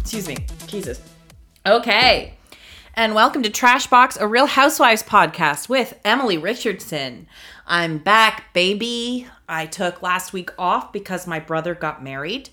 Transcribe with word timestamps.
Excuse 0.00 0.26
me. 0.26 0.38
Jesus. 0.66 0.98
Okay. 1.66 2.38
And 2.94 3.14
welcome 3.14 3.42
to 3.42 3.50
Trashbox, 3.50 4.18
a 4.18 4.26
Real 4.26 4.46
Housewives 4.46 5.02
podcast 5.02 5.68
with 5.68 6.00
Emily 6.06 6.38
Richardson. 6.38 7.26
I'm 7.66 7.98
back, 7.98 8.54
baby. 8.54 9.26
I 9.46 9.66
took 9.66 10.00
last 10.00 10.32
week 10.32 10.48
off 10.58 10.90
because 10.90 11.26
my 11.26 11.38
brother 11.38 11.74
got 11.74 12.02
married 12.02 12.48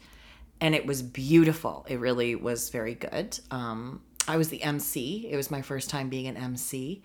and 0.60 0.76
it 0.76 0.86
was 0.86 1.02
beautiful. 1.02 1.86
It 1.88 2.02
really 2.02 2.36
was 2.36 2.72
very 2.72 2.96
good. 2.96 3.40
Um, 3.50 4.02
I 4.28 4.36
was 4.36 4.50
the 4.50 4.62
MC. 4.62 5.30
It 5.32 5.38
was 5.38 5.50
my 5.50 5.62
first 5.62 5.90
time 5.90 6.10
being 6.10 6.28
an 6.28 6.36
MC. 6.36 7.02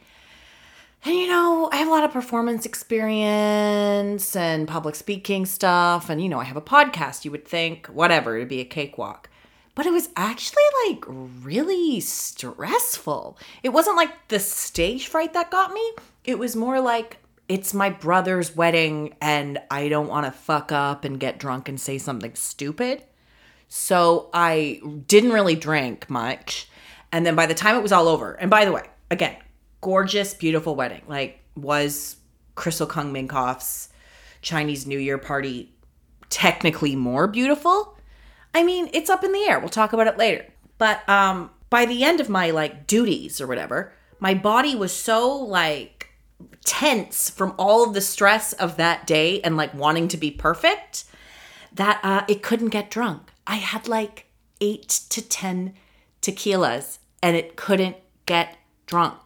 And 1.03 1.14
you 1.14 1.29
know, 1.29 1.71
I 1.73 1.77
have 1.77 1.89
a 1.89 1.91
lot 1.91 2.05
of 2.05 2.12
performance 2.12 2.66
experience 2.66 4.37
and 4.37 4.69
public 4.69 4.95
speaking 4.95 5.46
stuff. 5.46 6.11
And 6.11 6.23
you 6.23 6.29
know, 6.29 6.41
I 6.41 6.45
have 6.45 6.57
a 6.57 6.62
podcast, 6.62 7.24
you 7.24 7.30
would 7.30 7.48
think, 7.48 7.87
whatever, 7.87 8.37
it'd 8.37 8.48
be 8.48 8.61
a 8.61 8.66
cakewalk. 8.66 9.30
But 9.74 9.87
it 9.87 9.93
was 9.93 10.10
actually 10.15 10.62
like 10.88 11.05
really 11.07 12.01
stressful. 12.01 13.38
It 13.62 13.71
wasn't 13.71 13.97
like 13.97 14.29
the 14.29 14.38
stage 14.38 15.07
fright 15.07 15.33
that 15.33 15.51
got 15.51 15.73
me, 15.73 15.93
it 16.24 16.38
was 16.38 16.55
more 16.55 16.80
like 16.80 17.16
it's 17.48 17.74
my 17.74 17.91
brother's 17.91 18.55
wedding 18.55 19.16
and 19.21 19.59
I 19.71 19.88
don't 19.88 20.07
want 20.07 20.27
to 20.27 20.30
fuck 20.30 20.71
up 20.71 21.05
and 21.05 21.19
get 21.19 21.41
drunk 21.41 21.69
and 21.69 21.80
say 21.80 21.98
something 21.98 22.35
stupid. 22.35 23.02
So 23.69 24.30
I 24.32 24.80
didn't 25.09 25.32
really 25.32 25.57
drink 25.57 26.09
much. 26.09 26.69
And 27.10 27.27
then 27.27 27.35
by 27.35 27.46
the 27.46 27.55
time 27.55 27.74
it 27.74 27.82
was 27.82 27.91
all 27.91 28.07
over, 28.07 28.35
and 28.35 28.51
by 28.51 28.65
the 28.65 28.73
way, 28.73 28.82
again, 29.10 29.37
gorgeous, 29.80 30.34
beautiful 30.34 30.75
wedding. 30.75 31.02
Like, 31.07 31.41
was 31.57 32.16
Crystal 32.55 32.87
Kung 32.87 33.12
Minkoff's 33.12 33.88
Chinese 34.43 34.87
New 34.87 34.98
Year 34.98 35.19
party 35.19 35.73
technically 36.29 36.97
more 36.97 37.27
beautiful? 37.27 37.97
I 38.54 38.63
mean, 38.63 38.91
it's 38.93 39.10
up 39.10 39.24
in 39.24 39.32
the 39.32 39.45
air. 39.49 39.59
We'll 39.59 39.69
talk 39.69 39.93
about 39.93 40.07
it 40.07 40.19
later. 40.19 40.46
But 40.79 41.07
um 41.09 41.51
by 41.69 41.87
the 41.87 42.02
end 42.02 42.21
of 42.21 42.29
my 42.29 42.51
like 42.51 42.87
duties 42.87 43.41
or 43.41 43.46
whatever, 43.46 43.93
my 44.19 44.35
body 44.35 44.74
was 44.74 44.93
so 44.93 45.35
like 45.37 46.09
tense 46.65 47.30
from 47.30 47.54
all 47.59 47.85
of 47.85 47.95
the 47.95 48.01
stress 48.01 48.52
of 48.54 48.76
that 48.76 49.07
day 49.07 49.41
and 49.43 49.57
like 49.57 49.73
wanting 49.74 50.09
to 50.09 50.16
be 50.16 50.30
perfect 50.30 51.04
that 51.73 52.01
uh 52.02 52.24
it 52.29 52.43
couldn't 52.43 52.71
get 52.71 52.91
drunk. 52.91 53.30
I 53.47 53.57
had 53.57 53.88
like 53.88 54.26
8 54.60 54.88
to 55.10 55.23
10 55.23 55.74
tequilas 56.23 56.99
and 57.23 57.37
it 57.37 57.57
couldn't 57.57 57.97
get 58.26 58.59
drunk 58.87 59.16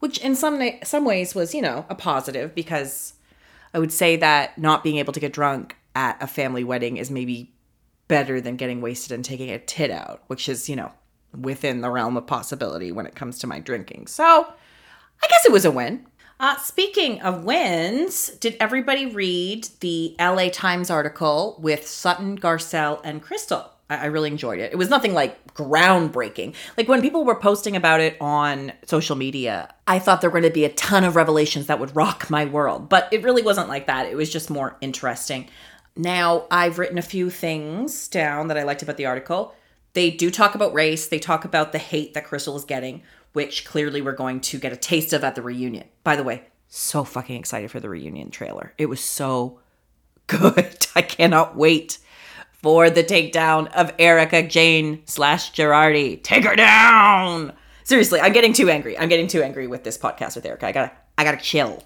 which 0.00 0.18
in 0.18 0.34
some 0.34 0.60
some 0.82 1.04
ways 1.04 1.34
was 1.34 1.54
you 1.54 1.62
know 1.62 1.86
a 1.88 1.94
positive 1.94 2.54
because 2.54 3.14
I 3.74 3.78
would 3.78 3.92
say 3.92 4.16
that 4.16 4.58
not 4.58 4.82
being 4.82 4.98
able 4.98 5.12
to 5.12 5.20
get 5.20 5.32
drunk 5.32 5.76
at 5.94 6.22
a 6.22 6.26
family 6.26 6.64
wedding 6.64 6.96
is 6.96 7.10
maybe 7.10 7.52
better 8.06 8.40
than 8.40 8.56
getting 8.56 8.80
wasted 8.80 9.12
and 9.12 9.24
taking 9.24 9.50
a 9.50 9.58
tit 9.58 9.90
out, 9.90 10.22
which 10.28 10.48
is 10.48 10.68
you 10.68 10.76
know 10.76 10.92
within 11.38 11.80
the 11.80 11.90
realm 11.90 12.16
of 12.16 12.26
possibility 12.26 12.90
when 12.90 13.06
it 13.06 13.14
comes 13.14 13.38
to 13.38 13.46
my 13.46 13.60
drinking. 13.60 14.06
So 14.06 14.24
I 15.22 15.26
guess 15.28 15.44
it 15.44 15.52
was 15.52 15.64
a 15.64 15.70
win. 15.70 16.06
Uh, 16.40 16.56
speaking 16.58 17.20
of 17.20 17.42
wins, 17.42 18.28
did 18.36 18.56
everybody 18.60 19.06
read 19.06 19.68
the 19.80 20.14
LA 20.20 20.48
Times 20.50 20.88
article 20.88 21.58
with 21.60 21.86
Sutton, 21.86 22.38
Garcelle, 22.38 23.00
and 23.02 23.20
Crystal? 23.20 23.72
I, 23.90 24.06
really 24.06 24.30
enjoyed 24.30 24.58
it. 24.58 24.72
It 24.72 24.76
was 24.76 24.90
nothing 24.90 25.14
like 25.14 25.54
groundbreaking. 25.54 26.54
Like 26.76 26.88
when 26.88 27.00
people 27.00 27.24
were 27.24 27.38
posting 27.38 27.74
about 27.74 28.00
it 28.00 28.16
on 28.20 28.72
social 28.84 29.16
media, 29.16 29.74
I 29.86 29.98
thought 29.98 30.20
there 30.20 30.28
were 30.28 30.40
going 30.40 30.50
to 30.50 30.54
be 30.54 30.66
a 30.66 30.72
ton 30.72 31.04
of 31.04 31.16
revelations 31.16 31.66
that 31.66 31.80
would 31.80 31.96
rock 31.96 32.28
my 32.28 32.44
world, 32.44 32.88
but 32.88 33.08
it 33.12 33.22
really 33.22 33.42
wasn't 33.42 33.68
like 33.68 33.86
that. 33.86 34.06
It 34.06 34.16
was 34.16 34.30
just 34.30 34.50
more 34.50 34.76
interesting. 34.80 35.48
Now, 35.96 36.46
I've 36.50 36.78
written 36.78 36.98
a 36.98 37.02
few 37.02 37.30
things 37.30 38.08
down 38.08 38.48
that 38.48 38.58
I 38.58 38.62
liked 38.62 38.82
about 38.82 38.98
the 38.98 39.06
article. 39.06 39.54
They 39.94 40.10
do 40.10 40.30
talk 40.30 40.54
about 40.54 40.74
race, 40.74 41.08
they 41.08 41.18
talk 41.18 41.44
about 41.44 41.72
the 41.72 41.78
hate 41.78 42.14
that 42.14 42.24
Crystal 42.24 42.56
is 42.56 42.64
getting, 42.64 43.02
which 43.32 43.64
clearly 43.64 44.02
we're 44.02 44.12
going 44.12 44.40
to 44.40 44.58
get 44.58 44.72
a 44.72 44.76
taste 44.76 45.12
of 45.12 45.24
at 45.24 45.34
the 45.34 45.42
reunion. 45.42 45.88
By 46.04 46.14
the 46.14 46.22
way, 46.22 46.44
so 46.68 47.04
fucking 47.04 47.36
excited 47.36 47.70
for 47.70 47.80
the 47.80 47.88
reunion 47.88 48.30
trailer. 48.30 48.74
It 48.76 48.86
was 48.86 49.00
so 49.00 49.60
good. 50.26 50.86
I 50.94 51.02
cannot 51.02 51.56
wait 51.56 51.98
for 52.62 52.90
the 52.90 53.04
takedown 53.04 53.72
of 53.72 53.92
Erika 53.98 54.42
Jayne 54.42 55.02
slash 55.06 55.52
Girardi. 55.52 56.22
Take 56.22 56.44
her 56.44 56.56
down. 56.56 57.52
Seriously, 57.84 58.20
I'm 58.20 58.32
getting 58.32 58.52
too 58.52 58.68
angry. 58.68 58.98
I'm 58.98 59.08
getting 59.08 59.28
too 59.28 59.42
angry 59.42 59.66
with 59.66 59.84
this 59.84 59.96
podcast 59.96 60.36
with 60.36 60.44
Erica. 60.44 60.66
I 60.66 60.72
gotta, 60.72 60.92
I 61.16 61.24
gotta 61.24 61.38
chill. 61.38 61.82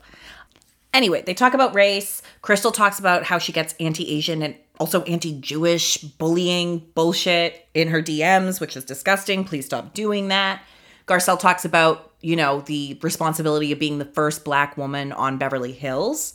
Anyway, 0.94 1.22
they 1.22 1.34
talk 1.34 1.54
about 1.54 1.74
race. 1.74 2.22
Crystal 2.42 2.72
talks 2.72 2.98
about 2.98 3.24
how 3.24 3.38
she 3.38 3.52
gets 3.52 3.74
anti-Asian 3.80 4.42
and 4.42 4.56
also 4.78 5.02
anti-Jewish 5.04 5.98
bullying 5.98 6.78
bullshit 6.94 7.66
in 7.72 7.88
her 7.88 8.02
DMs, 8.02 8.60
which 8.60 8.76
is 8.76 8.84
disgusting. 8.84 9.44
Please 9.44 9.66
stop 9.66 9.94
doing 9.94 10.28
that. 10.28 10.62
Garcelle 11.06 11.38
talks 11.38 11.64
about, 11.64 12.12
you 12.20 12.36
know, 12.36 12.60
the 12.62 12.98
responsibility 13.02 13.72
of 13.72 13.78
being 13.78 13.98
the 13.98 14.04
first 14.04 14.44
black 14.44 14.76
woman 14.76 15.12
on 15.12 15.38
Beverly 15.38 15.72
Hills. 15.72 16.34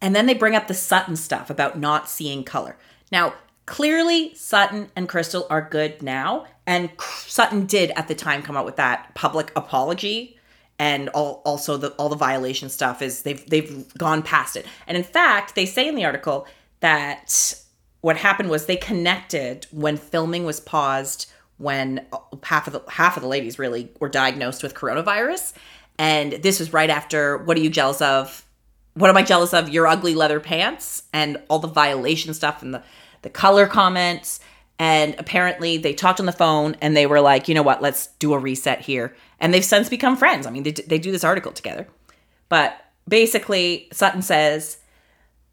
And 0.00 0.16
then 0.16 0.26
they 0.26 0.34
bring 0.34 0.56
up 0.56 0.66
the 0.66 0.74
Sutton 0.74 1.16
stuff 1.16 1.50
about 1.50 1.78
not 1.78 2.08
seeing 2.08 2.42
color. 2.44 2.76
Now, 3.12 3.34
clearly, 3.66 4.34
Sutton 4.34 4.90
and 4.96 5.08
Crystal 5.08 5.46
are 5.50 5.62
good 5.62 6.02
now. 6.02 6.46
And 6.66 6.90
Sutton 6.98 7.66
did 7.66 7.92
at 7.92 8.08
the 8.08 8.14
time 8.14 8.42
come 8.42 8.56
out 8.56 8.64
with 8.64 8.76
that 8.76 9.14
public 9.14 9.52
apology. 9.54 10.38
And 10.78 11.10
all, 11.10 11.42
also 11.44 11.76
the 11.76 11.90
all 11.90 12.08
the 12.08 12.16
violation 12.16 12.68
stuff 12.68 13.02
is 13.02 13.22
they've 13.22 13.48
they've 13.48 13.86
gone 13.96 14.22
past 14.22 14.56
it. 14.56 14.66
And 14.88 14.96
in 14.96 15.04
fact, 15.04 15.54
they 15.54 15.66
say 15.66 15.86
in 15.86 15.94
the 15.94 16.04
article 16.04 16.48
that 16.80 17.54
what 18.00 18.16
happened 18.16 18.50
was 18.50 18.66
they 18.66 18.76
connected 18.76 19.66
when 19.70 19.96
filming 19.96 20.44
was 20.44 20.58
paused 20.58 21.30
when 21.58 22.04
uh, 22.12 22.18
half 22.42 22.66
of 22.66 22.72
the 22.72 22.82
half 22.90 23.16
of 23.16 23.22
the 23.22 23.28
ladies 23.28 23.58
really 23.58 23.92
were 24.00 24.08
diagnosed 24.08 24.62
with 24.62 24.74
coronavirus 24.74 25.52
and 25.98 26.32
this 26.32 26.58
was 26.58 26.72
right 26.72 26.90
after 26.90 27.38
what 27.38 27.56
are 27.56 27.60
you 27.60 27.70
jealous 27.70 28.02
of 28.02 28.44
what 28.94 29.10
am 29.10 29.16
i 29.16 29.22
jealous 29.22 29.54
of 29.54 29.68
your 29.68 29.86
ugly 29.86 30.14
leather 30.14 30.40
pants 30.40 31.04
and 31.12 31.40
all 31.48 31.58
the 31.58 31.68
violation 31.68 32.34
stuff 32.34 32.62
and 32.62 32.74
the 32.74 32.82
the 33.22 33.30
color 33.30 33.66
comments. 33.66 34.40
And 34.78 35.14
apparently 35.18 35.78
they 35.78 35.94
talked 35.94 36.20
on 36.20 36.26
the 36.26 36.32
phone 36.32 36.76
and 36.80 36.96
they 36.96 37.06
were 37.06 37.20
like, 37.20 37.48
you 37.48 37.54
know 37.54 37.62
what, 37.62 37.80
let's 37.80 38.08
do 38.18 38.34
a 38.34 38.38
reset 38.38 38.80
here. 38.80 39.14
And 39.40 39.54
they've 39.54 39.64
since 39.64 39.88
become 39.88 40.16
friends. 40.16 40.46
I 40.46 40.50
mean, 40.50 40.64
they, 40.64 40.72
they 40.72 40.98
do 40.98 41.12
this 41.12 41.24
article 41.24 41.52
together. 41.52 41.86
But 42.48 42.76
basically, 43.08 43.88
Sutton 43.92 44.22
says, 44.22 44.78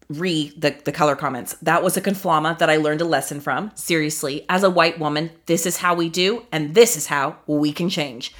re 0.08 0.52
the, 0.56 0.76
the 0.84 0.92
color 0.92 1.14
comments. 1.14 1.54
That 1.62 1.82
was 1.82 1.96
a 1.96 2.00
conflama 2.00 2.58
that 2.58 2.68
I 2.68 2.76
learned 2.76 3.00
a 3.00 3.04
lesson 3.04 3.40
from. 3.40 3.70
Seriously, 3.76 4.44
as 4.48 4.64
a 4.64 4.70
white 4.70 4.98
woman, 4.98 5.30
this 5.46 5.64
is 5.64 5.76
how 5.76 5.94
we 5.94 6.08
do, 6.08 6.44
and 6.50 6.74
this 6.74 6.96
is 6.96 7.06
how 7.06 7.36
we 7.46 7.72
can 7.72 7.88
change. 7.88 8.34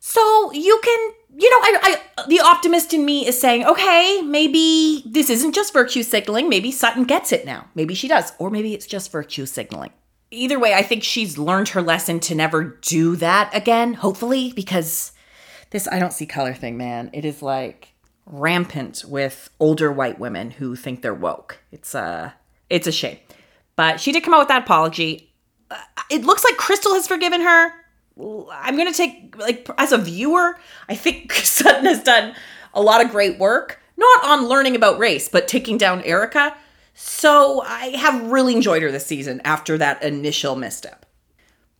So 0.00 0.50
you 0.52 0.80
can 0.82 1.12
you 1.36 1.50
know, 1.50 1.56
I, 1.58 1.78
I, 2.18 2.24
the 2.28 2.40
optimist 2.40 2.92
in 2.92 3.04
me 3.04 3.26
is 3.26 3.40
saying, 3.40 3.64
okay, 3.64 4.20
maybe 4.22 5.02
this 5.06 5.30
isn't 5.30 5.54
just 5.54 5.72
virtue 5.72 6.02
signaling. 6.02 6.48
Maybe 6.48 6.70
Sutton 6.70 7.04
gets 7.04 7.32
it 7.32 7.46
now. 7.46 7.68
Maybe 7.74 7.94
she 7.94 8.08
does, 8.08 8.32
or 8.38 8.50
maybe 8.50 8.74
it's 8.74 8.86
just 8.86 9.12
virtue 9.12 9.46
signaling. 9.46 9.92
Either 10.30 10.58
way, 10.58 10.74
I 10.74 10.82
think 10.82 11.02
she's 11.02 11.38
learned 11.38 11.68
her 11.68 11.82
lesson 11.82 12.20
to 12.20 12.34
never 12.34 12.78
do 12.82 13.16
that 13.16 13.50
again. 13.54 13.94
Hopefully, 13.94 14.52
because 14.54 15.12
this 15.70 15.88
I 15.88 15.98
don't 15.98 16.12
see 16.12 16.26
color 16.26 16.54
thing, 16.54 16.76
man. 16.76 17.10
It 17.12 17.24
is 17.24 17.42
like 17.42 17.94
rampant 18.26 19.04
with 19.06 19.50
older 19.58 19.90
white 19.90 20.18
women 20.18 20.52
who 20.52 20.76
think 20.76 21.02
they're 21.02 21.14
woke. 21.14 21.58
It's 21.72 21.94
uh, 21.94 22.32
it's 22.68 22.86
a 22.86 22.92
shame. 22.92 23.18
But 23.76 24.00
she 24.00 24.12
did 24.12 24.22
come 24.22 24.34
out 24.34 24.40
with 24.40 24.48
that 24.48 24.62
apology. 24.62 25.32
Uh, 25.70 25.78
it 26.10 26.24
looks 26.24 26.44
like 26.44 26.56
Crystal 26.56 26.94
has 26.94 27.06
forgiven 27.06 27.40
her. 27.40 27.72
I'm 28.52 28.76
going 28.76 28.90
to 28.90 28.96
take, 28.96 29.36
like, 29.38 29.68
as 29.78 29.92
a 29.92 29.98
viewer, 29.98 30.58
I 30.88 30.94
think 30.94 31.32
Sutton 31.32 31.84
has 31.84 32.02
done 32.02 32.34
a 32.74 32.82
lot 32.82 33.04
of 33.04 33.10
great 33.10 33.38
work, 33.38 33.80
not 33.96 34.24
on 34.24 34.48
learning 34.48 34.76
about 34.76 34.98
race, 34.98 35.28
but 35.28 35.48
taking 35.48 35.78
down 35.78 36.02
Erica. 36.02 36.56
So 36.94 37.62
I 37.62 37.96
have 37.96 38.30
really 38.30 38.54
enjoyed 38.54 38.82
her 38.82 38.90
this 38.90 39.06
season 39.06 39.40
after 39.44 39.78
that 39.78 40.02
initial 40.02 40.56
misstep. 40.56 41.06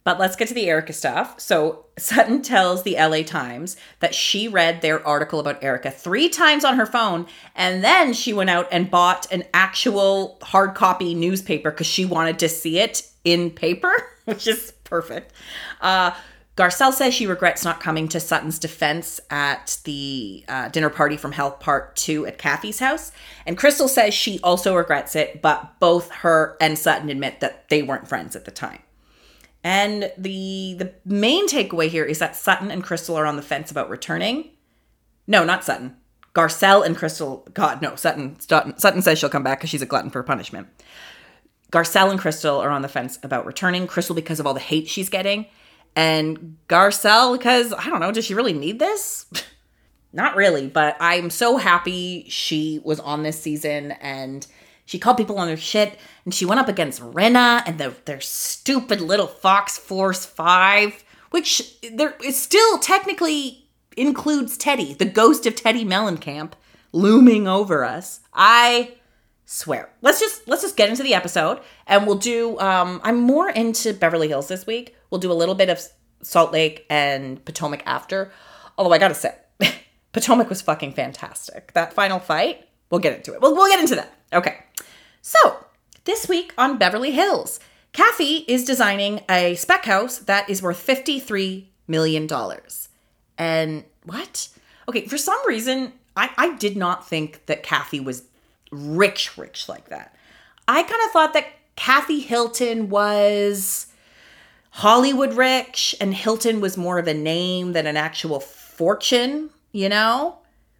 But 0.02 0.19
let's 0.19 0.34
get 0.34 0.48
to 0.48 0.54
the 0.54 0.69
Erica 0.69 0.94
stuff. 0.94 1.38
So 1.38 1.84
Sutton 1.98 2.40
tells 2.40 2.82
the 2.82 2.96
LA 2.96 3.22
Times 3.22 3.76
that 3.98 4.14
she 4.14 4.48
read 4.48 4.81
their 4.81 5.06
article 5.06 5.38
about 5.38 5.62
Erica 5.62 5.90
three 5.90 6.31
times 6.31 6.64
on 6.64 6.76
her 6.76 6.86
phone, 6.86 7.26
and 7.54 7.84
then 7.84 8.14
she 8.14 8.32
went 8.32 8.48
out 8.48 8.66
and 8.72 8.90
bought 8.90 9.31
an 9.31 9.44
actual 9.52 10.38
hard 10.43 10.75
copy 10.75 11.14
newspaper 11.14 11.70
because 11.70 11.86
she 11.86 12.06
wanted 12.06 12.38
to 12.38 12.48
see 12.48 12.78
it 12.78 13.06
in 13.25 13.50
paper, 13.50 13.93
which 14.25 14.46
is 14.46 14.72
perfect. 14.84 15.34
Uh, 15.82 16.12
Garcelle 16.60 16.92
says 16.92 17.14
she 17.14 17.26
regrets 17.26 17.64
not 17.64 17.80
coming 17.80 18.06
to 18.08 18.20
Sutton's 18.20 18.58
defense 18.58 19.18
at 19.30 19.78
the 19.84 20.44
uh, 20.46 20.68
dinner 20.68 20.90
party 20.90 21.16
from 21.16 21.32
Hell 21.32 21.52
Part 21.52 21.96
2 21.96 22.26
at 22.26 22.36
Kathy's 22.36 22.80
house. 22.80 23.12
And 23.46 23.56
Crystal 23.56 23.88
says 23.88 24.12
she 24.12 24.38
also 24.42 24.76
regrets 24.76 25.16
it, 25.16 25.40
but 25.40 25.80
both 25.80 26.10
her 26.10 26.58
and 26.60 26.78
Sutton 26.78 27.08
admit 27.08 27.40
that 27.40 27.70
they 27.70 27.82
weren't 27.82 28.08
friends 28.08 28.36
at 28.36 28.44
the 28.44 28.50
time. 28.50 28.80
And 29.64 30.12
the 30.18 30.76
the 30.78 30.92
main 31.06 31.48
takeaway 31.48 31.88
here 31.88 32.04
is 32.04 32.18
that 32.18 32.36
Sutton 32.36 32.70
and 32.70 32.84
Crystal 32.84 33.16
are 33.16 33.24
on 33.24 33.36
the 33.36 33.42
fence 33.42 33.70
about 33.70 33.88
returning. 33.88 34.50
No, 35.26 35.44
not 35.44 35.64
Sutton. 35.64 35.96
Garcelle 36.34 36.84
and 36.84 36.94
Crystal, 36.94 37.48
God, 37.54 37.80
no, 37.80 37.96
Sutton, 37.96 38.38
Sutton, 38.38 38.78
Sutton 38.78 39.00
says 39.00 39.18
she'll 39.18 39.30
come 39.30 39.42
back 39.42 39.60
because 39.60 39.70
she's 39.70 39.82
a 39.82 39.86
glutton 39.86 40.10
for 40.10 40.22
punishment. 40.22 40.68
Garcelle 41.72 42.10
and 42.10 42.20
Crystal 42.20 42.58
are 42.58 42.70
on 42.70 42.82
the 42.82 42.88
fence 42.88 43.18
about 43.22 43.46
returning. 43.46 43.86
Crystal 43.86 44.14
because 44.14 44.40
of 44.40 44.46
all 44.46 44.54
the 44.54 44.60
hate 44.60 44.88
she's 44.88 45.08
getting, 45.08 45.46
and 45.96 46.56
Garcelle 46.69 47.37
because 47.37 47.72
I 47.72 47.87
don't 47.88 48.00
know, 48.00 48.12
does 48.12 48.25
she 48.25 48.34
really 48.34 48.52
need 48.52 48.78
this? 48.78 49.26
Not 50.12 50.34
really, 50.34 50.66
but 50.66 50.96
I'm 50.98 51.31
so 51.31 51.56
happy 51.56 52.26
she 52.28 52.81
was 52.84 52.98
on 53.00 53.22
this 53.22 53.40
season 53.40 53.92
and 53.92 54.46
she 54.84 54.98
called 54.98 55.16
people 55.16 55.38
on 55.38 55.46
their 55.46 55.56
shit 55.56 55.98
and 56.25 56.34
she 56.34 56.44
went 56.44 56.60
up 56.60 56.69
against 56.69 57.00
Rinna 57.00 57.62
and 57.64 57.78
the, 57.78 57.94
their 58.06 58.20
stupid 58.20 59.00
little 59.00 59.28
Fox 59.28 59.78
Force 59.78 60.26
5, 60.26 61.04
which 61.31 61.81
there 61.93 62.16
is 62.25 62.40
still 62.40 62.78
technically 62.78 63.69
includes 63.96 64.58
Teddi, 64.58 64.98
the 64.98 65.04
ghost 65.04 65.46
of 65.46 65.54
Teddi 65.54 65.84
Mellencamp 65.84 66.52
looming 66.93 67.46
over 67.46 67.84
us. 67.84 68.20
I 68.34 68.94
swear. 69.50 69.91
Let's 70.00 70.20
just 70.20 70.47
let's 70.47 70.62
just 70.62 70.76
get 70.76 70.88
into 70.88 71.02
the 71.02 71.12
episode 71.12 71.61
and 71.88 72.06
we'll 72.06 72.19
do 72.19 72.56
um 72.61 73.00
I'm 73.02 73.17
more 73.17 73.50
into 73.50 73.93
Beverly 73.93 74.29
Hills 74.29 74.47
this 74.47 74.64
week. 74.64 74.94
We'll 75.11 75.20
do 75.20 75.32
a 75.32 75.35
little 75.35 75.56
bit 75.56 75.69
of 75.69 75.81
Salt 76.23 76.52
Lake 76.52 76.87
and 76.88 77.44
Potomac 77.44 77.82
after. 77.85 78.31
Although 78.79 78.93
I 78.93 78.99
got 78.99 79.08
to 79.08 79.14
say 79.14 79.35
Potomac 80.12 80.49
was 80.49 80.62
fucking 80.62 80.93
fantastic. 80.93 81.73
That 81.73 81.93
final 81.93 82.20
fight, 82.20 82.69
we'll 82.91 83.00
get 83.00 83.17
into 83.17 83.35
it. 83.35 83.41
We'll, 83.41 83.56
we'll 83.56 83.69
get 83.69 83.81
into 83.81 83.97
that. 83.97 84.14
Okay. 84.32 84.58
So, 85.20 85.67
this 86.05 86.29
week 86.29 86.55
on 86.56 86.79
Beverly 86.79 87.11
Hills, 87.11 87.61
Kathy 87.93 88.44
is 88.46 88.64
designing 88.64 89.20
a 89.29 89.56
spec 89.56 89.85
house 89.85 90.19
that 90.19 90.49
is 90.49 90.62
worth 90.62 90.85
$53 90.87 91.67
million. 91.88 92.29
And 93.37 93.85
what? 94.05 94.49
Okay, 94.88 95.06
for 95.06 95.19
some 95.19 95.38
reason, 95.46 95.93
I, 96.17 96.31
I 96.38 96.56
did 96.56 96.76
not 96.76 97.06
think 97.06 97.44
that 97.46 97.62
Kathy 97.62 98.00
was 98.00 98.23
rich, 98.70 99.37
rich 99.37 99.69
like 99.69 99.88
that. 99.88 100.14
I 100.69 100.82
kind 100.82 101.02
of 101.05 101.11
thought 101.11 101.32
that 101.34 101.46
Kathy 101.76 102.20
Hilton 102.20 102.90
was 102.90 103.87
Hollywood 104.70 105.34
rich 105.34 105.94
and 106.00 106.14
Hilton 106.14 106.61
was 106.61 106.76
more 106.76 106.99
of 106.99 107.08
a 107.08 107.14
name 107.14 107.72
than 107.72 107.87
an 107.87 107.96
actual 107.96 108.40
fortune 108.40 109.50
you 109.72 109.88
know? 109.88 110.38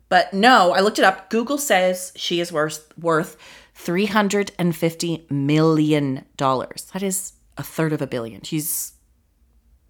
But 0.09 0.33
no, 0.33 0.73
I 0.73 0.81
looked 0.81 0.99
it 0.99 1.05
up. 1.05 1.31
Google 1.31 1.59
says 1.59 2.13
she 2.17 2.41
is 2.41 2.53
worth 2.53 2.93
worth 2.99 3.37
$350 3.77 5.31
million. 5.31 6.25
That 6.37 7.03
is 7.03 7.35
a 7.57 7.63
third 7.63 7.93
of 7.93 8.03
a 8.03 8.07
billion. 8.07 8.43
She's 8.43 8.95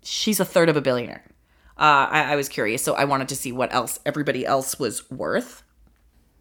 she's 0.03 0.41
a 0.41 0.45
third 0.45 0.69
of 0.69 0.77
a 0.77 0.83
billionaire. 0.83 1.25
Uh, 1.79 2.07
I, 2.11 2.33
I 2.33 2.37
was 2.37 2.51
curious, 2.51 2.83
so 2.83 2.95
I 2.95 3.05
wanted 3.05 3.29
to 3.31 3.37
see 3.37 3.53
what 3.53 3.73
else 3.73 4.01
everybody 4.05 4.45
else 4.45 4.79
was 4.79 5.11
worth. 5.11 5.63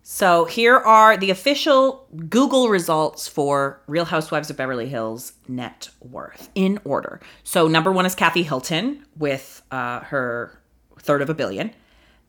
So 0.02 0.46
here 0.46 0.78
are 0.78 1.18
the 1.18 1.30
official 1.30 2.08
Google 2.30 2.70
results 2.70 3.28
for 3.28 3.82
Real 3.88 4.06
Housewives 4.06 4.50
of 4.50 4.58
Beverly 4.58 4.90
Hills 4.90 5.34
net 5.48 5.90
worth 6.00 6.50
in 6.56 6.80
order. 6.84 7.20
So 7.44 7.68
number 7.68 7.92
one 7.92 8.06
is 8.06 8.16
Kathy 8.16 8.44
Hilton 8.44 9.06
with 9.18 9.62
uh, 9.72 10.02
her 10.02 10.60
third 11.00 11.22
of 11.22 11.30
a 11.30 11.34
billion. 11.34 11.72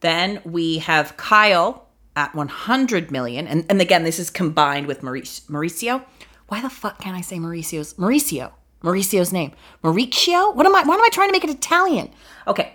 Then 0.01 0.41
we 0.45 0.79
have 0.79 1.17
Kyle 1.17 1.89
at 2.17 2.35
100 2.35 3.11
million. 3.11 3.47
And, 3.47 3.65
and 3.69 3.81
again, 3.81 4.05
this 4.05 4.19
is 4.19 4.31
combined 4.31 4.87
with 4.87 5.01
Mauricio. 5.03 5.47
Mauricio? 5.47 6.05
Why 6.49 6.61
the 6.61 6.71
fuck 6.71 7.01
can't 7.01 7.17
I 7.17 7.21
say 7.21 7.39
Mauricio's? 7.39 7.95
Mauricio. 7.95 8.53
Mauricio's 8.83 9.33
name. 9.33 9.53
Mauricio? 9.85 10.55
What 10.55 10.67
am 10.67 10.75
I, 10.75 10.83
why 10.83 10.95
am 10.95 11.03
I 11.03 11.11
trying 11.13 11.29
to 11.29 11.33
make 11.33 11.45
it 11.45 11.51
Italian? 11.51 12.11
Okay. 12.47 12.75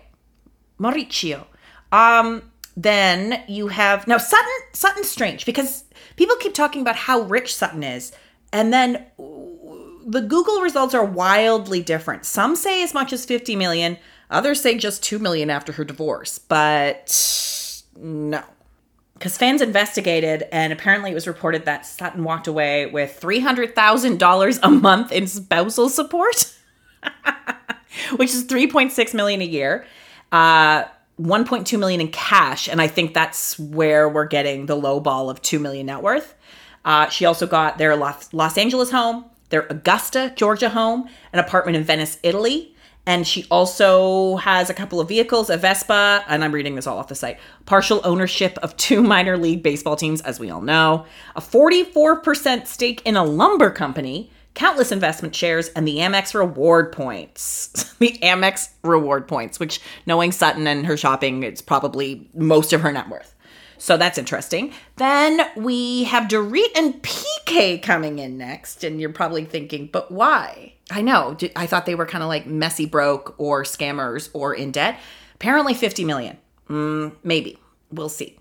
Mauricio. 0.79 1.45
Um, 1.91 2.51
then 2.77 3.43
you 3.47 3.69
have, 3.69 4.07
now 4.07 4.17
Sutton, 4.17 4.51
Sutton's 4.73 5.09
strange 5.09 5.45
because 5.45 5.85
people 6.15 6.35
keep 6.37 6.53
talking 6.53 6.81
about 6.81 6.95
how 6.95 7.21
rich 7.21 7.55
Sutton 7.55 7.83
is. 7.83 8.11
And 8.51 8.71
then 8.73 9.05
the 9.17 10.21
Google 10.21 10.61
results 10.61 10.93
are 10.93 11.03
wildly 11.03 11.81
different. 11.81 12.25
Some 12.25 12.55
say 12.55 12.83
as 12.83 12.93
much 12.93 13.11
as 13.11 13.25
50 13.25 13.55
million. 13.55 13.97
Others 14.29 14.61
say 14.61 14.77
just 14.77 15.03
2 15.03 15.19
million 15.19 15.49
after 15.49 15.73
her 15.73 15.83
divorce, 15.83 16.39
but 16.39 17.83
no. 17.97 18.43
Because 19.13 19.37
fans 19.37 19.61
investigated, 19.61 20.43
and 20.51 20.73
apparently 20.73 21.11
it 21.11 21.13
was 21.13 21.25
reported 21.25 21.65
that 21.65 21.85
Sutton 21.85 22.25
walked 22.25 22.47
away 22.47 22.85
with 22.87 23.17
$300,000 23.21 24.59
a 24.61 24.69
month 24.69 25.11
in 25.13 25.25
spousal 25.25 25.87
support, 25.87 26.53
which 28.17 28.31
is 28.33 28.45
3.6 28.45 29.13
million 29.13 29.41
a 29.41 29.45
year. 29.45 29.85
Uh, 30.33 30.83
1.2 31.19 31.79
million 31.79 32.01
in 32.01 32.09
cash, 32.09 32.67
and 32.67 32.81
I 32.81 32.87
think 32.87 33.13
that's 33.13 33.57
where 33.57 34.09
we're 34.09 34.27
getting 34.27 34.65
the 34.65 34.75
low 34.75 34.99
ball 34.99 35.29
of 35.29 35.41
2 35.41 35.59
million 35.59 35.85
net 35.85 36.01
worth. 36.01 36.35
Uh, 36.83 37.09
she 37.09 37.25
also 37.25 37.47
got 37.47 37.77
their 37.77 37.95
Los, 37.95 38.33
Los 38.33 38.57
Angeles 38.57 38.91
home, 38.91 39.25
their 39.49 39.65
Augusta, 39.69 40.33
Georgia 40.35 40.69
home, 40.69 41.07
an 41.31 41.39
apartment 41.39 41.77
in 41.77 41.83
Venice, 41.83 42.19
Italy, 42.21 42.75
and 43.05 43.27
she 43.27 43.45
also 43.51 44.37
has 44.37 44.69
a 44.69 44.73
couple 44.73 44.99
of 44.99 45.07
vehicles, 45.07 45.49
a 45.49 45.57
Vespa, 45.57 46.25
and 46.27 46.43
I'm 46.43 46.51
reading 46.51 46.75
this 46.75 46.87
all 46.87 46.97
off 46.97 47.07
the 47.07 47.15
site. 47.15 47.39
Partial 47.65 48.01
ownership 48.03 48.57
of 48.63 48.75
two 48.77 49.01
minor 49.13 49.37
league 49.37 49.63
baseball 49.63 49.95
teams, 49.95 50.21
as 50.21 50.39
we 50.39 50.49
all 50.49 50.61
know, 50.61 51.05
a 51.35 51.41
44% 51.41 52.67
stake 52.67 53.01
in 53.05 53.15
a 53.15 53.23
lumber 53.23 53.69
company, 53.69 54.31
countless 54.55 54.91
investment 54.91 55.35
shares, 55.35 55.69
and 55.69 55.87
the 55.87 55.97
Amex 55.97 56.33
reward 56.33 56.91
points. 56.91 57.67
the 57.99 58.17
Amex 58.23 58.69
reward 58.83 59.27
points, 59.27 59.59
which 59.59 59.79
knowing 60.05 60.31
Sutton 60.31 60.65
and 60.65 60.85
her 60.85 60.97
shopping, 60.97 61.43
it's 61.43 61.61
probably 61.61 62.29
most 62.33 62.73
of 62.73 62.81
her 62.81 62.91
net 62.91 63.09
worth. 63.09 63.35
So 63.77 63.97
that's 63.97 64.17
interesting. 64.17 64.73
Then 64.95 65.41
we 65.55 66.05
have 66.05 66.27
Dorit 66.27 66.75
and 66.75 67.01
PK 67.03 67.81
coming 67.83 68.19
in 68.19 68.37
next, 68.37 68.83
and 68.83 68.99
you're 68.99 69.11
probably 69.11 69.45
thinking, 69.45 69.89
but 69.91 70.11
why? 70.11 70.73
I 70.89 71.01
know. 71.01 71.37
I 71.55 71.67
thought 71.67 71.85
they 71.85 71.95
were 71.95 72.05
kind 72.05 72.23
of 72.23 72.29
like 72.29 72.47
messy 72.47 72.85
broke 72.85 73.35
or 73.37 73.63
scammers 73.63 74.29
or 74.33 74.53
in 74.53 74.71
debt. 74.71 74.99
Apparently 75.35 75.73
50 75.73 76.05
million. 76.05 76.37
Mm, 76.69 77.13
maybe. 77.23 77.59
We'll 77.91 78.09
see. 78.09 78.37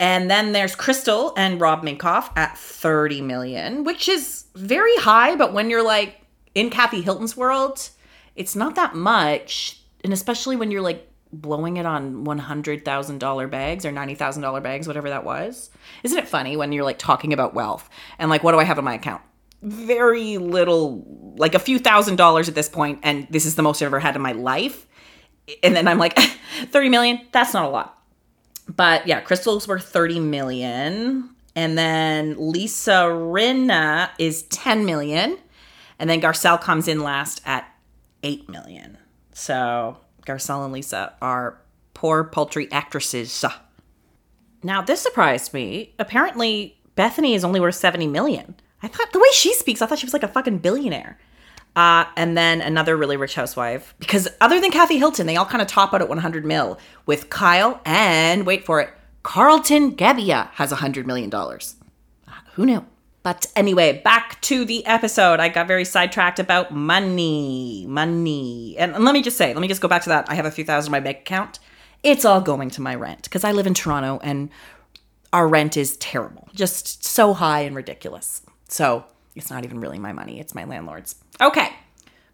And 0.00 0.30
then 0.30 0.52
there's 0.52 0.74
Crystal 0.74 1.34
and 1.36 1.60
Rob 1.60 1.82
Minkoff 1.82 2.30
at 2.34 2.56
30 2.56 3.20
million, 3.20 3.84
which 3.84 4.08
is 4.08 4.46
very 4.54 4.96
high, 4.96 5.36
but 5.36 5.52
when 5.52 5.68
you're 5.68 5.84
like 5.84 6.22
in 6.54 6.70
Kathy 6.70 7.02
Hilton's 7.02 7.36
world, 7.36 7.90
it's 8.34 8.56
not 8.56 8.76
that 8.76 8.94
much. 8.94 9.78
And 10.02 10.14
especially 10.14 10.56
when 10.56 10.70
you're 10.70 10.80
like 10.80 11.06
blowing 11.32 11.76
it 11.76 11.84
on 11.84 12.24
$100,000 12.24 13.50
bags 13.50 13.84
or 13.84 13.92
$90,000 13.92 14.62
bags, 14.62 14.86
whatever 14.88 15.10
that 15.10 15.24
was. 15.24 15.68
Isn't 16.02 16.18
it 16.18 16.26
funny 16.26 16.56
when 16.56 16.72
you're 16.72 16.82
like 16.82 16.98
talking 16.98 17.34
about 17.34 17.52
wealth 17.52 17.88
and 18.18 18.30
like, 18.30 18.42
what 18.42 18.52
do 18.52 18.58
I 18.58 18.64
have 18.64 18.78
in 18.78 18.84
my 18.86 18.94
account? 18.94 19.22
Very 19.62 20.38
little, 20.38 21.34
like 21.36 21.54
a 21.54 21.58
few 21.58 21.78
thousand 21.78 22.16
dollars 22.16 22.48
at 22.48 22.54
this 22.54 22.70
point, 22.70 23.00
and 23.02 23.26
this 23.28 23.44
is 23.44 23.54
the 23.54 23.62
most 23.62 23.82
I've 23.82 23.86
ever 23.86 24.00
had 24.00 24.16
in 24.16 24.22
my 24.22 24.32
life. 24.32 24.86
And 25.62 25.76
then 25.76 25.86
I'm 25.86 25.98
like, 25.98 26.18
30 26.70 26.88
million, 26.88 27.20
that's 27.32 27.52
not 27.52 27.66
a 27.66 27.68
lot. 27.68 27.99
But 28.68 29.06
yeah, 29.06 29.20
Crystal's 29.20 29.66
worth 29.66 29.84
30 29.84 30.20
million. 30.20 31.30
And 31.56 31.76
then 31.76 32.36
Lisa 32.38 33.08
Rinna 33.10 34.10
is 34.18 34.42
10 34.44 34.84
million. 34.84 35.38
And 35.98 36.08
then 36.08 36.20
Garcelle 36.20 36.60
comes 36.60 36.88
in 36.88 37.00
last 37.00 37.42
at 37.44 37.66
8 38.22 38.48
million. 38.48 38.98
So 39.32 39.96
Garcelle 40.26 40.64
and 40.64 40.72
Lisa 40.72 41.14
are 41.20 41.58
poor 41.94 42.24
paltry 42.24 42.70
actresses. 42.72 43.44
Now, 44.62 44.82
this 44.82 45.00
surprised 45.00 45.52
me. 45.54 45.94
Apparently, 45.98 46.78
Bethany 46.94 47.34
is 47.34 47.44
only 47.44 47.60
worth 47.60 47.74
70 47.74 48.06
million. 48.06 48.54
I 48.82 48.88
thought 48.88 49.12
the 49.12 49.18
way 49.18 49.28
she 49.32 49.54
speaks, 49.54 49.82
I 49.82 49.86
thought 49.86 49.98
she 49.98 50.06
was 50.06 50.12
like 50.12 50.22
a 50.22 50.28
fucking 50.28 50.58
billionaire. 50.58 51.18
Uh, 51.80 52.04
and 52.14 52.36
then 52.36 52.60
another 52.60 52.94
really 52.94 53.16
rich 53.16 53.34
housewife. 53.34 53.94
Because 53.98 54.28
other 54.42 54.60
than 54.60 54.70
Kathy 54.70 54.98
Hilton, 54.98 55.26
they 55.26 55.36
all 55.36 55.46
kind 55.46 55.62
of 55.62 55.68
top 55.68 55.94
out 55.94 56.02
at 56.02 56.10
100 56.10 56.44
mil 56.44 56.78
with 57.06 57.30
Kyle 57.30 57.80
and, 57.86 58.44
wait 58.44 58.66
for 58.66 58.82
it, 58.82 58.90
Carlton 59.22 59.96
Gebbia 59.96 60.50
has 60.52 60.72
$100 60.72 61.06
million. 61.06 61.30
Who 62.52 62.66
knew? 62.66 62.84
But 63.22 63.46
anyway, 63.56 63.98
back 64.04 64.38
to 64.42 64.66
the 64.66 64.84
episode. 64.84 65.40
I 65.40 65.48
got 65.48 65.66
very 65.66 65.86
sidetracked 65.86 66.38
about 66.38 66.70
money. 66.70 67.86
Money. 67.88 68.76
And 68.76 69.02
let 69.02 69.14
me 69.14 69.22
just 69.22 69.38
say, 69.38 69.54
let 69.54 69.62
me 69.62 69.68
just 69.68 69.80
go 69.80 69.88
back 69.88 70.02
to 70.02 70.10
that. 70.10 70.26
I 70.28 70.34
have 70.34 70.44
a 70.44 70.50
few 70.50 70.64
thousand 70.64 70.90
in 70.90 70.92
my 70.92 71.00
bank 71.00 71.20
account. 71.20 71.60
It's 72.02 72.26
all 72.26 72.42
going 72.42 72.68
to 72.70 72.82
my 72.82 72.94
rent 72.94 73.22
because 73.22 73.42
I 73.42 73.52
live 73.52 73.66
in 73.66 73.72
Toronto 73.72 74.20
and 74.22 74.50
our 75.32 75.48
rent 75.48 75.78
is 75.78 75.96
terrible. 75.96 76.50
Just 76.54 77.06
so 77.06 77.32
high 77.32 77.60
and 77.60 77.74
ridiculous. 77.74 78.42
So 78.68 79.06
it's 79.34 79.50
not 79.50 79.64
even 79.64 79.80
really 79.80 79.98
my 79.98 80.12
money, 80.12 80.40
it's 80.40 80.54
my 80.54 80.64
landlord's. 80.64 81.16
Okay, 81.40 81.72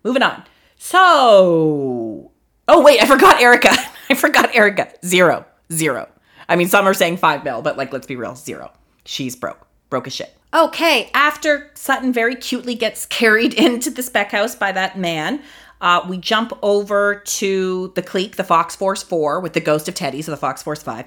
moving 0.03 0.23
on. 0.23 0.45
So, 0.79 2.31
oh, 2.69 2.83
wait, 2.83 3.03
I 3.03 3.07
forgot 3.07 3.41
Erica. 3.41 3.75
I 4.11 4.15
forgot 4.15 4.55
Erica. 4.55 4.93
Zero. 5.05 5.47
Zero. 5.73 6.09
I 6.49 6.57
mean, 6.57 6.69
some 6.69 6.87
are 6.87 6.95
saying 6.95 7.17
five 7.17 7.45
mil, 7.45 7.63
but 7.63 7.77
like, 7.77 7.93
let's 7.93 8.07
be 8.07 8.17
real, 8.17 8.37
zero. 8.37 8.73
She's 9.05 9.35
broke. 9.35 9.67
Broke 9.91 10.07
as 10.07 10.15
shit. 10.15 10.37
Okay, 10.55 11.11
after 11.13 11.71
Sutton 11.75 12.13
very 12.13 12.35
cutely 12.35 12.75
gets 12.75 13.07
carried 13.07 13.55
into 13.67 13.91
the 13.91 14.03
spec 14.03 14.33
house 14.33 14.55
by 14.55 14.73
that 14.73 14.99
man, 14.99 15.43
uh, 15.81 16.05
we 16.09 16.17
jump 16.17 16.53
over 16.63 17.17
to 17.17 17.93
the 17.95 18.03
clique, 18.03 18.37
the 18.37 18.45
Fox 18.45 18.75
Force 18.75 19.03
4, 19.03 19.41
with 19.41 19.53
the 19.53 19.61
ghost 19.61 19.89
of 19.89 19.95
Teddi, 19.95 20.25
so 20.25 20.31
the 20.31 20.37
Fox 20.37 20.63
Force 20.63 20.83
5, 20.83 21.05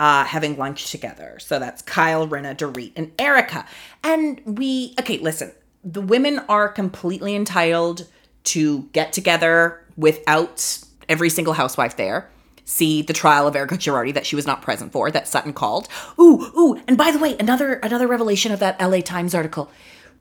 uh, 0.00 0.24
having 0.24 0.56
lunch 0.56 0.90
together. 0.90 1.38
So 1.40 1.58
that's 1.58 1.82
Kyle, 1.82 2.26
Rinna, 2.26 2.56
Dorit, 2.56 2.92
and 2.96 3.12
Erica. 3.18 3.66
And 4.04 4.40
we, 4.44 4.94
okay, 5.00 5.18
listen, 5.18 5.52
the 5.84 6.00
women 6.00 6.40
are 6.48 6.68
completely 6.68 7.34
entitled 7.34 8.06
to 8.44 8.82
get 8.92 9.12
together 9.12 9.84
without 9.96 10.78
every 11.08 11.30
single 11.30 11.54
housewife 11.54 11.96
there. 11.96 12.30
See 12.64 13.02
the 13.02 13.12
trial 13.12 13.46
of 13.46 13.56
Erica 13.56 13.76
Girardi 13.76 14.12
that 14.14 14.26
she 14.26 14.36
was 14.36 14.46
not 14.46 14.62
present 14.62 14.92
for, 14.92 15.10
that 15.10 15.26
Sutton 15.26 15.52
called. 15.52 15.88
Ooh, 16.20 16.50
ooh, 16.56 16.80
and 16.86 16.98
by 16.98 17.10
the 17.10 17.18
way, 17.18 17.34
another 17.38 17.74
another 17.74 18.06
revelation 18.06 18.52
of 18.52 18.60
that 18.60 18.78
LA 18.78 19.00
Times 19.00 19.34
article. 19.34 19.70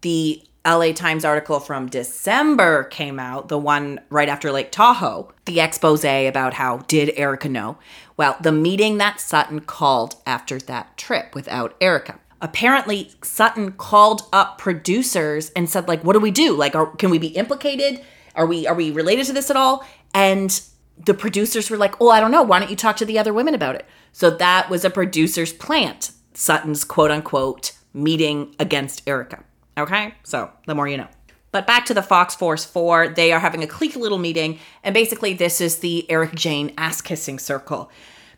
The 0.02 0.42
LA 0.68 0.92
Times 0.92 1.24
article 1.24 1.62
from 1.62 1.88
December 1.88 2.84
came 2.84 3.20
out, 3.20 3.48
the 3.48 3.58
one 3.58 4.02
right 4.10 4.28
after 4.28 4.52
Lake 4.52 4.70
Tahoe, 4.70 5.32
the 5.46 5.62
expose 5.62 6.04
about 6.04 6.56
how 6.56 6.80
did 6.90 7.14
Erica 7.16 7.48
know? 7.48 7.78
Well, 8.18 8.36
the 8.42 8.52
meeting 8.52 8.98
that 8.98 9.22
Sutton 9.22 9.62
called 9.62 10.18
after 10.26 10.60
that 10.60 10.98
trip 10.98 11.34
without 11.34 11.76
Erica. 11.80 12.20
apparently 12.42 13.12
Sutton 13.24 13.72
called 13.72 14.24
up 14.34 14.58
producers 14.58 15.52
and 15.56 15.70
said 15.70 15.88
like 15.88 16.04
what 16.04 16.14
do 16.14 16.20
we 16.20 16.32
do? 16.32 16.54
Like 16.54 16.76
are, 16.76 16.88
can 16.98 17.10
we 17.12 17.18
be 17.18 17.30
implicated? 17.30 18.02
Are 18.36 18.46
we 18.46 18.68
are 18.68 18.76
we 18.76 18.92
related 18.92 19.26
to 19.28 19.34
this 19.34 19.50
at 19.50 19.56
all? 19.56 19.88
And 20.14 20.62
the 20.98 21.14
producers 21.14 21.70
were 21.70 21.78
like 21.78 21.96
oh 22.02 22.10
I 22.10 22.20
don't 22.20 22.32
know. 22.32 22.44
Why 22.44 22.60
don't 22.60 22.70
you 22.70 22.76
talk 22.76 22.98
to 22.98 23.06
the 23.06 23.18
other 23.18 23.34
women 23.34 23.56
about 23.56 23.76
it? 23.76 23.86
So 24.12 24.30
that 24.30 24.70
was 24.70 24.84
a 24.84 24.90
producer's 24.90 25.54
plant 25.54 26.12
Sutton's 26.34 26.84
quote 26.84 27.10
unquote 27.10 27.72
meeting 27.94 28.54
against 28.60 29.02
Erika 29.08 29.44
okay 29.78 30.14
so 30.24 30.50
the 30.66 30.76
more 30.76 30.88
you 30.88 30.98
know 30.98 31.08
but 31.52 31.66
back 31.66 31.86
to 31.86 31.94
the 31.94 32.04
Fox 32.04 32.36
Force 32.36 32.66
4, 32.66 33.08
they 33.08 33.32
are 33.32 33.40
having 33.40 33.64
a 33.64 33.68
cliquey 33.68 33.96
little 33.96 34.18
meeting, 34.18 34.60
and 34.84 34.94
basically, 34.94 35.34
this 35.34 35.62
is 35.62 35.80
the 35.80 36.06
Erika 36.12 36.36
Jayne 36.36 36.74
ass 36.78 37.02
kissing 37.02 37.40
circle 37.40 37.90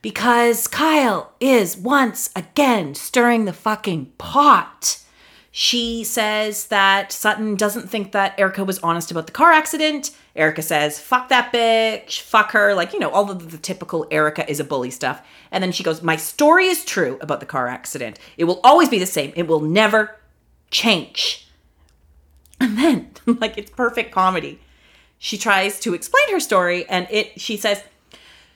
because 0.01 0.67
Kyle 0.67 1.33
is 1.39 1.75
once 1.75 2.29
again 2.35 2.95
stirring 2.95 3.45
the 3.45 3.53
fucking 3.53 4.13
pot. 4.17 4.99
She 5.51 6.03
says 6.03 6.67
that 6.67 7.11
Sutton 7.11 7.55
doesn't 7.55 7.89
think 7.89 8.11
that 8.11 8.39
Erica 8.39 8.63
was 8.63 8.79
honest 8.79 9.09
about 9.09 9.25
the 9.25 9.33
car 9.33 9.51
accident. 9.51 10.11
Erica 10.35 10.61
says, 10.61 10.99
fuck 10.99 11.27
that 11.29 11.51
bitch, 11.51 12.21
fuck 12.21 12.51
her, 12.51 12.75
like, 12.75 12.93
you 12.93 12.99
know, 12.99 13.09
all 13.09 13.29
of 13.31 13.51
the 13.51 13.57
typical 13.57 14.07
Erica 14.11 14.49
is 14.49 14.59
a 14.59 14.63
bully 14.63 14.91
stuff. 14.91 15.25
And 15.51 15.63
then 15.63 15.71
she 15.71 15.83
goes, 15.83 16.03
My 16.03 16.15
story 16.15 16.67
is 16.67 16.85
true 16.85 17.17
about 17.19 17.39
the 17.39 17.45
car 17.45 17.67
accident. 17.67 18.19
It 18.37 18.43
will 18.43 18.61
always 18.63 18.89
be 18.89 18.99
the 18.99 19.05
same, 19.05 19.33
it 19.35 19.47
will 19.47 19.59
never 19.59 20.18
change. 20.71 21.47
And 22.59 22.77
then, 22.77 23.11
like, 23.39 23.57
it's 23.57 23.71
perfect 23.71 24.11
comedy. 24.11 24.59
She 25.17 25.37
tries 25.37 25.79
to 25.81 25.93
explain 25.93 26.31
her 26.31 26.39
story, 26.39 26.87
and 26.87 27.07
it, 27.09 27.39
she 27.39 27.57
says, 27.57 27.83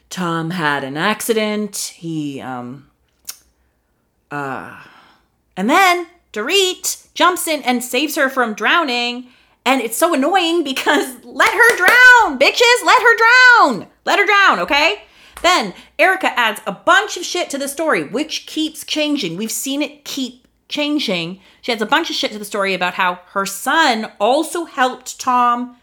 Tom 0.10 0.52
had 0.52 0.84
an 0.84 0.96
accident. 0.96 1.94
He, 1.96 2.40
um, 2.40 2.90
uh, 4.32 4.82
and 5.58 5.70
then 5.70 6.08
Dorit 6.32 7.08
jumps 7.14 7.48
in 7.48 7.62
and 7.64 7.84
saves 7.84 8.16
her 8.16 8.30
from 8.30 8.54
drowning. 8.54 9.28
And 9.66 9.82
it's 9.82 9.98
so 9.98 10.14
annoying 10.14 10.64
because 10.64 11.16
let 11.24 11.54
her 11.54 11.78
drown, 11.78 12.40
bitches, 12.40 12.86
let 12.86 13.02
her 13.02 13.18
drown. 13.18 13.88
Let 14.06 14.20
her 14.20 14.26
drown, 14.26 14.60
okay? 14.60 15.04
Then 15.42 15.74
Erica 16.00 16.38
adds 16.40 16.62
a 16.66 16.72
bunch 16.72 17.18
of 17.18 17.26
shit 17.26 17.50
to 17.50 17.58
the 17.58 17.68
story, 17.68 18.04
which 18.04 18.46
keeps 18.46 18.86
changing. 18.86 19.36
We've 19.36 19.52
seen 19.52 19.82
it 19.82 20.06
keep 20.06 20.43
changing. 20.74 21.40
She 21.62 21.72
adds 21.72 21.84
a 21.84 21.86
bunch 21.86 22.10
of 22.10 22.16
shit 22.16 22.32
to 22.32 22.40
the 22.40 22.46
story 22.46 22.74
about 22.74 22.96
how 22.96 23.20
her 23.34 23.46
son 23.46 24.12
also 24.20 24.66
helped 24.66 25.20
Tom 25.20 25.78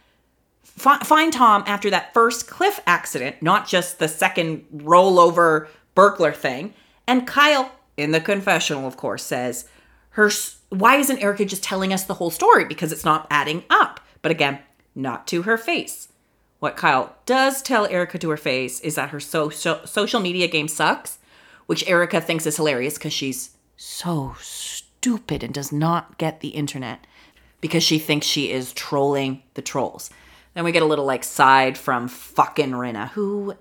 find 0.64 1.32
Tom 1.32 1.62
after 1.66 1.90
that 1.90 2.12
first 2.12 2.49
cliff 2.49 2.80
accident, 2.87 3.37
not 3.40 3.68
just 3.68 3.99
the 3.99 4.09
second 4.09 4.66
rollover 4.75 5.68
burglar 5.94 6.32
thing. 6.32 6.75
And 7.06 7.26
Kyle, 7.26 7.70
in 7.97 8.11
the 8.11 8.20
confessional, 8.20 8.87
of 8.87 8.97
course, 8.97 9.23
says, 9.23 9.66
"Her 10.11 10.30
why 10.70 10.97
isn't 10.97 11.18
Erica 11.18 11.44
just 11.44 11.62
telling 11.62 11.92
us 11.92 12.04
the 12.04 12.14
whole 12.14 12.30
story? 12.30 12.64
Because 12.64 12.90
it's 12.92 13.04
not 13.04 13.26
adding 13.30 13.62
up." 13.70 14.00
But 14.23 14.32
again, 14.32 14.59
not 14.94 15.26
to 15.28 15.42
her 15.42 15.56
face. 15.56 16.09
What 16.59 16.76
Kyle 16.76 17.14
does 17.26 17.62
tell 17.62 17.87
Erica 17.87 18.18
to 18.18 18.30
her 18.30 18.37
face 18.37 18.80
is 18.80 18.97
that 18.97 19.11
her 19.11 19.20
so- 19.20 19.50
so- 19.50 19.82
social 19.85 20.20
media 20.20 20.49
game 20.49 20.68
sucks, 20.68 21.18
which 21.66 21.88
Erica 21.88 22.20
thinks 22.20 22.44
is 22.44 22.56
hilarious 22.56 22.94
because 22.94 23.12
she's 23.12 23.50
so 23.76 24.35
stupid 25.00 25.42
and 25.42 25.54
does 25.54 25.73
not 25.73 26.19
get 26.19 26.40
the 26.40 26.49
internet 26.49 27.07
because 27.62 27.83
she 27.83 27.99
thinks 27.99 28.26
she 28.26 28.50
is 28.50 28.75
trolling 28.75 29.42
the 29.54 29.62
trolls. 29.62 30.11
Then 30.52 30.62
we 30.62 30.73
get 30.73 30.83
a 30.83 30.87
little 30.87 31.07
like 31.07 31.25
side 31.25 31.78
from 31.78 32.07
fucking 32.07 32.73
Rinna, 32.73 33.09
who 33.11 33.54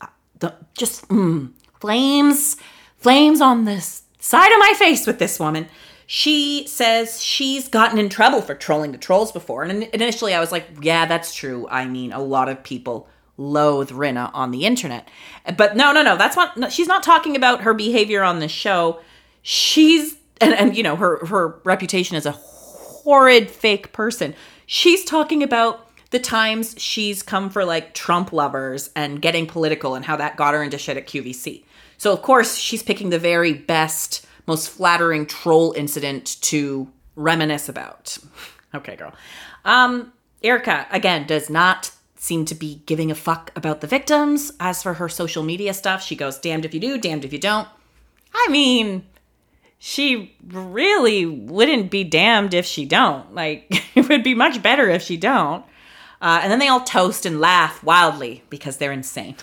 uh, 0.00 0.06
the, 0.40 0.54
just 0.76 1.06
mm, 1.08 1.52
flames, 1.80 2.56
flames 2.96 3.40
on 3.40 3.66
this 3.66 4.02
side 4.18 4.50
of 4.50 4.58
my 4.58 4.74
face 4.76 5.06
with 5.06 5.20
this 5.20 5.38
woman. 5.38 5.68
She 6.08 6.66
says 6.66 7.22
she's 7.22 7.68
gotten 7.68 7.98
in 7.98 8.08
trouble 8.08 8.42
for 8.42 8.56
trolling 8.56 8.90
the 8.90 8.98
trolls 8.98 9.30
before. 9.30 9.62
And 9.62 9.84
initially 9.84 10.34
I 10.34 10.40
was 10.40 10.50
like, 10.50 10.66
yeah, 10.82 11.06
that's 11.06 11.32
true. 11.32 11.68
I 11.70 11.84
mean, 11.84 12.12
a 12.12 12.20
lot 12.20 12.48
of 12.48 12.64
people 12.64 13.08
loathe 13.36 13.90
Rinna 13.90 14.32
on 14.34 14.50
the 14.50 14.64
internet. 14.64 15.08
But 15.56 15.76
no, 15.76 15.92
no, 15.92 16.02
no, 16.02 16.16
that's 16.16 16.34
not, 16.34 16.72
she's 16.72 16.88
not 16.88 17.04
talking 17.04 17.36
about 17.36 17.62
her 17.62 17.74
behavior 17.74 18.24
on 18.24 18.40
the 18.40 18.48
show. 18.48 19.00
She's, 19.40 20.16
and, 20.40 20.54
and 20.54 20.76
you 20.76 20.82
know, 20.82 20.96
her, 20.96 21.24
her 21.26 21.60
reputation 21.64 22.16
as 22.16 22.26
a 22.26 22.32
horrid 22.32 23.50
fake 23.50 23.92
person. 23.92 24.34
She's 24.66 25.04
talking 25.04 25.42
about 25.42 25.88
the 26.10 26.18
times 26.18 26.74
she's 26.78 27.22
come 27.22 27.50
for 27.50 27.64
like 27.64 27.94
Trump 27.94 28.32
lovers 28.32 28.90
and 28.94 29.22
getting 29.22 29.46
political 29.46 29.94
and 29.94 30.04
how 30.04 30.16
that 30.16 30.36
got 30.36 30.54
her 30.54 30.62
into 30.62 30.78
shit 30.78 30.96
at 30.96 31.06
QVC. 31.06 31.64
So, 31.98 32.12
of 32.12 32.22
course, 32.22 32.56
she's 32.56 32.82
picking 32.82 33.10
the 33.10 33.18
very 33.18 33.52
best, 33.52 34.26
most 34.46 34.68
flattering 34.70 35.26
troll 35.26 35.72
incident 35.72 36.40
to 36.42 36.88
reminisce 37.14 37.68
about. 37.68 38.18
okay, 38.74 38.96
girl. 38.96 39.12
Um, 39.64 40.12
Erika, 40.42 40.86
again, 40.90 41.26
does 41.26 41.50
not 41.50 41.92
seem 42.16 42.44
to 42.46 42.54
be 42.54 42.82
giving 42.86 43.10
a 43.10 43.14
fuck 43.14 43.52
about 43.54 43.80
the 43.80 43.86
victims. 43.86 44.52
As 44.60 44.82
for 44.82 44.94
her 44.94 45.08
social 45.08 45.42
media 45.42 45.74
stuff, 45.74 46.02
she 46.02 46.16
goes, 46.16 46.38
damned 46.38 46.64
if 46.64 46.74
you 46.74 46.80
do, 46.80 46.98
damned 46.98 47.24
if 47.24 47.32
you 47.32 47.38
don't. 47.38 47.68
I 48.34 48.48
mean, 48.50 49.04
she 49.82 50.36
really 50.46 51.24
wouldn't 51.24 51.90
be 51.90 52.04
damned 52.04 52.52
if 52.52 52.66
she 52.66 52.84
don't. 52.84 53.34
Like, 53.34 53.66
it 53.96 54.08
would 54.10 54.22
be 54.22 54.34
much 54.34 54.62
better 54.62 54.88
if 54.90 55.02
she 55.02 55.16
don't. 55.16 55.64
Uh, 56.20 56.40
and 56.42 56.52
then 56.52 56.58
they 56.58 56.68
all 56.68 56.82
toast 56.82 57.24
and 57.24 57.40
laugh 57.40 57.82
wildly 57.82 58.44
because 58.50 58.76
they're 58.76 58.92
insane. 58.92 59.36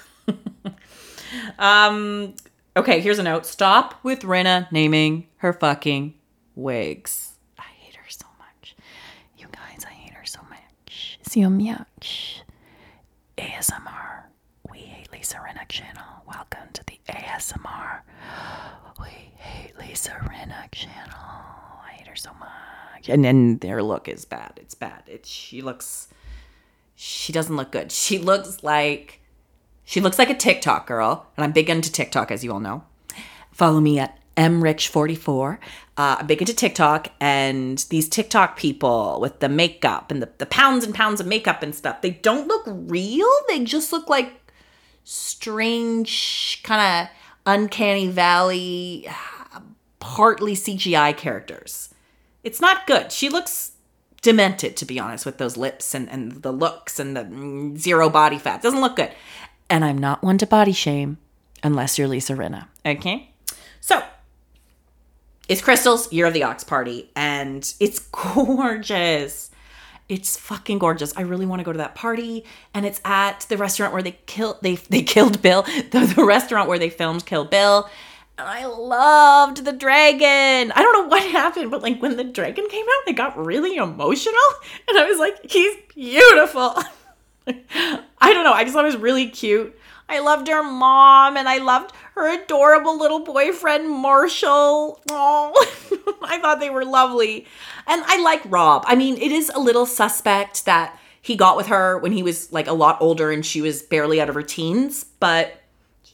um, 1.59 2.35
okay, 2.77 2.99
here's 2.99 3.17
a 3.17 3.23
note. 3.23 3.47
Stop 3.47 3.95
with 4.03 4.21
Rinna 4.21 4.71
naming 4.71 5.25
her 5.37 5.53
fucking 5.53 6.13
wigs. 6.53 7.33
I 7.57 7.63
hate 7.79 7.95
her 7.95 8.07
so 8.07 8.27
much. 8.37 8.75
You 9.39 9.47
guys, 9.51 9.83
I 9.87 9.91
hate 9.91 10.13
her 10.13 10.25
so 10.25 10.41
much. 10.51 11.17
So 11.23 11.49
much. 11.49 12.43
ASMR. 13.39 14.21
We 14.69 14.77
hate 14.79 15.11
Lisa 15.11 15.37
Rinna 15.37 15.67
channel. 15.67 16.03
Welcome 16.27 16.69
to 16.73 16.83
the 16.85 16.99
ASMR. 17.09 18.01
Lisa 19.87 20.11
Rinna 20.11 20.69
channel. 20.71 21.17
I 21.85 21.91
hate 21.93 22.07
her 22.07 22.15
so 22.15 22.31
much. 22.39 23.07
And 23.07 23.23
then 23.23 23.57
their 23.59 23.81
look 23.81 24.07
is 24.09 24.25
bad. 24.25 24.53
It's 24.57 24.75
bad. 24.75 25.03
It 25.07 25.25
she 25.25 25.61
looks 25.61 26.09
she 26.95 27.31
doesn't 27.31 27.55
look 27.55 27.71
good. 27.71 27.91
She 27.91 28.17
looks 28.17 28.63
like 28.63 29.21
she 29.85 30.01
looks 30.01 30.19
like 30.19 30.29
a 30.29 30.35
TikTok 30.35 30.87
girl, 30.87 31.27
and 31.37 31.43
I'm 31.45 31.53
big 31.53 31.69
into 31.69 31.91
TikTok, 31.91 32.31
as 32.31 32.43
you 32.43 32.51
all 32.51 32.59
know. 32.59 32.83
Follow 33.51 33.79
me 33.79 33.99
at 33.99 34.19
mrich44. 34.35 35.57
Uh, 35.95 36.17
I'm 36.19 36.27
big 36.27 36.41
into 36.41 36.53
TikTok, 36.53 37.09
and 37.21 37.77
these 37.89 38.09
TikTok 38.09 38.57
people 38.57 39.19
with 39.21 39.39
the 39.39 39.47
makeup 39.47 40.11
and 40.11 40.21
the, 40.21 40.29
the 40.37 40.45
pounds 40.47 40.83
and 40.83 40.93
pounds 40.93 41.21
of 41.21 41.27
makeup 41.27 41.63
and 41.63 41.73
stuff, 41.73 42.01
they 42.01 42.11
don't 42.11 42.47
look 42.47 42.63
real. 42.67 43.29
They 43.47 43.63
just 43.63 43.93
look 43.93 44.09
like 44.09 44.33
strange, 45.05 46.61
kind 46.63 47.07
of 47.07 47.15
uncanny 47.45 48.09
valley, 48.09 49.07
partly 50.07 50.53
CGI 50.53 51.15
characters. 51.17 51.93
It's 52.41 52.61
not 52.61 52.87
good. 52.87 53.11
She 53.11 53.27
looks 53.27 53.73
demented, 54.21 54.77
to 54.77 54.85
be 54.85 54.97
honest, 55.01 55.25
with 55.25 55.37
those 55.37 55.57
lips 55.57 55.93
and, 55.93 56.09
and 56.09 56.31
the 56.43 56.53
looks 56.53 56.97
and 56.97 57.15
the 57.15 57.23
mm, 57.23 57.77
zero 57.77 58.09
body 58.09 58.37
fat. 58.37 58.61
Doesn't 58.61 58.79
look 58.79 58.95
good. 58.95 59.11
And 59.69 59.83
I'm 59.83 59.97
not 59.97 60.23
one 60.23 60.37
to 60.37 60.47
body 60.47 60.71
shame 60.71 61.17
unless 61.61 61.99
you're 61.99 62.07
Lisa 62.07 62.35
Rinna. 62.35 62.67
Okay? 62.85 63.31
So, 63.81 64.01
it's 65.49 65.61
Crystal's 65.61 66.11
Year 66.13 66.25
of 66.25 66.33
the 66.33 66.43
Ox 66.43 66.63
party, 66.63 67.11
and 67.13 67.73
it's 67.81 67.99
gorgeous. 68.11 69.51
It's 70.07 70.37
fucking 70.37 70.79
gorgeous. 70.79 71.13
I 71.17 71.21
really 71.23 71.45
want 71.45 71.59
to 71.59 71.65
go 71.65 71.73
to 71.73 71.79
that 71.79 71.95
party, 71.95 72.45
and 72.73 72.85
it's 72.85 73.01
at 73.03 73.41
the 73.49 73.57
restaurant 73.57 73.91
where 73.91 74.01
they 74.01 74.17
killed 74.25 74.59
they 74.61 74.75
they 74.75 75.03
killed 75.03 75.41
Bill, 75.41 75.63
the, 75.91 76.13
the 76.15 76.23
restaurant 76.23 76.69
where 76.69 76.79
they 76.79 76.89
filmed 76.89 77.25
Kill 77.25 77.43
Bill, 77.43 77.89
and 78.37 78.47
I 78.47 78.65
loved 78.65 79.65
the 79.65 79.73
dragon. 79.73 80.71
I 80.71 80.81
don't 80.81 80.93
know 80.93 81.07
what 81.07 81.23
happened, 81.23 81.71
but 81.71 81.81
like 81.81 82.01
when 82.01 82.17
the 82.17 82.23
dragon 82.23 82.67
came 82.69 82.85
out, 82.85 83.09
I 83.09 83.11
got 83.13 83.37
really 83.37 83.77
emotional. 83.77 84.35
And 84.87 84.97
I 84.97 85.05
was 85.05 85.17
like, 85.17 85.49
he's 85.49 85.75
beautiful. 85.95 86.75
I 87.47 88.33
don't 88.33 88.43
know. 88.43 88.53
I 88.53 88.63
just 88.63 88.75
thought 88.75 88.85
it 88.85 88.93
was 88.93 88.97
really 88.97 89.29
cute. 89.29 89.77
I 90.09 90.19
loved 90.19 90.47
her 90.47 90.63
mom 90.63 91.35
and 91.35 91.49
I 91.49 91.57
loved 91.57 91.93
her 92.15 92.29
adorable 92.29 92.97
little 92.97 93.19
boyfriend, 93.19 93.89
Marshall. 93.89 95.01
Oh, 95.09 96.15
I 96.21 96.39
thought 96.39 96.59
they 96.59 96.69
were 96.69 96.85
lovely. 96.85 97.45
And 97.87 98.03
I 98.05 98.21
like 98.21 98.41
Rob. 98.45 98.83
I 98.87 98.95
mean, 98.95 99.17
it 99.17 99.31
is 99.31 99.49
a 99.53 99.59
little 99.59 99.85
suspect 99.85 100.65
that 100.65 100.97
he 101.21 101.35
got 101.35 101.57
with 101.57 101.67
her 101.67 101.97
when 101.97 102.11
he 102.11 102.23
was 102.23 102.53
like 102.53 102.67
a 102.67 102.73
lot 102.73 102.97
older 103.01 103.31
and 103.31 103.45
she 103.45 103.61
was 103.61 103.81
barely 103.81 104.21
out 104.21 104.29
of 104.29 104.35
her 104.35 104.43
teens, 104.43 105.05
but 105.19 105.61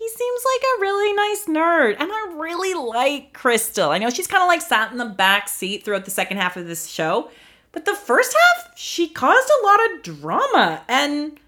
he 0.04 0.10
seems 0.10 0.42
like 0.46 0.64
a 0.64 0.82
really 0.82 1.14
nice 1.14 1.46
nerd. 1.46 1.96
And 1.98 2.12
I 2.12 2.36
really 2.36 2.74
like 2.74 3.32
Crystal. 3.32 3.90
I 3.90 4.00
know 4.00 4.10
she's 4.10 4.28
kind 4.28 4.44
of 4.44 4.48
like 4.48 4.62
sat 4.62 4.92
in 4.92 4.98
the 4.98 5.06
back 5.06 5.48
seat 5.48 5.86
throughout 5.86 6.04
the 6.04 6.12
second 6.12 6.38
half 6.38 6.58
of 6.58 6.68
this 6.68 6.88
show, 6.88 7.30
but 7.72 7.86
the 7.86 7.96
first 7.96 8.36
half, 8.36 8.78
she 8.78 9.08
caused 9.08 9.50
a 9.50 9.66
lot 9.66 9.80
of 9.86 10.04
drama. 10.04 10.82
And 10.90 11.40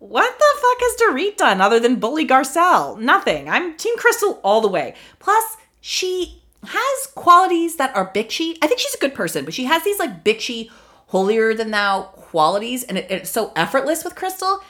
what 0.00 0.38
the 0.38 0.60
fuck 0.60 0.76
has 0.80 1.00
Dorit 1.00 1.36
done 1.36 1.60
other 1.60 1.78
than 1.78 2.00
bully 2.00 2.26
Garcelle? 2.26 2.98
Nothing. 2.98 3.48
I'm 3.48 3.76
Team 3.76 3.96
Crystal 3.96 4.40
all 4.42 4.60
the 4.60 4.68
way. 4.68 4.96
Plus, 5.20 5.56
she 5.80 6.42
has 6.64 7.06
qualities 7.14 7.76
that 7.76 7.94
are 7.94 8.12
bitchy. 8.12 8.58
I 8.60 8.66
think 8.66 8.80
she's 8.80 8.94
a 8.94 8.98
good 8.98 9.14
person, 9.14 9.44
but 9.44 9.54
she 9.54 9.66
has 9.66 9.84
these 9.84 10.00
like 10.00 10.24
bitchy, 10.24 10.68
holier 11.08 11.54
than 11.54 11.70
thou 11.70 12.02
qualities, 12.02 12.82
and 12.82 12.98
it, 12.98 13.06
it's 13.08 13.30
so 13.30 13.52
effortless 13.54 14.02
with 14.02 14.16
Crystal. 14.16 14.64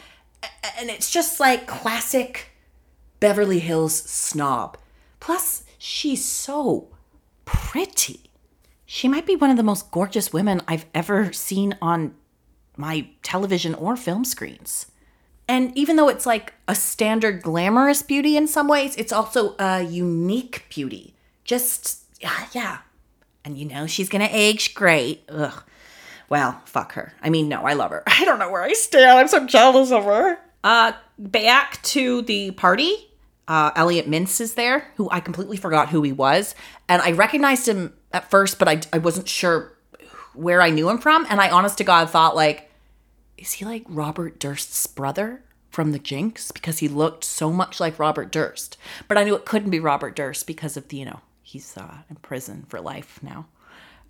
And 0.79 0.91
it's 0.91 1.11
just 1.11 1.41
like 1.41 1.67
classic 1.67 2.51
Beverly 3.25 3.59
Hills 3.59 3.95
snob. 3.97 4.77
Plus, 5.19 5.65
she's 5.79 6.23
so 6.23 6.89
pretty. 7.47 8.21
She 8.85 9.09
might 9.09 9.25
be 9.25 9.35
one 9.35 9.49
of 9.49 9.57
the 9.57 9.63
most 9.63 9.91
gorgeous 9.91 10.31
women 10.31 10.61
I've 10.69 10.85
ever 10.95 11.33
seen 11.33 11.75
on 11.81 12.15
my 12.77 13.09
television 13.23 13.75
or 13.77 13.97
film 13.97 14.27
screens. 14.27 14.93
And 15.49 15.75
even 15.75 15.97
though 15.97 16.11
it's 16.11 16.27
like 16.27 16.53
a 16.69 16.75
standard 16.75 17.41
glamorous 17.41 18.03
beauty 18.03 18.37
in 18.37 18.47
some 18.47 18.69
ways, 18.69 18.95
it's 18.97 19.11
also 19.11 19.55
a 19.59 19.81
unique 19.81 20.67
beauty. 20.69 21.15
Just, 21.45 22.05
yeah, 22.21 22.47
yeah. 22.53 22.79
And 23.43 23.57
you 23.57 23.65
know, 23.65 23.87
she's 23.87 24.11
gonna 24.11 24.29
age 24.31 24.75
great. 24.75 25.25
Ugh. 25.31 25.63
Well, 26.29 26.61
fuck 26.67 26.93
her. 26.93 27.15
I 27.23 27.31
mean, 27.31 27.49
no, 27.49 27.63
I 27.63 27.73
love 27.73 27.91
her. 27.91 28.03
I 28.07 28.27
don't 28.27 28.39
know 28.39 28.51
where 28.51 28.65
I 28.65 28.75
stand. 28.75 29.19
I'm 29.19 29.29
so 29.29 29.47
jealous 29.47 29.93
of 29.93 30.05
her. 30.05 30.39
Uh, 30.63 30.93
back 31.19 31.83
to 31.85 32.21
the 32.21 32.51
party. 32.51 33.09
Uh, 33.47 33.71
Elliot 33.77 34.09
Mintz 34.09 34.41
is 34.41 34.55
there, 34.55 34.91
who 34.97 35.09
I 35.11 35.21
completely 35.21 35.57
forgot 35.57 35.91
who 35.91 36.03
he 36.03 36.13
was. 36.13 36.55
And 36.89 37.03
I 37.03 37.13
recognized 37.13 37.69
him 37.69 37.93
at 38.13 38.31
first, 38.31 38.59
but 38.59 38.69
I, 38.69 38.81
I 38.93 38.99
wasn't 38.99 39.29
sure 39.29 39.77
where 40.35 40.63
I 40.63 40.71
knew 40.71 40.89
him 40.89 40.99
from. 40.99 41.27
And 41.29 41.41
I, 41.41 41.51
honest 41.51 41.79
to 41.79 41.85
God, 41.85 42.09
thought, 42.09 42.37
like, 42.37 42.71
is 43.37 43.53
he 43.53 43.65
like 43.65 43.85
Robert 43.89 44.39
Durst's 44.41 44.87
brother 44.87 45.43
from 45.71 45.93
the 45.93 45.99
Jinx? 45.99 46.53
Because 46.53 46.79
he 46.79 46.89
looked 46.89 47.25
so 47.25 47.53
much 47.53 47.81
like 47.81 47.99
Robert 47.99 48.33
Durst. 48.33 48.79
But 49.09 49.19
I 49.19 49.25
knew 49.25 49.35
it 49.35 49.45
couldn't 49.45 49.71
be 49.71 49.81
Robert 49.81 50.17
Durst 50.17 50.47
because 50.47 50.77
of 50.77 50.89
the, 50.89 50.97
you 50.97 51.05
know, 51.05 51.21
he's 51.43 51.77
uh, 51.77 51.99
in 52.09 52.17
prison 52.17 52.65
for 52.69 52.81
life 52.81 53.21
now. 53.23 53.47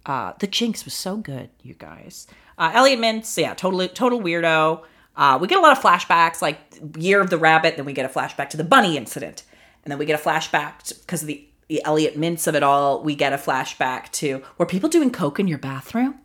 Uh, 0.07 0.35
the 0.39 0.47
Jinx 0.47 0.85
was 0.85 0.95
so 0.95 1.17
good, 1.17 1.51
you 1.63 1.75
guys. 1.75 2.27
Uh, 2.59 2.71
Elliot 2.75 3.01
Mintz, 3.01 3.37
yeah, 3.37 3.55
totally, 3.55 3.89
total 3.89 4.21
weirdo. 4.21 4.85
Uh, 5.17 5.39
we 5.41 5.47
get 5.47 5.59
a 5.59 5.63
lot 5.63 5.77
of 5.77 5.83
flashbacks, 5.83 6.43
like 6.43 6.59
Year 6.97 7.21
of 7.21 7.31
the 7.31 7.39
Rabbit, 7.39 7.77
then 7.77 7.85
we 7.85 7.93
get 7.93 8.05
a 8.05 8.13
flashback 8.13 8.51
to 8.51 8.57
the 8.57 8.65
bunny 8.65 8.97
incident, 8.97 9.45
and 9.85 9.91
then 9.91 9.99
we 9.99 10.07
get 10.07 10.19
a 10.19 10.23
flashback 10.23 11.01
because 11.01 11.23
of 11.23 11.29
the, 11.29 11.47
the 11.69 11.85
Elliot 11.85 12.19
Mintz 12.19 12.47
of 12.47 12.55
it 12.55 12.63
all. 12.63 13.03
We 13.03 13.15
get 13.15 13.33
a 13.33 13.37
flashback 13.37 14.11
to 14.13 14.43
were 14.59 14.67
people 14.67 14.89
doing 14.89 15.11
coke 15.11 15.39
in 15.39 15.47
your 15.47 15.59
bathroom? 15.59 16.19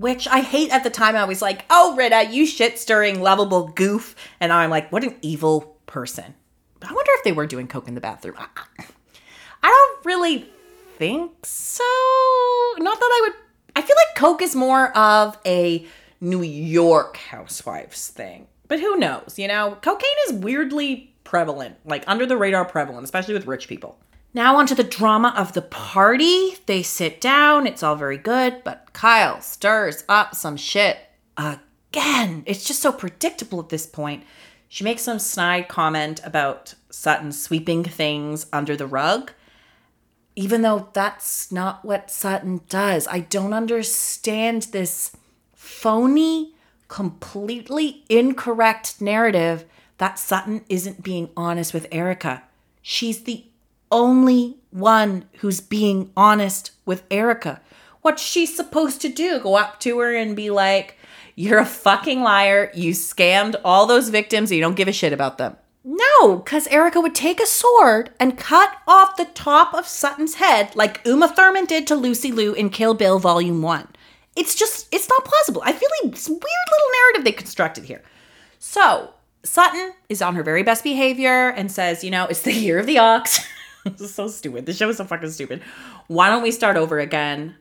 which 0.00 0.26
I 0.26 0.40
hate 0.40 0.70
at 0.70 0.82
the 0.82 0.88
time. 0.88 1.14
I 1.14 1.24
was 1.24 1.42
like, 1.42 1.66
oh, 1.68 1.94
Rita, 1.94 2.28
you 2.30 2.46
shit 2.46 2.78
stirring, 2.78 3.20
lovable 3.20 3.68
goof. 3.68 4.16
And 4.40 4.50
I'm 4.50 4.70
like, 4.70 4.90
what 4.90 5.04
an 5.04 5.14
evil 5.20 5.76
person. 5.84 6.34
But 6.80 6.90
I 6.90 6.94
wonder 6.94 7.10
if 7.16 7.24
they 7.24 7.32
were 7.32 7.46
doing 7.46 7.68
coke 7.68 7.86
in 7.86 7.94
the 7.94 8.00
bathroom. 8.00 8.36
I, 8.38 8.46
I 9.62 9.68
don't 9.68 10.06
really 10.06 10.48
think 10.96 11.44
so. 11.44 11.84
Not 12.78 12.98
that 12.98 13.10
I 13.12 13.20
would. 13.24 13.32
I 13.76 13.82
feel 13.82 13.96
like 13.96 14.16
coke 14.16 14.40
is 14.40 14.56
more 14.56 14.96
of 14.96 15.38
a 15.44 15.86
New 16.20 16.42
York 16.42 17.16
housewives 17.16 18.08
thing. 18.08 18.46
But 18.68 18.80
who 18.80 18.96
knows? 18.96 19.38
You 19.38 19.48
know, 19.48 19.78
cocaine 19.82 20.10
is 20.28 20.34
weirdly 20.34 21.14
prevalent, 21.24 21.76
like 21.84 22.04
under 22.06 22.26
the 22.26 22.36
radar 22.36 22.64
prevalent, 22.64 23.04
especially 23.04 23.34
with 23.34 23.46
rich 23.46 23.68
people. 23.68 23.98
Now, 24.32 24.56
onto 24.56 24.76
the 24.76 24.84
drama 24.84 25.34
of 25.36 25.54
the 25.54 25.62
party. 25.62 26.56
They 26.66 26.82
sit 26.82 27.20
down, 27.20 27.66
it's 27.66 27.82
all 27.82 27.96
very 27.96 28.18
good, 28.18 28.62
but 28.62 28.92
Kyle 28.92 29.40
stirs 29.40 30.04
up 30.08 30.36
some 30.36 30.56
shit 30.56 30.98
again. 31.36 32.44
It's 32.46 32.64
just 32.64 32.80
so 32.80 32.92
predictable 32.92 33.58
at 33.58 33.70
this 33.70 33.86
point. 33.86 34.22
She 34.68 34.84
makes 34.84 35.02
some 35.02 35.18
snide 35.18 35.66
comment 35.66 36.20
about 36.22 36.74
Sutton 36.90 37.32
sweeping 37.32 37.82
things 37.82 38.46
under 38.52 38.76
the 38.76 38.86
rug, 38.86 39.32
even 40.36 40.62
though 40.62 40.90
that's 40.92 41.50
not 41.50 41.84
what 41.84 42.08
Sutton 42.08 42.60
does. 42.68 43.08
I 43.08 43.20
don't 43.20 43.52
understand 43.52 44.68
this 44.70 45.16
phony, 45.60 46.54
completely 46.88 48.02
incorrect 48.08 48.98
narrative 48.98 49.66
that 49.98 50.18
Sutton 50.18 50.64
isn't 50.70 51.02
being 51.02 51.28
honest 51.36 51.74
with 51.74 51.86
Erica. 51.92 52.42
She's 52.80 53.24
the 53.24 53.44
only 53.90 54.56
one 54.70 55.26
who's 55.40 55.60
being 55.60 56.12
honest 56.16 56.70
with 56.86 57.04
Erica. 57.10 57.60
What's 58.00 58.22
she 58.22 58.46
supposed 58.46 59.02
to 59.02 59.10
do? 59.10 59.38
Go 59.38 59.56
up 59.56 59.78
to 59.80 59.98
her 59.98 60.16
and 60.16 60.34
be 60.34 60.48
like, 60.48 60.96
You're 61.34 61.58
a 61.58 61.66
fucking 61.66 62.22
liar. 62.22 62.70
You 62.74 62.92
scammed 62.92 63.56
all 63.62 63.84
those 63.84 64.08
victims 64.08 64.50
you 64.50 64.62
don't 64.62 64.76
give 64.76 64.88
a 64.88 64.92
shit 64.92 65.12
about 65.12 65.36
them. 65.36 65.56
No, 65.84 66.36
because 66.36 66.68
Erica 66.68 67.02
would 67.02 67.14
take 67.14 67.38
a 67.38 67.46
sword 67.46 68.10
and 68.18 68.38
cut 68.38 68.78
off 68.88 69.16
the 69.16 69.26
top 69.26 69.74
of 69.74 69.86
Sutton's 69.86 70.36
head 70.36 70.74
like 70.74 71.02
Uma 71.04 71.28
Thurman 71.28 71.66
did 71.66 71.86
to 71.88 71.94
Lucy 71.94 72.32
Liu 72.32 72.54
in 72.54 72.70
Kill 72.70 72.94
Bill 72.94 73.18
Volume 73.18 73.60
1. 73.60 73.88
It's 74.36 74.54
just, 74.54 74.86
it's 74.92 75.08
not 75.08 75.24
plausible. 75.24 75.62
I 75.64 75.72
feel 75.72 75.88
like 76.02 76.12
a 76.12 76.30
weird 76.30 76.32
little 76.32 76.90
narrative 77.02 77.24
they 77.24 77.32
constructed 77.32 77.84
here. 77.84 78.02
So, 78.58 79.10
Sutton 79.42 79.92
is 80.08 80.22
on 80.22 80.34
her 80.34 80.42
very 80.42 80.62
best 80.62 80.84
behavior 80.84 81.48
and 81.48 81.72
says, 81.72 82.04
you 82.04 82.10
know, 82.10 82.26
it's 82.26 82.42
the 82.42 82.52
year 82.52 82.78
of 82.78 82.86
the 82.86 82.98
ox. 82.98 83.40
this 83.84 84.00
is 84.00 84.14
so 84.14 84.28
stupid. 84.28 84.66
The 84.66 84.72
show 84.72 84.88
is 84.88 84.98
so 84.98 85.04
fucking 85.04 85.30
stupid. 85.30 85.62
Why 86.06 86.28
don't 86.28 86.42
we 86.42 86.50
start 86.50 86.76
over 86.76 86.98
again? 86.98 87.56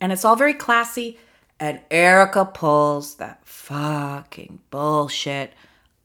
And 0.00 0.12
it's 0.12 0.24
all 0.24 0.36
very 0.36 0.54
classy. 0.54 1.18
And 1.58 1.80
Erica 1.90 2.44
pulls 2.44 3.16
that 3.16 3.46
fucking 3.46 4.60
bullshit 4.70 5.52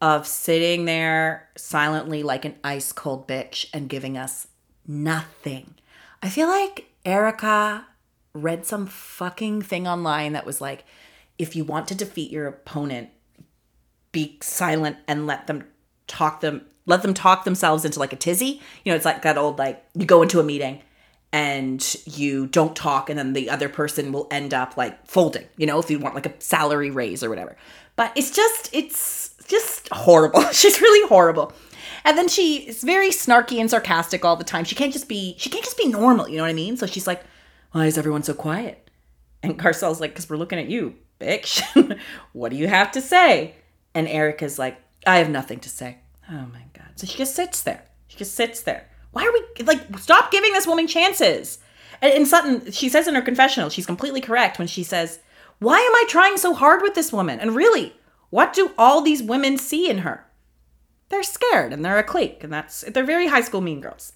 of 0.01 0.25
sitting 0.25 0.85
there 0.85 1.49
silently 1.57 2.23
like 2.23 2.45
an 2.45 2.55
ice 2.63 2.91
cold 2.91 3.27
bitch 3.27 3.67
and 3.73 3.89
giving 3.89 4.17
us 4.17 4.47
nothing. 4.87 5.75
I 6.23 6.29
feel 6.29 6.47
like 6.47 6.89
Erika 7.05 7.85
read 8.33 8.65
some 8.65 8.85
fucking 8.85 9.61
thing 9.61 9.87
online 9.87 10.33
that 10.33 10.45
was 10.45 10.61
like, 10.61 10.85
if 11.37 11.55
you 11.55 11.63
want 11.63 11.87
to 11.87 11.95
defeat 11.95 12.31
your 12.31 12.47
opponent, 12.47 13.09
be 14.11 14.37
silent 14.41 14.97
and 15.07 15.27
let 15.27 15.47
them 15.47 15.65
talk 16.07 16.41
them 16.41 16.65
let 16.85 17.03
them 17.03 17.13
talk 17.13 17.43
themselves 17.43 17.85
into 17.85 17.99
like 17.99 18.13
a 18.13 18.15
tizzy. 18.15 18.59
You 18.83 18.91
know, 18.91 18.95
it's 18.95 19.05
like 19.05 19.21
that 19.21 19.37
old 19.37 19.59
like 19.59 19.85
you 19.93 20.05
go 20.05 20.23
into 20.23 20.39
a 20.39 20.43
meeting 20.43 20.81
and 21.31 21.95
you 22.05 22.47
don't 22.47 22.75
talk 22.75 23.09
and 23.09 23.19
then 23.19 23.33
the 23.33 23.49
other 23.49 23.69
person 23.69 24.11
will 24.11 24.27
end 24.31 24.53
up 24.53 24.75
like 24.75 25.05
folding, 25.05 25.45
you 25.55 25.67
know, 25.67 25.79
if 25.79 25.91
you 25.91 25.99
want 25.99 26.15
like 26.15 26.25
a 26.25 26.33
salary 26.39 26.89
raise 26.89 27.23
or 27.23 27.29
whatever. 27.29 27.55
But 27.95 28.11
it's 28.15 28.31
just 28.31 28.69
it's 28.73 29.35
just 29.47 29.87
horrible. 29.91 30.41
She's 30.51 30.81
really 30.81 31.07
horrible. 31.07 31.53
And 32.05 32.17
then 32.17 32.27
she 32.27 32.67
is 32.67 32.83
very 32.83 33.09
snarky 33.09 33.59
and 33.59 33.69
sarcastic 33.69 34.23
all 34.23 34.35
the 34.35 34.43
time. 34.43 34.63
She 34.63 34.75
can't 34.75 34.93
just 34.93 35.07
be 35.07 35.35
she 35.37 35.49
can't 35.49 35.63
just 35.63 35.77
be 35.77 35.87
normal, 35.87 36.27
you 36.27 36.37
know 36.37 36.43
what 36.43 36.49
I 36.49 36.53
mean? 36.53 36.77
So 36.77 36.85
she's 36.85 37.05
like, 37.05 37.23
"Why 37.71 37.85
is 37.85 37.97
everyone 37.97 38.23
so 38.23 38.33
quiet?" 38.33 38.89
And 39.41 39.59
Garcelle's 39.59 40.01
like, 40.01 40.15
"Cuz 40.15 40.29
we're 40.29 40.37
looking 40.37 40.59
at 40.59 40.69
you, 40.69 40.95
bitch. 41.19 41.61
what 42.33 42.49
do 42.49 42.57
you 42.57 42.67
have 42.67 42.91
to 42.91 43.01
say?" 43.01 43.55
And 43.93 44.07
Erica's 44.07 44.59
like, 44.59 44.81
"I 45.05 45.17
have 45.17 45.29
nothing 45.29 45.59
to 45.61 45.69
say." 45.69 45.99
Oh 46.31 46.45
my 46.53 46.65
god. 46.73 46.91
So 46.95 47.07
she 47.07 47.17
just 47.17 47.35
sits 47.35 47.61
there. 47.61 47.85
She 48.07 48.17
just 48.17 48.35
sits 48.35 48.61
there. 48.61 48.89
Why 49.11 49.25
are 49.25 49.31
we 49.31 49.63
like 49.63 49.99
stop 49.99 50.31
giving 50.31 50.53
this 50.53 50.67
woman 50.67 50.87
chances? 50.87 51.59
And, 52.01 52.13
and 52.13 52.27
Sutton, 52.27 52.71
she 52.71 52.89
says 52.89 53.07
in 53.07 53.15
her 53.15 53.21
confessional, 53.21 53.69
she's 53.69 53.85
completely 53.85 54.21
correct 54.21 54.59
when 54.59 54.67
she 54.67 54.83
says, 54.83 55.19
"Why 55.59 55.79
am 55.79 55.95
I 55.95 56.05
trying 56.07 56.37
so 56.37 56.53
hard 56.53 56.81
with 56.81 56.95
this 56.95 57.11
woman?" 57.11 57.39
And 57.39 57.55
really, 57.55 57.95
what 58.29 58.53
do 58.53 58.71
all 58.77 59.01
these 59.01 59.23
women 59.23 59.57
see 59.57 59.89
in 59.89 59.99
her? 59.99 60.25
They're 61.09 61.23
scared 61.23 61.73
and 61.73 61.83
they're 61.83 61.97
a 61.97 62.03
clique, 62.03 62.43
and 62.43 62.53
that's 62.53 62.81
they're 62.81 63.03
very 63.03 63.27
high 63.27 63.41
school 63.41 63.61
mean 63.61 63.81
girls. 63.81 64.13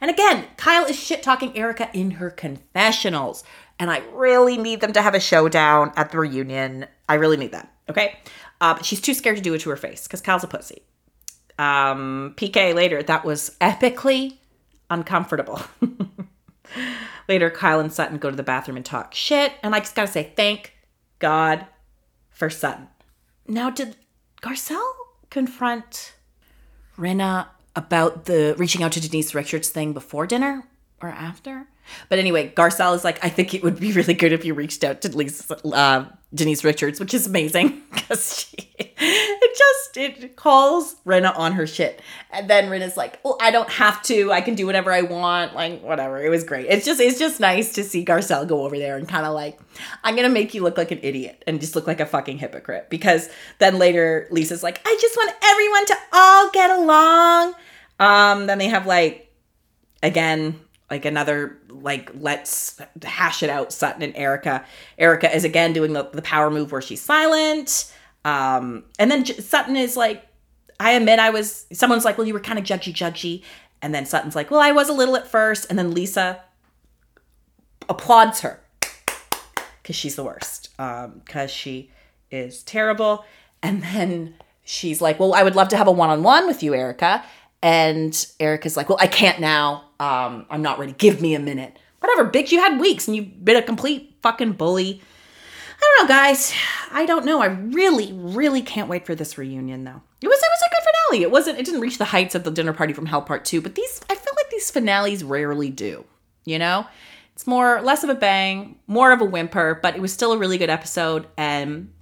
And 0.00 0.10
again, 0.10 0.46
Kyle 0.56 0.84
is 0.86 0.98
shit 0.98 1.22
talking 1.22 1.56
Erica 1.56 1.90
in 1.92 2.12
her 2.12 2.30
confessionals. 2.30 3.44
And 3.78 3.90
I 3.90 3.98
really 4.12 4.56
need 4.56 4.80
them 4.80 4.92
to 4.92 5.02
have 5.02 5.14
a 5.14 5.20
showdown 5.20 5.92
at 5.96 6.10
the 6.10 6.18
reunion. 6.18 6.86
I 7.08 7.14
really 7.14 7.36
need 7.36 7.52
that. 7.52 7.72
Okay. 7.88 8.18
Uh, 8.60 8.80
she's 8.82 9.00
too 9.00 9.14
scared 9.14 9.36
to 9.36 9.42
do 9.42 9.54
it 9.54 9.60
to 9.62 9.70
her 9.70 9.76
face 9.76 10.06
because 10.06 10.20
Kyle's 10.20 10.44
a 10.44 10.48
pussy 10.48 10.82
um, 11.60 12.32
PK 12.36 12.74
later, 12.74 13.02
that 13.02 13.22
was 13.22 13.54
epically 13.60 14.38
uncomfortable. 14.88 15.60
later, 17.28 17.50
Kyle 17.50 17.80
and 17.80 17.92
Sutton 17.92 18.16
go 18.16 18.30
to 18.30 18.36
the 18.36 18.42
bathroom 18.42 18.78
and 18.78 18.86
talk 18.86 19.12
shit. 19.14 19.52
And 19.62 19.74
I 19.74 19.80
just 19.80 19.94
gotta 19.94 20.08
say, 20.10 20.32
thank 20.34 20.74
God 21.18 21.66
for 22.30 22.48
Sutton. 22.48 22.88
Now, 23.46 23.68
did 23.68 23.96
Garcelle 24.40 24.80
confront 25.28 26.14
Rinna 26.96 27.48
about 27.76 28.24
the 28.24 28.54
reaching 28.58 28.82
out 28.82 28.92
to 28.92 29.00
Denise 29.00 29.34
Richards 29.34 29.68
thing 29.68 29.92
before 29.92 30.26
dinner 30.26 30.64
or 31.00 31.08
after. 31.08 31.66
But 32.08 32.18
anyway, 32.18 32.52
Garcelle 32.54 32.94
is 32.94 33.04
like, 33.04 33.24
I 33.24 33.28
think 33.28 33.54
it 33.54 33.62
would 33.62 33.80
be 33.80 33.92
really 33.92 34.14
good 34.14 34.32
if 34.32 34.44
you 34.44 34.54
reached 34.54 34.84
out 34.84 35.00
to 35.02 35.16
Lisa, 35.16 35.56
uh, 35.66 36.06
Denise 36.32 36.62
Richards, 36.62 37.00
which 37.00 37.14
is 37.14 37.26
amazing 37.26 37.82
because 37.92 38.38
she 38.38 38.70
it 39.00 39.58
just 39.58 39.96
it 39.96 40.36
calls 40.36 40.96
Rinna 41.06 41.36
on 41.36 41.52
her 41.52 41.66
shit, 41.66 42.00
and 42.30 42.48
then 42.48 42.70
Rinna's 42.70 42.96
like, 42.96 43.18
"Well, 43.24 43.36
I 43.40 43.50
don't 43.50 43.68
have 43.68 44.02
to. 44.04 44.30
I 44.30 44.40
can 44.40 44.54
do 44.54 44.66
whatever 44.66 44.92
I 44.92 45.02
want. 45.02 45.54
Like 45.54 45.82
whatever." 45.82 46.22
It 46.22 46.28
was 46.28 46.44
great. 46.44 46.66
It's 46.68 46.84
just 46.84 47.00
it's 47.00 47.18
just 47.18 47.40
nice 47.40 47.72
to 47.74 47.82
see 47.84 48.04
Garcelle 48.04 48.46
go 48.46 48.64
over 48.64 48.78
there 48.78 48.96
and 48.96 49.08
kind 49.08 49.26
of 49.26 49.32
like, 49.32 49.58
"I'm 50.04 50.16
gonna 50.16 50.28
make 50.28 50.54
you 50.54 50.62
look 50.62 50.76
like 50.76 50.90
an 50.90 51.00
idiot 51.02 51.42
and 51.46 51.60
just 51.60 51.74
look 51.74 51.86
like 51.86 52.00
a 52.00 52.06
fucking 52.06 52.38
hypocrite." 52.38 52.90
Because 52.90 53.28
then 53.58 53.78
later 53.78 54.28
Lisa's 54.30 54.62
like, 54.62 54.80
"I 54.86 54.96
just 55.00 55.16
want 55.16 55.34
everyone 55.42 55.86
to 55.86 55.96
all 56.12 56.50
get 56.50 56.70
along." 56.70 57.54
Um, 57.98 58.46
then 58.46 58.58
they 58.58 58.68
have 58.68 58.86
like 58.86 59.32
again 60.02 60.60
like 60.90 61.04
another 61.04 61.58
like 61.68 62.10
let's 62.14 62.80
hash 63.02 63.42
it 63.42 63.50
out 63.50 63.72
sutton 63.72 64.02
and 64.02 64.16
Erica. 64.16 64.64
Erica 64.98 65.34
is 65.34 65.44
again 65.44 65.72
doing 65.72 65.92
the, 65.92 66.08
the 66.12 66.22
power 66.22 66.50
move 66.50 66.72
where 66.72 66.82
she's 66.82 67.00
silent. 67.00 67.92
Um 68.24 68.84
and 68.98 69.10
then 69.10 69.24
J- 69.24 69.34
sutton 69.40 69.76
is 69.76 69.96
like 69.96 70.26
i 70.78 70.92
admit 70.92 71.18
i 71.18 71.30
was 71.30 71.66
someone's 71.72 72.04
like 72.04 72.18
well 72.18 72.26
you 72.26 72.34
were 72.34 72.40
kind 72.40 72.58
of 72.58 72.64
judgy 72.64 72.92
judgy. 72.92 73.42
And 73.82 73.94
then 73.94 74.04
sutton's 74.04 74.34
like 74.36 74.50
well 74.50 74.60
i 74.60 74.72
was 74.72 74.88
a 74.88 74.92
little 74.92 75.16
at 75.16 75.26
first. 75.28 75.66
And 75.70 75.78
then 75.78 75.92
lisa 75.94 76.40
applauds 77.88 78.40
her. 78.40 78.60
Because 79.82 79.96
she's 79.96 80.16
the 80.16 80.24
worst. 80.24 80.70
Um 80.78 81.22
because 81.24 81.50
she 81.50 81.90
is 82.30 82.62
terrible. 82.62 83.24
And 83.62 83.82
then 83.82 84.34
she's 84.64 85.00
like 85.00 85.20
well 85.20 85.34
i 85.34 85.42
would 85.42 85.54
love 85.56 85.68
to 85.68 85.76
have 85.76 85.88
a 85.88 85.92
one-on-one 85.92 86.46
with 86.46 86.62
you 86.62 86.74
Erica. 86.74 87.24
and 87.62 88.26
Erica's 88.40 88.76
like 88.76 88.88
well 88.88 88.98
i 89.00 89.06
can't 89.06 89.40
now 89.40 89.84
um, 90.00 90.46
I'm 90.48 90.62
not 90.62 90.78
ready. 90.78 90.92
Give 90.92 91.20
me 91.20 91.34
a 91.34 91.38
minute. 91.38 91.78
Whatever, 92.00 92.30
bitch, 92.30 92.50
you 92.50 92.58
had 92.58 92.80
weeks 92.80 93.06
and 93.06 93.14
you've 93.14 93.44
been 93.44 93.56
a 93.56 93.62
complete 93.62 94.16
fucking 94.22 94.52
bully. 94.52 95.02
I 95.78 95.94
don't 95.96 96.08
know, 96.08 96.14
guys. 96.14 96.54
I 96.90 97.04
don't 97.06 97.26
know. 97.26 97.40
I 97.40 97.46
really, 97.46 98.12
really 98.12 98.62
can't 98.62 98.88
wait 98.88 99.06
for 99.06 99.14
this 99.14 99.36
reunion 99.36 99.84
though. 99.84 100.00
It 100.22 100.28
was 100.28 100.38
it 100.38 100.50
was 100.50 100.62
a 100.66 100.70
good 100.70 100.90
finale. 100.90 101.22
It 101.22 101.30
wasn't 101.30 101.58
it 101.58 101.66
didn't 101.66 101.82
reach 101.82 101.98
the 101.98 102.06
heights 102.06 102.34
of 102.34 102.44
the 102.44 102.50
dinner 102.50 102.72
party 102.72 102.94
from 102.94 103.06
Hell 103.06 103.22
Part 103.22 103.44
2, 103.44 103.60
but 103.60 103.74
these 103.74 104.00
I 104.10 104.14
feel 104.14 104.32
like 104.36 104.50
these 104.50 104.70
finales 104.70 105.22
rarely 105.22 105.70
do. 105.70 106.04
You 106.44 106.58
know? 106.58 106.86
It's 107.34 107.46
more 107.46 107.80
less 107.82 108.02
of 108.02 108.10
a 108.10 108.14
bang, 108.14 108.76
more 108.86 109.12
of 109.12 109.20
a 109.20 109.24
whimper, 109.24 109.78
but 109.82 109.94
it 109.94 110.00
was 110.00 110.12
still 110.12 110.32
a 110.32 110.38
really 110.38 110.58
good 110.58 110.70
episode 110.70 111.26
and 111.36 111.92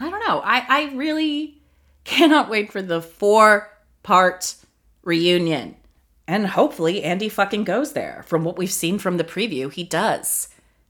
I 0.00 0.08
don't 0.08 0.26
know. 0.26 0.40
I 0.44 0.64
I 0.68 0.94
really 0.94 1.60
cannot 2.04 2.48
wait 2.48 2.70
for 2.70 2.82
the 2.82 3.02
four 3.02 3.70
part 4.04 4.54
reunion. 5.02 5.76
And 6.26 6.46
hopefully 6.48 7.04
Andy 7.04 7.28
fucking 7.28 7.64
goes 7.64 7.92
there. 7.92 8.24
From 8.26 8.44
what 8.44 8.56
we've 8.56 8.72
seen 8.72 8.98
from 8.98 9.18
the 9.18 9.24
preview, 9.24 9.72
he 9.72 9.84
does. 9.84 10.48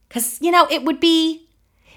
Cuz 0.09 0.38
you 0.40 0.51
know, 0.51 0.66
it 0.70 0.85
would 0.85 1.01
be 1.01 1.49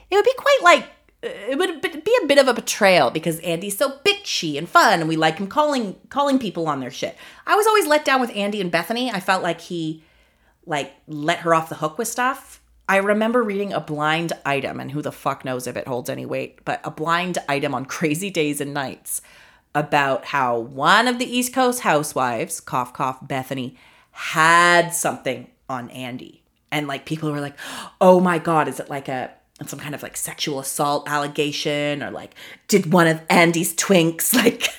it 0.10 0.16
would 0.16 0.26
be 0.26 0.34
quite 0.38 0.60
like 0.64 0.84
uh, 1.24 1.30
it 1.50 1.58
would 1.58 1.82
be 1.82 2.18
a 2.24 2.28
bit 2.28 2.38
of 2.38 2.48
a 2.48 2.54
betrayal 2.54 3.10
because 3.10 3.40
Andy's 3.40 3.78
so 3.78 4.00
bitchy 4.06 4.58
and 4.58 4.70
fun 4.70 5.00
and 5.00 5.10
we 5.10 5.16
like 5.16 5.38
him 5.38 5.48
calling 5.48 5.96
calling 6.10 6.40
people 6.40 6.68
on 6.68 6.80
their 6.80 6.92
shit. 6.92 7.16
I 7.46 7.56
was 7.56 7.68
always 7.68 7.88
let 7.88 8.06
down 8.06 8.22
with 8.22 8.36
Andy 8.36 8.62
and 8.62 8.72
Bethany. 8.72 9.12
I 9.12 9.20
felt 9.20 9.44
like 9.44 9.62
he 9.62 10.04
like 10.66 10.94
let 11.08 11.40
her 11.40 11.54
off 11.54 11.70
the 11.70 11.76
hook 11.76 11.98
with 11.98 12.08
stuff. 12.08 12.62
I 12.90 12.98
remember 12.98 13.44
reading 13.44 13.74
a 13.74 13.82
blind 13.82 14.34
item 14.46 14.80
and 14.80 14.92
who 14.92 15.02
the 15.02 15.12
fuck 15.12 15.44
knows 15.44 15.68
if 15.68 15.76
it 15.76 15.88
holds 15.88 16.10
any 16.10 16.26
weight, 16.26 16.64
but 16.64 16.80
a 16.84 16.92
blind 16.92 17.38
item 17.50 17.76
on 17.76 17.86
Crazy 17.98 18.30
Days 18.30 18.62
and 18.62 18.74
Nights 18.74 19.22
about 19.78 20.26
how 20.26 20.58
one 20.58 21.08
of 21.08 21.20
the 21.20 21.38
East 21.38 21.54
Coast 21.54 21.82
housewives, 21.82 22.60
cough 22.60 22.94
cough 22.94 23.20
Bethany, 23.22 23.78
had 24.12 24.90
something 24.90 25.48
on 25.70 25.90
Andy. 25.92 26.42
And 26.72 26.88
like 26.88 27.06
people 27.06 27.32
were 27.32 27.40
like, 27.40 27.58
"Oh 28.02 28.20
my 28.20 28.40
god, 28.40 28.68
is 28.68 28.80
it 28.80 28.90
like 28.90 29.08
a 29.08 29.32
some 29.66 29.80
kind 29.80 29.94
of 29.94 30.02
like 30.04 30.18
sexual 30.18 30.60
assault 30.60 31.08
allegation 31.08 32.04
or 32.04 32.12
like 32.12 32.34
did 32.68 32.92
one 32.92 33.08
of 33.08 33.22
Andy's 33.30 33.76
twinks 33.76 34.34
like 34.44 34.70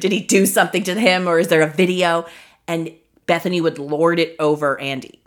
did 0.00 0.12
he 0.12 0.20
do 0.20 0.46
something 0.46 0.82
to 0.84 0.94
him 0.94 1.26
or 1.26 1.38
is 1.38 1.48
there 1.48 1.62
a 1.62 1.68
video?" 1.68 2.26
And 2.66 2.92
Bethany 3.26 3.62
would 3.62 3.78
lord 3.78 4.18
it 4.18 4.36
over 4.38 4.78
Andy. 4.78 5.17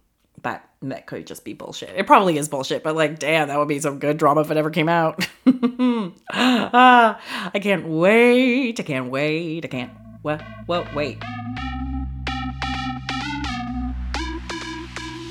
That 0.84 1.06
could 1.06 1.28
just 1.28 1.46
be 1.46 1.54
bullshit. 1.54 1.91
It 1.96 2.08
probably 2.08 2.39
is 2.39 2.50
bullshit, 2.50 2.82
but 2.82 2.96
like, 2.96 3.20
damn, 3.20 3.50
that 3.50 3.60
would 3.60 3.67
be 3.67 3.80
some 3.80 4.00
good 4.00 4.17
drama 4.17 4.41
if 4.41 4.50
it 4.50 4.58
ever 4.58 4.72
came 4.72 4.89
out. 4.89 5.28
ah, 6.34 7.22
I 7.54 7.60
can't 7.60 7.88
wait. 7.88 8.80
I 8.80 8.84
can't 8.84 9.12
wait. 9.12 9.63
I 9.63 9.67
can't. 9.67 9.91
What? 10.24 10.41
What? 10.65 10.94
Wait. 10.96 11.22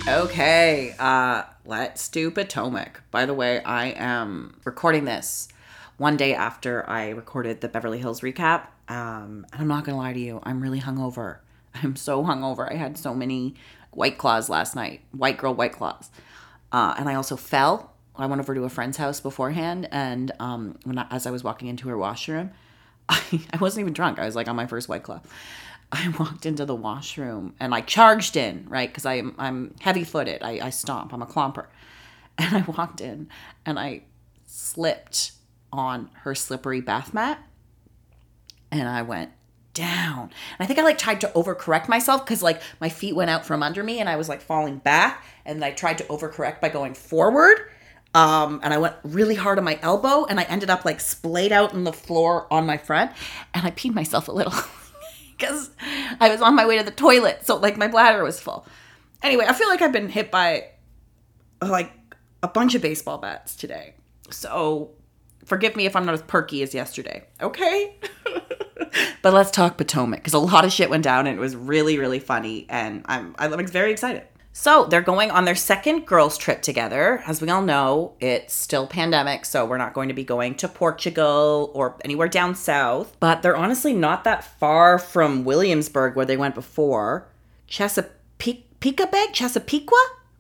Okay, 0.08 0.94
uh, 0.98 1.42
let's 1.64 2.08
do 2.08 2.30
Potomac. 2.30 3.02
By 3.10 3.26
the 3.26 3.34
way, 3.34 3.62
I 3.62 3.88
am 3.88 4.56
recording 4.64 5.04
this 5.04 5.48
one 5.98 6.16
day 6.16 6.34
after 6.34 6.88
I 6.88 7.10
recorded 7.10 7.60
the 7.60 7.68
Beverly 7.68 7.98
Hills 7.98 8.20
recap. 8.20 8.68
Um, 8.88 9.46
and 9.52 9.60
I'm 9.60 9.68
not 9.68 9.84
gonna 9.84 9.98
lie 9.98 10.12
to 10.12 10.18
you, 10.18 10.40
I'm 10.44 10.60
really 10.60 10.80
hungover. 10.80 11.38
I'm 11.74 11.96
so 11.96 12.24
hungover. 12.24 12.70
I 12.70 12.76
had 12.76 12.98
so 12.98 13.14
many 13.14 13.54
White 13.92 14.18
Claws 14.18 14.48
last 14.48 14.76
night, 14.76 15.03
White 15.12 15.38
Girl 15.38 15.55
White 15.55 15.72
Claws. 15.72 16.11
Uh, 16.72 16.94
and 16.98 17.09
I 17.09 17.14
also 17.14 17.37
fell. 17.37 17.94
I 18.16 18.26
went 18.26 18.40
over 18.40 18.55
to 18.55 18.64
a 18.64 18.68
friend's 18.68 18.96
house 18.96 19.20
beforehand, 19.20 19.88
and 19.90 20.31
um, 20.40 20.79
when 20.85 20.98
I, 20.98 21.07
as 21.11 21.26
I 21.26 21.31
was 21.31 21.42
walking 21.42 21.68
into 21.68 21.88
her 21.88 21.96
washroom, 21.96 22.50
I, 23.09 23.20
I 23.53 23.57
wasn't 23.57 23.83
even 23.83 23.92
drunk. 23.92 24.18
I 24.18 24.26
was 24.26 24.37
like 24.37 24.48
on 24.48 24.57
my 24.57 24.66
first 24.66 24.88
White 24.88 25.03
Claw. 25.03 25.20
I 25.92 26.09
walked 26.18 26.46
into 26.46 26.64
the 26.64 26.74
washroom 26.74 27.55
and 27.59 27.74
I 27.74 27.81
charged 27.81 28.37
in, 28.37 28.64
right? 28.68 28.88
Because 28.88 29.07
I'm 29.07 29.35
I'm 29.38 29.74
heavy 29.81 30.05
footed. 30.05 30.42
I, 30.42 30.61
I 30.66 30.70
stomp. 30.70 31.12
I'm 31.12 31.22
a 31.22 31.26
clomper. 31.26 31.66
And 32.38 32.57
I 32.57 32.62
walked 32.62 33.03
in 33.03 33.29
and 33.66 33.79
I 33.79 34.05
slipped 34.46 35.33
on 35.74 36.09
her 36.22 36.35
slippery 36.35 36.81
bath 36.81 37.12
mat. 37.12 37.38
And 38.70 38.88
I 38.88 39.03
went 39.03 39.31
down. 39.74 40.22
And 40.22 40.30
I 40.61 40.66
think 40.66 40.78
I 40.78 40.83
like 40.83 40.98
tried 40.98 41.20
to 41.22 41.28
overcorrect 41.28 41.88
myself 41.88 42.24
because 42.24 42.42
like 42.42 42.61
my 42.80 42.88
feet 42.88 43.14
went 43.14 43.30
out 43.30 43.44
from 43.44 43.62
under 43.62 43.83
me 43.83 44.00
and 44.00 44.09
I 44.09 44.16
was 44.16 44.28
like 44.28 44.40
falling 44.40 44.78
back. 44.78 45.24
And 45.44 45.64
I 45.64 45.70
tried 45.72 45.98
to 45.98 46.04
overcorrect 46.04 46.61
by 46.61 46.68
going 46.68 46.94
forward. 46.94 47.59
Um, 48.12 48.61
and 48.62 48.74
I 48.74 48.78
went 48.78 48.96
really 49.04 49.37
hard 49.37 49.59
on 49.59 49.64
my 49.64 49.78
elbow 49.83 50.24
and 50.24 50.40
I 50.40 50.42
ended 50.44 50.68
up 50.68 50.85
like 50.85 51.00
splayed 51.00 51.52
out 51.52 51.72
in 51.72 51.85
the 51.85 51.92
floor 51.92 52.52
on 52.52 52.66
my 52.66 52.76
front. 52.76 53.12
And 53.54 53.66
I 53.66 53.70
peed 53.70 53.94
myself 53.94 54.28
a 54.28 54.33
little 54.33 54.52
because 55.37 55.70
I 56.18 56.28
was 56.28 56.42
on 56.42 56.54
my 56.54 56.66
way 56.66 56.78
to 56.78 56.85
the 56.85 56.90
toilet. 56.90 57.46
So 57.46 57.56
like 57.56 57.76
my 57.76 57.88
bladder 57.88 58.24
was 58.24 58.40
full. 58.40 58.66
Anyway, 59.22 59.44
I 59.48 59.52
feel 59.52 59.68
like 59.68 59.83
I've 59.83 59.92
been 59.92 60.09
hit 60.09 60.30
by 60.30 60.68
like 61.62 61.92
a 62.42 62.48
bunch 62.48 62.74
of 62.74 62.83
baseball 62.83 63.18
bats 63.18 63.54
today. 63.54 63.94
So 64.30 64.90
forgive 65.44 65.76
me 65.76 65.87
if 65.87 65.94
I'm 65.94 66.06
not 66.06 66.14
as 66.14 66.22
perky 66.22 66.62
as 66.62 66.74
yesterday. 66.74 67.24
Okay? 67.40 67.96
but 69.22 69.32
let's 69.32 69.50
talk 69.50 69.76
Potomac 69.76 70.20
because 70.20 70.34
a 70.34 70.38
lot 70.38 70.64
of 70.64 70.72
shit 70.72 70.90
went 70.90 71.04
down 71.04 71.26
and 71.26 71.36
it 71.36 71.40
was 71.40 71.56
really 71.56 71.98
really 71.98 72.18
funny 72.18 72.66
and 72.68 73.02
I'm 73.06 73.34
I'm 73.38 73.66
very 73.66 73.92
excited. 73.92 74.24
So 74.52 74.84
they're 74.84 75.00
going 75.00 75.30
on 75.30 75.44
their 75.44 75.54
second 75.54 76.06
girls 76.06 76.36
trip 76.36 76.60
together. 76.60 77.22
As 77.26 77.40
we 77.40 77.48
all 77.50 77.62
know, 77.62 78.14
it's 78.18 78.52
still 78.52 78.86
pandemic, 78.86 79.44
so 79.44 79.64
we're 79.64 79.78
not 79.78 79.94
going 79.94 80.08
to 80.08 80.14
be 80.14 80.24
going 80.24 80.56
to 80.56 80.68
Portugal 80.68 81.70
or 81.72 81.96
anywhere 82.04 82.28
down 82.28 82.56
south. 82.56 83.16
But 83.20 83.42
they're 83.42 83.56
honestly 83.56 83.92
not 83.92 84.24
that 84.24 84.44
far 84.58 84.98
from 84.98 85.44
Williamsburg 85.44 86.16
where 86.16 86.26
they 86.26 86.36
went 86.36 86.56
before. 86.56 87.28
Chesapeake, 87.68 88.80
Bay, 88.80 89.26
Chesapeake? 89.32 89.88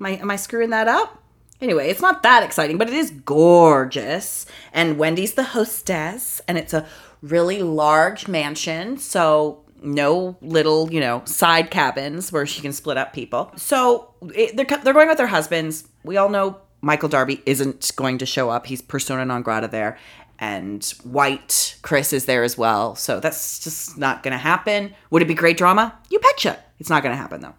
Am 0.00 0.06
I, 0.06 0.10
am 0.10 0.30
I 0.30 0.36
screwing 0.36 0.70
that 0.70 0.88
up? 0.88 1.22
Anyway, 1.60 1.88
it's 1.88 2.00
not 2.00 2.22
that 2.22 2.42
exciting, 2.42 2.78
but 2.78 2.88
it 2.88 2.94
is 2.94 3.10
gorgeous. 3.10 4.46
And 4.72 4.98
Wendy's 4.98 5.34
the 5.34 5.44
hostess, 5.44 6.40
and 6.48 6.58
it's 6.58 6.72
a 6.72 6.86
really 7.22 7.62
large 7.62 8.28
mansion. 8.28 8.98
So 8.98 9.64
no 9.82 10.36
little, 10.40 10.92
you 10.92 11.00
know, 11.00 11.22
side 11.24 11.70
cabins 11.70 12.32
where 12.32 12.46
she 12.46 12.60
can 12.60 12.72
split 12.72 12.96
up 12.96 13.12
people. 13.12 13.52
So 13.56 14.14
it, 14.34 14.56
they're 14.56 14.66
they're 14.82 14.94
going 14.94 15.08
with 15.08 15.18
their 15.18 15.26
husbands. 15.26 15.88
We 16.04 16.16
all 16.16 16.28
know 16.28 16.58
Michael 16.80 17.08
Darby 17.08 17.42
isn't 17.46 17.92
going 17.96 18.18
to 18.18 18.26
show 18.26 18.50
up. 18.50 18.66
He's 18.66 18.82
persona 18.82 19.24
non 19.24 19.42
grata 19.42 19.68
there, 19.68 19.98
and 20.38 20.84
White 21.04 21.76
Chris 21.82 22.12
is 22.12 22.26
there 22.26 22.42
as 22.42 22.56
well. 22.56 22.94
So 22.94 23.20
that's 23.20 23.58
just 23.60 23.98
not 23.98 24.22
going 24.22 24.32
to 24.32 24.38
happen. 24.38 24.94
Would 25.10 25.22
it 25.22 25.28
be 25.28 25.34
great 25.34 25.56
drama? 25.56 25.98
You 26.10 26.18
betcha. 26.18 26.58
It's 26.78 26.90
not 26.90 27.02
going 27.02 27.12
to 27.12 27.20
happen 27.20 27.40
though. 27.40 27.54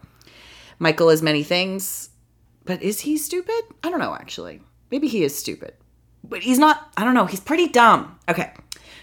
Michael 0.79 1.09
is 1.09 1.21
many 1.21 1.43
things, 1.43 2.09
but 2.65 2.81
is 2.81 3.01
he 3.01 3.17
stupid? 3.17 3.61
I 3.83 3.89
don't 3.89 3.99
know 3.99 4.15
actually. 4.15 4.61
Maybe 4.89 5.07
he 5.07 5.23
is 5.23 5.37
stupid. 5.37 5.75
But 6.23 6.41
he's 6.41 6.59
not, 6.59 6.91
I 6.97 7.03
don't 7.03 7.13
know, 7.13 7.25
he's 7.25 7.39
pretty 7.39 7.67
dumb. 7.67 8.19
Okay. 8.29 8.51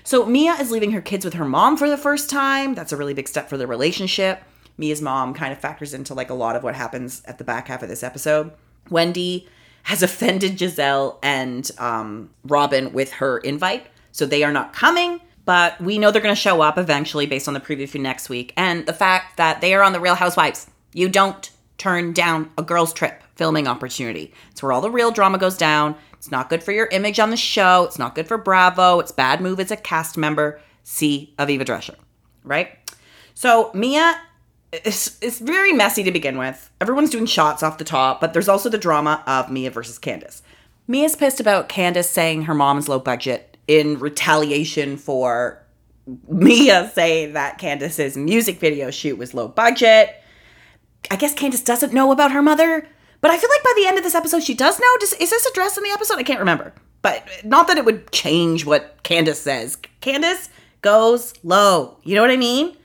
So 0.08 0.24
Mia 0.24 0.54
is 0.54 0.70
leaving 0.70 0.92
her 0.92 1.02
kids 1.02 1.22
with 1.22 1.34
her 1.34 1.44
mom 1.44 1.76
for 1.76 1.86
the 1.86 1.98
first 1.98 2.30
time. 2.30 2.74
That's 2.74 2.92
a 2.92 2.96
really 2.96 3.12
big 3.12 3.28
step 3.28 3.50
for 3.50 3.58
the 3.58 3.66
relationship. 3.66 4.42
Mia's 4.78 5.02
mom 5.02 5.34
kind 5.34 5.52
of 5.52 5.58
factors 5.58 5.92
into 5.92 6.14
like 6.14 6.30
a 6.30 6.34
lot 6.34 6.56
of 6.56 6.62
what 6.62 6.74
happens 6.74 7.20
at 7.26 7.36
the 7.36 7.44
back 7.44 7.68
half 7.68 7.82
of 7.82 7.90
this 7.90 8.02
episode. 8.02 8.50
Wendy 8.88 9.46
has 9.82 10.02
offended 10.08 10.56
Gizelle 10.56 11.18
and 11.22 11.70
um, 11.76 12.30
Robin 12.44 12.94
with 12.94 13.12
her 13.12 13.36
invite, 13.36 13.86
so 14.10 14.24
they 14.24 14.42
are 14.42 14.50
not 14.50 14.72
coming. 14.72 15.20
but 15.44 15.78
we 15.78 15.98
know 15.98 16.10
they're 16.10 16.22
going 16.22 16.34
to 16.34 16.40
show 16.40 16.62
up 16.62 16.78
eventually 16.78 17.26
based 17.26 17.46
on 17.46 17.52
the 17.52 17.60
preview 17.60 17.86
for 17.86 17.98
next 17.98 18.30
week. 18.30 18.54
And 18.56 18.86
the 18.86 18.94
fact 18.94 19.36
that 19.36 19.60
they 19.60 19.74
are 19.74 19.82
on 19.82 19.92
The 19.92 20.00
Real 20.00 20.14
Housewives. 20.14 20.70
You 20.94 21.10
don't 21.10 21.50
turn 21.76 22.14
down 22.14 22.50
a 22.56 22.62
girls' 22.62 22.94
trip 22.94 23.22
filming 23.36 23.68
opportunity. 23.68 24.32
It's 24.50 24.62
where 24.62 24.72
all 24.72 24.80
the 24.80 24.90
real 24.90 25.10
drama 25.10 25.36
goes 25.36 25.58
down. 25.58 25.96
It's 26.18 26.31
not 26.31 26.50
good 26.50 26.62
for 26.62 26.72
your 26.72 26.88
image 26.88 27.18
on 27.18 27.31
the 27.31 27.37
show. 27.37 27.85
It's 27.85 27.98
not 27.98 28.14
good 28.14 28.28
for 28.28 28.37
Bravo. 28.37 29.00
It's 29.00 29.12
bad 29.12 29.40
move 29.40 29.59
as 29.59 29.70
a 29.70 29.76
cast 29.76 30.18
member. 30.18 30.61
See 30.83 31.35
Aviva 31.38 31.62
Drescher, 31.62 31.96
right? 32.44 32.70
So 33.35 33.70
Mia 33.72 34.20
it's, 34.72 35.18
it's 35.22 35.38
very 35.38 35.72
messy 35.72 36.02
to 36.02 36.12
begin 36.12 36.38
with. 36.38 36.70
Everyone's 36.81 37.11
doing 37.11 37.26
shots 37.26 37.62
off 37.62 37.78
the 37.78 37.85
top, 37.85 38.20
but 38.20 38.33
there's 38.33 38.48
also 38.48 38.68
the 38.68 38.78
drama 38.78 39.22
of 39.26 39.50
Mia 39.50 39.70
versus 39.70 39.98
Candiace. 39.98 40.42
Mia's 40.87 41.16
pissed 41.16 41.40
about 41.40 41.68
Candiace 41.68 42.11
saying 42.11 42.42
her 42.42 42.54
mom's 42.54 42.88
low 42.88 42.98
budget 42.98 43.57
in 43.66 43.98
retaliation 43.98 44.96
for 44.96 45.62
Mia 46.28 46.90
saying 46.94 47.35
that 47.35 47.59
Candiace's 47.59 48.16
music 48.16 48.59
video 48.59 48.90
shoot 48.90 49.18
was 49.18 49.35
low 49.35 49.48
budget. 49.48 50.14
I 51.11 51.16
guess 51.16 51.35
Candiace 51.35 51.64
doesn't 51.64 51.92
know 51.92 52.12
about 52.12 52.33
her 52.33 52.42
mother, 52.42 52.87
but 53.20 53.31
I 53.31 53.38
feel 53.38 53.50
like 53.50 53.64
by 53.64 53.72
the 53.76 53.87
end 53.87 53.98
of 53.98 54.04
this 54.04 54.14
episode 54.14 54.42
she 54.42 54.54
does 54.54 54.78
know. 54.78 54.96
Does, 55.00 55.12
is 55.14 55.31
this 55.31 55.46
addressed 55.46 55.78
in 55.78 55.85
the 55.85 55.90
episode? 55.90 56.18
I 56.18 56.22
can't 56.22 56.40
remember. 56.40 56.72
But 57.02 57.26
not 57.44 57.68
that 57.68 57.78
it 57.78 57.85
would 57.85 58.11
change 58.11 58.64
what 58.66 59.02
Candiace 59.04 59.40
says. 59.40 59.78
Candiace 60.00 60.48
goes 60.83 61.33
low. 61.44 61.98
You 62.02 62.16
know 62.16 62.22
what 62.22 62.31
I 62.31 62.37
mean? 62.37 62.76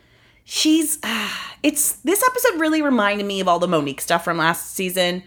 she's 0.44 1.00
uh, 1.04 1.30
it's 1.62 1.94
this 1.98 2.24
episode 2.24 2.60
really 2.60 2.82
reminded 2.82 3.26
me 3.26 3.40
of 3.40 3.48
all 3.48 3.60
the 3.60 3.68
Monique 3.68 4.02
stuff 4.02 4.24
from 4.24 4.38
last 4.38 4.74
season. 4.74 5.24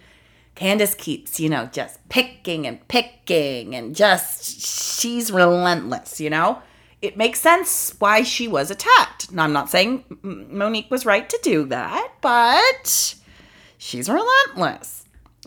Candiace 0.55 0.95
keeps, 0.95 1.39
you 1.39 1.51
know, 1.51 1.67
just 1.67 2.07
picking 2.09 2.67
and 2.67 2.87
picking 2.89 3.75
and 3.75 3.95
just 3.95 5.01
she's 5.01 5.31
relentless, 5.31 6.19
you 6.19 6.31
know? 6.31 6.63
It 7.03 7.19
makes 7.19 7.43
sense 7.43 7.95
why 7.99 8.23
she 8.23 8.49
was 8.49 8.71
attacked. 8.71 9.31
Now, 9.31 9.45
I'm 9.45 9.53
not 9.53 9.69
saying 9.69 10.05
Monique 10.23 10.91
was 10.91 11.05
right 11.05 11.29
to 11.29 11.39
do 11.43 11.67
that, 11.67 12.11
but 12.23 13.15
she's 13.77 14.09
relentless. 14.09 14.96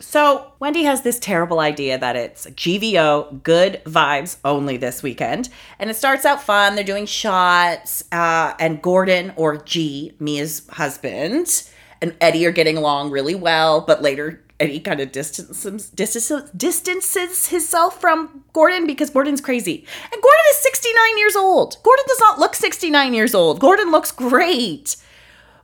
So 0.01 0.53
Wendy 0.59 0.83
has 0.83 1.01
this 1.01 1.19
terrible 1.19 1.59
idea 1.59 1.97
that 1.97 2.15
it's 2.15 2.45
GVO, 2.47 3.43
good 3.43 3.81
vibes 3.85 4.37
only 4.45 4.77
this 4.77 5.03
weekend. 5.03 5.49
And 5.77 5.89
it 5.89 5.95
starts 5.95 6.25
out 6.25 6.41
fun. 6.41 6.75
They're 6.75 6.83
doing 6.83 7.05
shots, 7.05 8.03
uh, 8.11 8.53
and 8.59 8.81
Gordon, 8.81 9.33
or 9.35 9.57
G, 9.57 10.13
Mia's 10.19 10.67
husband, 10.69 11.63
and 12.01 12.15
Eddie 12.21 12.45
are 12.45 12.51
getting 12.51 12.77
along 12.77 13.11
really 13.11 13.35
well, 13.35 13.81
but 13.81 14.01
later 14.01 14.43
Eddie 14.59 14.79
kind 14.79 14.99
of 14.99 15.11
distances, 15.11 15.89
distances, 15.89 16.49
distances 16.51 17.47
himself 17.47 17.99
from 18.01 18.43
Gordon 18.51 18.85
because 18.85 19.09
Gordon's 19.09 19.41
crazy. 19.41 19.85
And 20.03 20.21
Gordon 20.21 20.45
is 20.51 20.57
69 20.57 21.17
years 21.17 21.35
old. 21.35 21.77
Gordon 21.83 22.05
does 22.07 22.19
not 22.19 22.39
look 22.39 22.55
69 22.55 23.13
years 23.13 23.33
old. 23.33 23.59
Gordon 23.59 23.91
looks 23.91 24.11
great. 24.11 24.97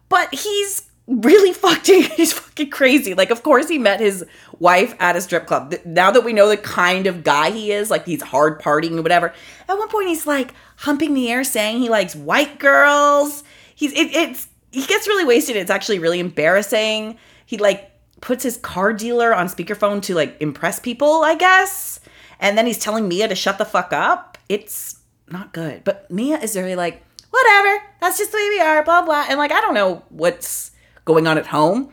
But 0.07 0.33
he's 0.33 0.83
really 1.07 1.53
fucking 1.65 2.03
he's 2.03 2.33
fucking 2.33 2.69
crazy. 2.69 3.13
Like 3.13 3.29
of 3.29 3.43
course 3.43 3.67
he 3.67 3.77
met 3.77 3.99
his 3.99 4.25
wife 4.59 4.95
at 4.99 5.15
a 5.15 5.21
strip 5.21 5.47
club. 5.47 5.73
Now 5.85 6.11
that 6.11 6.23
we 6.23 6.33
know 6.33 6.49
the 6.49 6.57
kind 6.57 7.07
of 7.07 7.23
guy 7.23 7.51
he 7.51 7.71
is, 7.71 7.89
like 7.89 8.05
he's 8.05 8.21
hard 8.21 8.61
partying 8.61 8.97
or 8.97 9.01
whatever. 9.01 9.33
At 9.67 9.77
one 9.77 9.89
point 9.89 10.07
he's 10.07 10.27
like 10.27 10.53
humping 10.77 11.13
the 11.13 11.29
air 11.29 11.43
saying 11.43 11.79
he 11.79 11.89
likes 11.89 12.15
white 12.15 12.59
girls. 12.59 13.43
He's 13.75 13.91
it, 13.93 14.13
it's 14.13 14.47
he 14.71 14.85
gets 14.85 15.07
really 15.07 15.25
wasted. 15.25 15.55
It's 15.55 15.71
actually 15.71 15.99
really 15.99 16.19
embarrassing. 16.19 17.17
He 17.45 17.57
like 17.57 17.91
puts 18.21 18.43
his 18.43 18.57
car 18.57 18.91
dealer 18.93 19.33
on 19.33 19.47
speakerphone 19.47 20.01
to 20.03 20.15
like 20.15 20.37
impress 20.41 20.79
people, 20.79 21.23
I 21.23 21.35
guess. 21.35 21.99
And 22.39 22.57
then 22.57 22.65
he's 22.65 22.79
telling 22.79 23.07
Mia 23.07 23.27
to 23.27 23.35
shut 23.35 23.57
the 23.57 23.65
fuck 23.65 23.93
up. 23.93 24.37
It's 24.49 24.99
not 25.29 25.53
good. 25.53 25.83
But 25.83 26.09
Mia 26.11 26.37
is 26.39 26.53
very 26.53 26.75
like, 26.75 27.03
whatever, 27.29 27.83
that's 28.01 28.17
just 28.17 28.31
the 28.31 28.37
way 28.37 28.49
we 28.49 28.59
are, 28.59 28.83
blah 28.83 29.03
blah. 29.03 29.25
And 29.29 29.37
like 29.37 29.51
I 29.51 29.61
don't 29.61 29.73
know 29.73 30.03
what's 30.09 30.71
going 31.05 31.27
on 31.27 31.37
at 31.37 31.47
home. 31.47 31.91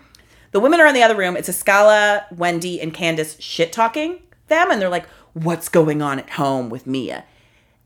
The 0.51 0.61
women 0.61 0.81
are 0.81 0.87
in 0.87 0.95
the 0.95 1.03
other 1.03 1.17
room. 1.17 1.37
It's 1.37 1.49
Escala, 1.49 2.25
Wendy, 2.37 2.81
and 2.81 2.93
Candiace 2.93 3.41
shit 3.41 3.73
talking 3.73 4.21
them, 4.49 4.71
and 4.71 4.81
they're 4.81 4.89
like, 4.89 5.07
What's 5.35 5.71
going 5.71 6.03
on 6.03 6.19
at 6.19 6.31
home 6.31 6.69
with 6.69 6.87
Mia? 6.87 7.25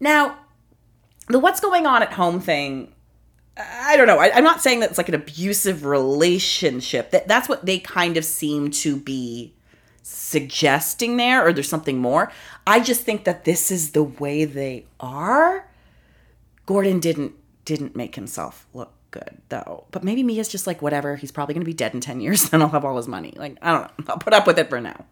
Now, 0.00 0.38
the 1.28 1.38
what's 1.38 1.60
going 1.60 1.86
on 1.86 2.02
at 2.02 2.14
home 2.14 2.40
thing, 2.40 2.92
I 3.56 3.96
don't 3.96 4.08
know. 4.08 4.18
I, 4.18 4.36
am 4.36 4.42
not 4.42 4.60
saying 4.60 4.80
that 4.80 4.90
it's 4.90 4.98
like 4.98 5.08
an 5.08 5.14
abusive 5.14 5.84
relationship. 5.84 7.12
That 7.12 7.28
that's 7.28 7.48
what 7.48 7.64
they 7.64 7.78
kind 7.78 8.16
of 8.16 8.24
seem 8.24 8.72
to 8.72 8.96
be 8.96 9.54
suggesting 10.02 11.16
there, 11.16 11.46
or 11.46 11.52
there's 11.52 11.68
something 11.68 11.98
more. 11.98 12.32
I 12.66 12.80
just 12.80 13.02
think 13.02 13.24
that 13.24 13.44
this 13.44 13.70
is 13.70 13.92
the 13.92 14.02
way 14.02 14.44
they 14.44 14.86
are. 14.98 15.68
Gordon 16.66 16.98
didn't 16.98 17.34
didn't 17.64 17.94
make 17.94 18.16
himself 18.16 18.66
look 18.74 18.92
good 19.18 19.40
though. 19.48 19.84
But 19.90 20.04
maybe 20.04 20.22
Mia's 20.22 20.48
just 20.48 20.66
like, 20.66 20.82
whatever, 20.82 21.16
he's 21.16 21.32
probably 21.32 21.54
gonna 21.54 21.64
be 21.64 21.74
dead 21.74 21.94
in 21.94 22.00
10 22.00 22.20
years, 22.20 22.48
then 22.50 22.62
I'll 22.62 22.68
have 22.68 22.84
all 22.84 22.96
his 22.96 23.08
money. 23.08 23.32
Like, 23.36 23.56
I 23.62 23.72
don't 23.72 23.82
know. 23.82 24.04
I'll 24.08 24.18
put 24.18 24.34
up 24.34 24.46
with 24.46 24.58
it 24.58 24.68
for 24.68 24.80
now. 24.80 25.04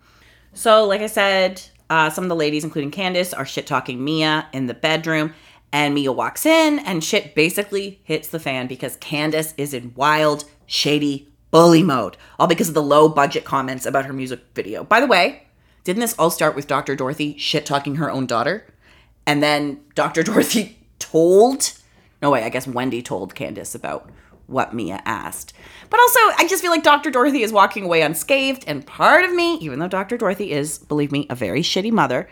So, 0.52 0.84
like 0.84 1.00
I 1.00 1.08
said, 1.08 1.62
uh, 1.90 2.10
some 2.10 2.24
of 2.24 2.28
the 2.28 2.36
ladies, 2.36 2.64
including 2.64 2.90
Candiace, 2.90 3.34
are 3.34 3.44
shit 3.44 3.66
talking 3.66 4.04
Mia 4.04 4.46
in 4.52 4.66
the 4.66 4.74
bedroom. 4.74 5.34
And 5.72 5.92
Mia 5.92 6.12
walks 6.12 6.46
in, 6.46 6.78
and 6.78 7.02
shit 7.02 7.34
basically 7.34 8.00
hits 8.04 8.28
the 8.28 8.38
fan 8.38 8.68
because 8.68 8.96
Candiace 8.98 9.54
is 9.56 9.74
in 9.74 9.92
wild, 9.96 10.44
shady 10.66 11.28
bully 11.50 11.82
mode, 11.82 12.16
all 12.38 12.46
because 12.46 12.68
of 12.68 12.74
the 12.74 12.82
low 12.82 13.08
budget 13.08 13.44
comments 13.44 13.84
about 13.84 14.06
her 14.06 14.12
music 14.12 14.40
video. 14.54 14.84
By 14.84 15.00
the 15.00 15.06
way, 15.08 15.42
didn't 15.82 16.00
this 16.00 16.14
all 16.18 16.30
start 16.30 16.54
with 16.54 16.68
Dr. 16.68 16.94
Dorothy 16.94 17.36
shit 17.38 17.66
talking 17.66 17.96
her 17.96 18.10
own 18.10 18.26
daughter? 18.26 18.66
And 19.26 19.42
then 19.42 19.80
Dr. 19.94 20.22
Dorothy 20.24 20.78
told 20.98 21.72
no 22.24 22.30
way, 22.30 22.42
I 22.42 22.48
guess 22.48 22.66
Wendy 22.66 23.02
told 23.02 23.34
Candiace 23.34 23.74
about 23.74 24.10
what 24.46 24.74
Mia 24.74 25.02
asked. 25.04 25.52
But 25.90 26.00
also, 26.00 26.18
I 26.38 26.46
just 26.48 26.62
feel 26.62 26.70
like 26.70 26.82
Dr. 26.82 27.10
Dorothy 27.10 27.42
is 27.42 27.52
walking 27.52 27.84
away 27.84 28.00
unscathed, 28.00 28.64
and 28.66 28.86
part 28.86 29.26
of 29.26 29.34
me, 29.34 29.56
even 29.56 29.78
though 29.78 29.88
Dr. 29.88 30.16
Dorothy 30.16 30.50
is, 30.50 30.78
believe 30.78 31.12
me, 31.12 31.26
a 31.28 31.34
very 31.34 31.60
shitty 31.60 31.92
mother, 31.92 32.30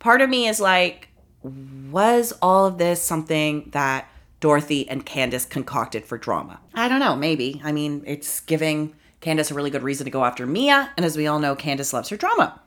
part 0.00 0.20
of 0.20 0.28
me 0.28 0.48
is 0.48 0.58
like, 0.58 1.08
was 1.42 2.32
all 2.42 2.66
of 2.66 2.78
this 2.78 3.00
something 3.00 3.70
that 3.70 4.10
Dorothy 4.40 4.88
and 4.88 5.06
Candiace 5.06 5.44
concocted 5.44 6.04
for 6.04 6.18
drama? 6.18 6.58
I 6.74 6.88
don't 6.88 7.00
know, 7.00 7.14
maybe. 7.14 7.60
I 7.62 7.70
mean, 7.70 8.02
it's 8.06 8.40
giving 8.40 8.92
Candiace 9.20 9.52
a 9.52 9.54
really 9.54 9.70
good 9.70 9.84
reason 9.84 10.04
to 10.04 10.10
go 10.10 10.24
after 10.24 10.46
Mia, 10.46 10.90
and 10.96 11.06
as 11.06 11.16
we 11.16 11.28
all 11.28 11.38
know, 11.38 11.54
Candiace 11.54 11.92
loves 11.92 12.08
her 12.08 12.16
drama. 12.16 12.60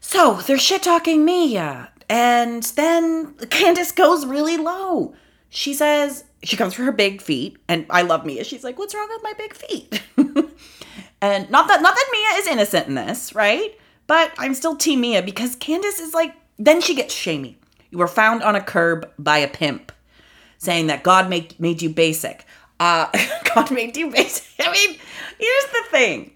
So 0.00 0.40
they're 0.46 0.58
shit 0.58 0.82
talking 0.82 1.24
Mia, 1.24 1.92
and 2.08 2.64
then 2.64 3.34
Candiace 3.34 3.92
goes 3.92 4.26
really 4.26 4.56
low 4.56 5.14
she 5.54 5.72
says 5.72 6.24
she 6.42 6.56
comes 6.56 6.74
for 6.74 6.82
her 6.82 6.90
big 6.90 7.22
feet, 7.22 7.56
and 7.68 7.86
I 7.88 8.02
love 8.02 8.26
Mia. 8.26 8.42
She's 8.42 8.64
like, 8.64 8.76
"What's 8.76 8.92
wrong 8.92 9.08
with 9.08 9.22
my 9.22 9.32
big 9.38 9.54
feet?" 9.54 10.02
and 11.22 11.48
not 11.48 11.68
that 11.68 11.80
not 11.80 11.94
that 11.94 12.08
Mia 12.12 12.40
is 12.40 12.46
innocent 12.48 12.88
in 12.88 12.96
this, 12.96 13.36
right? 13.36 13.78
But 14.08 14.32
I'm 14.36 14.52
still 14.54 14.74
Team 14.74 15.00
Mia 15.00 15.22
because 15.22 15.56
Candiace 15.56 16.00
is 16.00 16.12
like. 16.12 16.34
Then 16.58 16.80
she 16.80 16.94
gets 16.94 17.14
shamey. 17.14 17.56
You 17.90 17.98
were 17.98 18.08
found 18.08 18.42
on 18.42 18.56
a 18.56 18.60
curb 18.60 19.10
by 19.18 19.38
a 19.38 19.48
pimp, 19.48 19.92
saying 20.58 20.88
that 20.88 21.04
God 21.04 21.30
made 21.30 21.58
made 21.60 21.80
you 21.80 21.88
basic. 21.88 22.44
Uh, 22.80 23.06
God 23.54 23.70
made 23.70 23.96
you 23.96 24.10
basic. 24.10 24.44
I 24.58 24.72
mean, 24.72 24.98
here's 25.38 25.66
the 25.66 25.84
thing. 25.90 26.32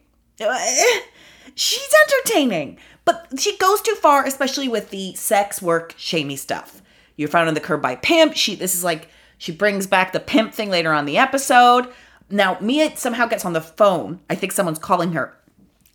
She's 1.57 1.95
entertaining, 2.07 2.79
but 3.05 3.27
she 3.37 3.57
goes 3.57 3.83
too 3.83 3.97
far, 3.97 4.25
especially 4.25 4.69
with 4.69 4.91
the 4.91 5.15
sex 5.17 5.61
work 5.61 5.95
shamey 5.97 6.37
stuff. 6.37 6.83
You're 7.19 7.29
found 7.29 7.49
on 7.49 7.55
the 7.55 7.61
curb 7.61 7.83
by 7.83 7.97
pimp. 7.97 8.35
She 8.35 8.55
this 8.55 8.75
is 8.75 8.85
like 8.85 9.09
she 9.37 9.53
brings 9.53 9.87
back 9.87 10.13
the 10.13 10.21
pimp 10.21 10.55
thing 10.55 10.71
later 10.71 10.93
on 10.93 11.05
the 11.05 11.19
episode. 11.19 11.89
Now 12.31 12.57
Mia 12.61 12.97
somehow 12.97 13.27
gets 13.27 13.45
on 13.45 13.53
the 13.53 13.61
phone. 13.61 14.21
I 14.31 14.37
think 14.37 14.53
someone's 14.53 14.79
calling 14.79 15.13
her. 15.13 15.37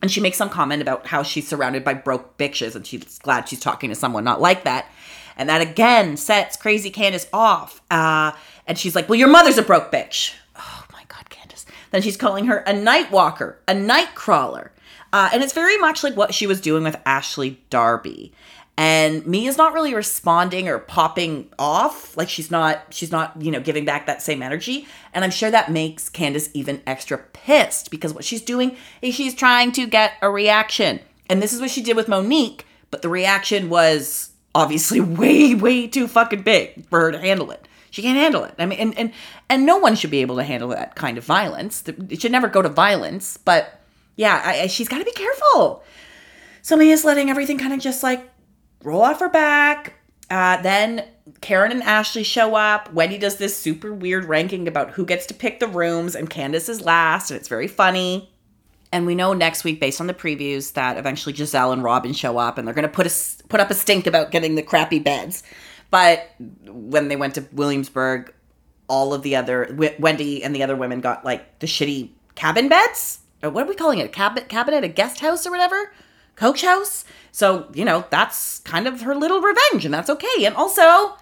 And 0.02 0.12
she 0.12 0.20
makes 0.20 0.38
some 0.38 0.50
comment 0.50 0.82
about 0.82 1.08
how 1.08 1.24
she's 1.24 1.48
surrounded 1.48 1.86
by 1.86 1.94
broke 1.94 2.38
bitches 2.38 2.76
and 2.76 2.86
she's 2.86 3.20
glad 3.20 3.48
she's 3.48 3.62
talking 3.62 3.90
to 3.90 3.96
someone 3.96 4.26
not 4.26 4.42
like 4.42 4.66
that. 4.66 4.86
And 5.38 5.48
that 5.48 5.62
again 5.62 6.18
sets 6.18 6.58
crazy 6.58 6.92
Candiace 6.92 7.28
off. 7.32 7.82
Uh, 7.90 8.34
and 8.68 8.78
she's 8.78 8.94
like, 8.94 9.08
Well, 9.08 9.18
your 9.18 9.30
mother's 9.30 9.58
a 9.58 9.64
broke 9.64 9.94
bitch. 9.94 10.34
Oh 10.58 10.84
my 10.92 11.04
God, 11.08 11.30
Candiace. 11.30 11.66
Then 11.92 12.02
she's 12.02 12.18
calling 12.18 12.48
her 12.48 12.58
a 12.58 12.74
night 12.74 13.12
walker, 13.12 13.60
a 13.66 13.74
night 13.74 14.14
crawler. 14.14 14.74
Uh, 15.14 15.30
and 15.32 15.42
it's 15.42 15.54
very 15.54 15.78
much 15.78 16.04
like 16.04 16.18
what 16.18 16.34
she 16.34 16.48
was 16.48 16.60
doing 16.60 16.84
with 16.84 17.00
Ashley 17.06 17.62
Darby 17.70 18.34
and 18.76 19.26
Mia's 19.28 19.58
not 19.58 19.74
really 19.74 19.94
responding 19.94 20.68
or 20.68 20.80
popping 20.80 21.50
off. 21.60 22.18
Like 22.18 22.30
she's 22.30 22.50
not 22.50 22.82
she's 22.90 23.12
not 23.12 23.40
you 23.42 23.52
know 23.52 23.60
giving 23.60 23.86
back 23.86 24.08
that 24.08 24.22
same 24.22 24.42
energy. 24.42 24.88
And 25.14 25.24
I'm 25.24 25.32
sure 25.32 25.52
that 25.52 25.72
makes 25.72 26.10
Candiace 26.10 26.50
even 26.54 26.82
extra 26.88 27.20
pissed 27.20 27.92
because 27.92 28.14
what 28.14 28.24
she's 28.24 28.42
doing 28.42 28.76
is 29.02 29.14
she's 29.14 29.36
trying 29.36 29.72
to 29.74 29.86
get 29.86 30.14
a 30.22 30.30
reaction. 30.30 31.00
And 31.30 31.42
this 31.42 31.54
is 31.54 31.62
what 31.62 31.70
she 31.70 31.82
did 31.84 31.96
with 31.96 32.08
Monique 32.08 32.66
but 32.94 33.02
the 33.02 33.10
reaction 33.10 33.70
was 33.70 34.30
obviously 34.54 35.00
way 35.02 35.56
way 35.56 35.88
too 35.88 36.08
fucking 36.08 36.44
big 36.44 36.88
for 36.90 37.00
her 37.00 37.12
to 37.12 37.20
handle 37.20 37.52
it. 37.52 37.68
She 37.90 38.02
can't 38.02 38.18
handle 38.18 38.44
it. 38.44 38.56
I 38.58 38.66
mean 38.66 38.80
and 38.80 38.98
and 38.98 39.14
and 39.50 39.66
no 39.66 39.78
one 39.78 39.96
should 39.96 40.12
be 40.12 40.22
able 40.22 40.38
to 40.38 40.44
handle 40.44 40.70
that 40.70 40.96
kind 40.96 41.18
of 41.18 41.24
violence. 41.24 41.84
It 41.88 42.22
should 42.22 42.32
never 42.32 42.48
go 42.48 42.62
to 42.62 42.70
violence 42.70 43.38
but 43.38 43.82
yeah 44.16 44.42
I, 44.44 44.62
I, 44.62 44.68
she's 44.68 44.88
got 44.88 45.00
to 45.00 45.06
be 45.06 45.12
careful. 45.12 45.84
So 46.62 46.78
Mia's 46.78 47.04
letting 47.04 47.30
everything 47.30 47.58
kind 47.58 47.74
of 47.74 47.80
just 47.80 48.04
like 48.04 48.30
roll 48.84 49.02
off 49.02 49.20
her 49.20 49.30
back. 49.30 49.96
Uh, 50.30 50.62
then 50.62 51.06
Karen 51.42 51.72
and 51.72 51.84
Ashley 51.84 52.24
show 52.24 52.56
up. 52.56 52.92
Wendy 52.94 53.18
does 53.18 53.38
this 53.38 53.58
super 53.58 53.94
weird 53.94 54.26
ranking 54.26 54.68
about 54.68 54.92
who 54.92 55.06
gets 55.06 55.26
to 55.28 55.34
pick 55.34 55.60
the 55.60 55.68
rooms, 55.68 56.16
and 56.16 56.30
Candiace 56.30 56.70
is 56.70 56.82
last, 56.82 57.32
and 57.32 57.40
it's 57.40 57.48
very 57.48 57.68
funny. 57.68 58.30
And 58.92 59.06
we 59.06 59.16
know 59.16 59.34
next 59.34 59.64
week, 59.64 59.80
based 59.80 60.00
on 60.00 60.08
the 60.08 60.14
previews, 60.14 60.74
that 60.74 60.98
eventually 60.98 61.34
Gizelle 61.34 61.74
and 61.74 61.84
Robin 61.84 62.14
show 62.14 62.38
up, 62.38 62.58
and 62.58 62.68
they're 62.68 62.76
going 62.76 62.84
to 62.84 62.90
put 62.90 63.08
a 63.08 63.44
put 63.48 63.60
up 63.60 63.72
a 63.72 63.74
stink 63.74 64.06
about 64.06 64.32
getting 64.32 64.56
the 64.56 64.62
crappy 64.62 65.00
beds. 65.00 65.44
But 65.90 66.30
when 66.66 67.08
they 67.08 67.16
went 67.16 67.36
to 67.36 67.46
Williamsburg, 67.54 68.34
all 68.88 69.14
of 69.14 69.24
the 69.24 69.36
other 69.36 69.66
w- 69.66 69.96
Wendy 70.00 70.44
and 70.44 70.56
the 70.56 70.64
other 70.64 70.76
women 70.76 71.02
got 71.02 71.24
like 71.26 71.60
the 71.60 71.68
shitty 71.68 72.10
cabin 72.36 72.70
beds. 72.70 73.20
Or 73.42 73.50
what 73.50 73.66
are 73.66 73.70
we 73.70 73.76
calling 73.76 74.00
it? 74.00 74.06
A 74.06 74.10
cabin, 74.10 74.46
cabinet, 74.46 74.84
a 74.84 74.88
guest 74.88 75.20
house, 75.20 75.46
or 75.46 75.52
whatever, 75.52 75.94
coach 76.36 76.62
house. 76.62 77.04
So 77.34 77.68
you 77.74 77.84
know 77.84 78.06
that's 78.12 78.60
kind 78.60 78.88
of 78.88 79.02
her 79.02 79.16
little 79.16 79.42
revenge, 79.42 79.84
and 79.86 79.94
that's 79.94 80.10
okay. 80.10 80.46
And 80.46 80.56
also, 80.56 81.18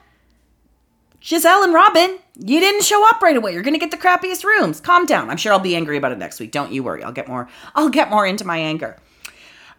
Gizelle 1.21 1.63
and 1.63 1.73
Robin, 1.73 2.19
you 2.37 2.59
didn't 2.59 2.83
show 2.83 3.07
up 3.09 3.21
right 3.21 3.35
away. 3.35 3.53
You're 3.53 3.63
gonna 3.63 3.79
get 3.79 3.91
the 3.91 3.97
crappiest 3.97 4.43
rooms. 4.43 4.81
Calm 4.81 5.05
down. 5.05 5.29
I'm 5.29 5.37
sure 5.37 5.53
I'll 5.53 5.59
be 5.59 5.73
angry 5.73 5.95
about 5.95 6.11
it 6.11 6.17
next 6.17 6.39
week. 6.41 6.51
Don't 6.51 6.73
you 6.73 6.83
worry. 6.83 7.01
I'll 7.01 7.13
get 7.13 7.29
more. 7.29 7.47
I'll 7.75 7.89
get 7.89 8.09
more 8.09 8.27
into 8.27 8.45
my 8.45 8.57
anger. 8.57 8.97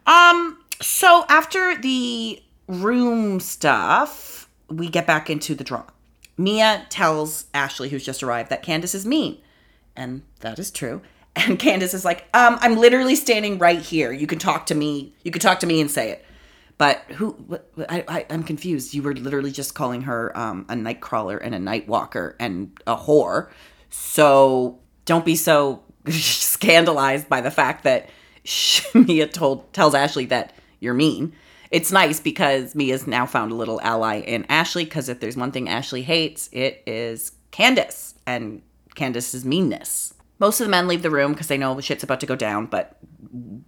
Um. 0.07 0.57
So 0.81 1.23
after 1.29 1.79
the 1.79 2.41
room 2.67 3.39
stuff, 3.39 4.49
we 4.69 4.89
get 4.89 5.05
back 5.05 5.29
into 5.29 5.53
the 5.53 5.63
drama. 5.63 5.93
Mia 6.35 6.87
tells 6.89 7.45
Ashley, 7.53 7.89
who's 7.89 8.03
just 8.03 8.23
arrived, 8.23 8.49
that 8.49 8.63
Candiace 8.63 8.95
is 8.95 9.05
mean, 9.05 9.37
and 9.95 10.23
that 10.39 10.57
is 10.57 10.71
true. 10.71 11.01
And 11.35 11.57
Candiace 11.57 11.93
is 11.93 12.05
like, 12.05 12.25
um, 12.33 12.57
I'm 12.61 12.77
literally 12.77 13.15
standing 13.15 13.57
right 13.57 13.79
here. 13.79 14.11
You 14.11 14.27
can 14.27 14.39
talk 14.39 14.67
to 14.67 14.75
me. 14.75 15.13
You 15.23 15.31
can 15.31 15.41
talk 15.41 15.59
to 15.61 15.67
me 15.67 15.81
and 15.81 15.89
say 15.89 16.11
it. 16.11 16.25
But 16.77 17.01
who? 17.11 17.31
What, 17.31 17.71
I, 17.89 18.03
I, 18.07 18.25
I'm 18.29 18.43
confused. 18.43 18.93
You 18.93 19.03
were 19.03 19.13
literally 19.13 19.51
just 19.51 19.73
calling 19.73 20.03
her 20.03 20.37
um, 20.37 20.65
a 20.69 20.75
night 20.75 21.01
crawler 21.01 21.37
and 21.37 21.55
a 21.55 21.59
night 21.59 21.87
walker 21.87 22.35
and 22.39 22.77
a 22.85 22.95
whore. 22.95 23.49
So 23.89 24.79
don't 25.05 25.25
be 25.25 25.35
so 25.35 25.83
scandalized 26.09 27.29
by 27.29 27.41
the 27.41 27.51
fact 27.51 27.83
that 27.83 28.09
Mia 28.93 29.27
told 29.27 29.71
tells 29.73 29.95
Ashley 29.95 30.25
that 30.25 30.53
you're 30.79 30.93
mean. 30.93 31.33
It's 31.71 31.91
nice 31.91 32.19
because 32.19 32.75
Mia's 32.75 33.07
now 33.07 33.25
found 33.25 33.51
a 33.51 33.55
little 33.55 33.81
ally 33.81 34.19
in 34.19 34.45
Ashley. 34.47 34.83
Because 34.83 35.09
if 35.09 35.19
there's 35.19 35.37
one 35.37 35.51
thing 35.51 35.69
Ashley 35.69 36.03
hates, 36.03 36.49
it 36.51 36.83
is 36.85 37.31
Candiace 37.51 38.13
and 38.27 38.61
Candiace's 38.93 39.43
meanness. 39.43 40.13
Most 40.43 40.59
of 40.59 40.65
the 40.65 40.71
men 40.71 40.89
leave 40.89 41.03
the 41.03 41.09
room 41.09 41.31
because 41.31 41.47
they 41.47 41.57
know 41.57 41.73
the 41.73 41.81
shit's 41.81 42.03
about 42.03 42.19
to 42.19 42.25
go 42.25 42.35
down, 42.35 42.65
but 42.65 42.97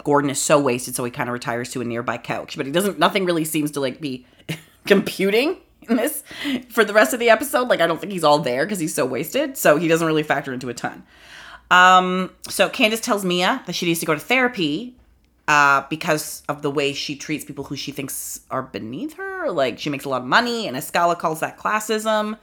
Gordon 0.03 0.29
is 0.29 0.41
so 0.41 0.59
wasted, 0.59 0.93
so 0.93 1.05
he 1.05 1.09
kind 1.09 1.29
of 1.29 1.33
retires 1.33 1.71
to 1.71 1.79
a 1.79 1.85
nearby 1.85 2.17
couch. 2.17 2.57
But 2.57 2.65
he 2.65 2.71
doesn't. 2.73 2.99
Nothing 2.99 3.23
really 3.23 3.45
seems 3.45 3.71
to 3.71 3.79
like 3.79 4.01
be 4.01 4.25
computing 4.85 5.55
in 5.87 5.95
this 5.95 6.21
for 6.67 6.83
the 6.83 6.91
rest 6.91 7.13
of 7.13 7.21
the 7.21 7.29
episode. 7.29 7.69
Like 7.69 7.79
I 7.79 7.87
don't 7.87 8.01
think 8.01 8.11
he's 8.11 8.25
all 8.25 8.39
there 8.39 8.65
because 8.65 8.79
he's 8.79 8.93
so 8.93 9.05
wasted, 9.05 9.55
so 9.55 9.77
he 9.77 9.87
doesn't 9.87 10.05
really 10.05 10.21
factor 10.21 10.51
into 10.51 10.67
a 10.67 10.73
ton. 10.73 11.03
Um, 11.71 12.31
so 12.49 12.67
Candiace 12.67 12.99
tells 12.99 13.23
Mia 13.23 13.63
that 13.67 13.73
she 13.73 13.85
needs 13.85 14.01
to 14.01 14.05
go 14.05 14.13
to 14.13 14.19
therapy 14.19 14.97
uh, 15.47 15.83
because 15.89 16.43
of 16.49 16.61
the 16.61 16.69
way 16.69 16.91
she 16.91 17.15
treats 17.15 17.45
people 17.45 17.63
who 17.63 17.77
she 17.77 17.93
thinks 17.93 18.41
are 18.51 18.63
beneath 18.63 19.13
her. 19.13 19.49
Like 19.49 19.79
she 19.79 19.89
makes 19.89 20.03
a 20.03 20.09
lot 20.09 20.23
of 20.23 20.27
money, 20.27 20.67
and 20.67 20.75
Escala 20.75 21.17
calls 21.17 21.39
that 21.39 21.57
classism. 21.57 22.37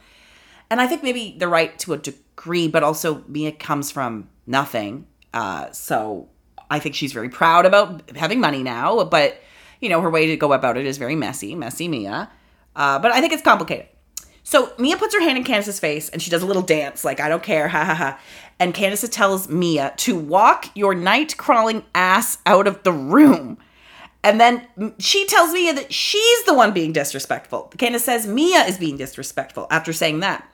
And 0.73 0.81
I 0.81 0.87
think 0.87 1.03
maybe 1.03 1.35
they're 1.37 1.47
right 1.47 1.77
to 1.79 1.93
a 1.93 1.99
degree, 1.99 2.67
but 2.67 2.81
also 2.81 3.23
Mia 3.27 3.51
comes 3.51 3.91
from 3.91 4.27
nothing. 4.47 5.05
Uh, 5.31 5.71
so 5.71 6.29
I 6.67 6.79
think 6.79 6.95
she's 6.95 7.13
very 7.13 7.29
proud 7.29 7.67
about 7.67 8.09
having 8.15 8.39
money 8.39 8.63
now, 8.63 9.03
but 9.03 9.39
you 9.81 9.87
know, 9.87 10.01
her 10.01 10.09
way 10.09 10.25
to 10.25 10.35
go 10.35 10.51
about 10.51 10.75
it 10.75 10.87
is 10.87 10.97
very 10.97 11.15
messy, 11.15 11.53
messy 11.53 11.87
Mia. 11.87 12.27
Uh, 12.75 12.97
but 12.97 13.11
I 13.11 13.21
think 13.21 13.33
it's 13.33 13.43
complicated. 13.43 13.85
So 14.41 14.73
Mia 14.79 14.97
puts 14.97 15.13
her 15.13 15.21
hand 15.21 15.37
in 15.37 15.43
Candiace's 15.43 15.79
face 15.79 16.09
and 16.09 16.19
she 16.19 16.31
does 16.31 16.41
a 16.41 16.47
little 16.47 16.63
dance, 16.63 17.05
like, 17.05 17.19
I 17.19 17.29
don't 17.29 17.43
care, 17.43 17.67
ha 17.69 17.85
ha 17.85 17.93
ha. 17.93 18.19
And 18.59 18.73
Candiace 18.73 19.07
tells 19.09 19.47
Mia 19.47 19.93
to 19.97 20.17
walk 20.17 20.75
your 20.75 20.95
night 20.95 21.37
crawling 21.37 21.83
ass 21.93 22.39
out 22.47 22.65
of 22.65 22.81
the 22.81 22.93
room. 22.93 23.59
And 24.23 24.41
then 24.41 24.65
she 24.97 25.27
tells 25.27 25.53
Mia 25.53 25.73
that 25.75 25.93
she's 25.93 26.43
the 26.45 26.55
one 26.55 26.73
being 26.73 26.93
disrespectful. 26.93 27.71
Candiace 27.77 28.05
says 28.05 28.25
Mia 28.25 28.63
is 28.63 28.79
being 28.79 28.97
disrespectful 28.97 29.67
after 29.69 29.93
saying 29.93 30.21
that. 30.21 30.49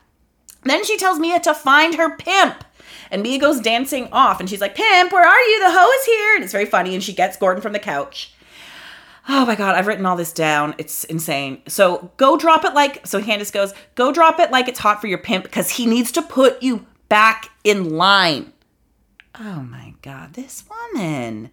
Then 0.63 0.83
she 0.83 0.97
tells 0.97 1.19
Mia 1.19 1.39
to 1.41 1.53
find 1.53 1.95
her 1.95 2.15
pimp. 2.17 2.63
And 3.11 3.23
Mia 3.23 3.39
goes 3.39 3.59
dancing 3.59 4.07
off 4.11 4.39
and 4.39 4.49
she's 4.49 4.61
like, 4.61 4.75
Pimp, 4.75 5.11
where 5.11 5.27
are 5.27 5.41
you? 5.41 5.59
The 5.59 5.71
hoe 5.71 5.91
is 5.99 6.05
here. 6.05 6.35
And 6.35 6.43
it's 6.43 6.53
very 6.53 6.65
funny. 6.65 6.93
And 6.93 7.03
she 7.03 7.13
gets 7.13 7.37
Gordon 7.37 7.61
from 7.61 7.73
the 7.73 7.79
couch. 7.79 8.33
Oh 9.27 9.45
my 9.45 9.55
God, 9.55 9.75
I've 9.75 9.87
written 9.87 10.05
all 10.05 10.15
this 10.15 10.33
down. 10.33 10.73
It's 10.77 11.03
insane. 11.03 11.61
So 11.67 12.11
go 12.17 12.37
drop 12.37 12.65
it 12.65 12.73
like, 12.73 13.05
so 13.05 13.21
Candiace 13.21 13.51
goes, 13.51 13.73
go 13.95 14.11
drop 14.11 14.39
it 14.39 14.51
like 14.51 14.67
it's 14.67 14.79
hot 14.79 15.01
for 15.01 15.07
your 15.07 15.19
pimp 15.19 15.43
because 15.43 15.69
he 15.71 15.85
needs 15.85 16.11
to 16.13 16.21
put 16.21 16.61
you 16.63 16.85
back 17.09 17.49
in 17.63 17.91
line. 17.91 18.53
Oh 19.39 19.61
my 19.61 19.93
God, 20.01 20.33
this 20.33 20.63
woman. 20.67 21.51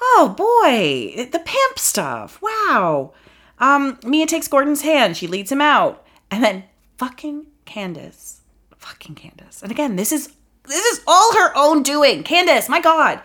Oh 0.00 0.34
boy, 0.36 1.28
the 1.30 1.38
pimp 1.38 1.78
stuff. 1.78 2.40
Wow. 2.42 3.12
Um, 3.58 3.98
Mia 4.04 4.26
takes 4.26 4.48
Gordon's 4.48 4.82
hand. 4.82 5.16
She 5.16 5.26
leads 5.26 5.52
him 5.52 5.60
out. 5.60 6.04
And 6.30 6.42
then 6.42 6.64
fucking 6.98 7.46
Candiace. 7.64 8.40
Fucking 8.76 9.14
Candiace. 9.14 9.62
And 9.62 9.70
again, 9.70 9.96
this 9.96 10.12
is 10.12 10.32
this 10.66 10.84
is 10.84 11.02
all 11.06 11.34
her 11.34 11.52
own 11.56 11.82
doing. 11.82 12.22
Candiace, 12.22 12.68
my 12.68 12.80
God. 12.80 13.20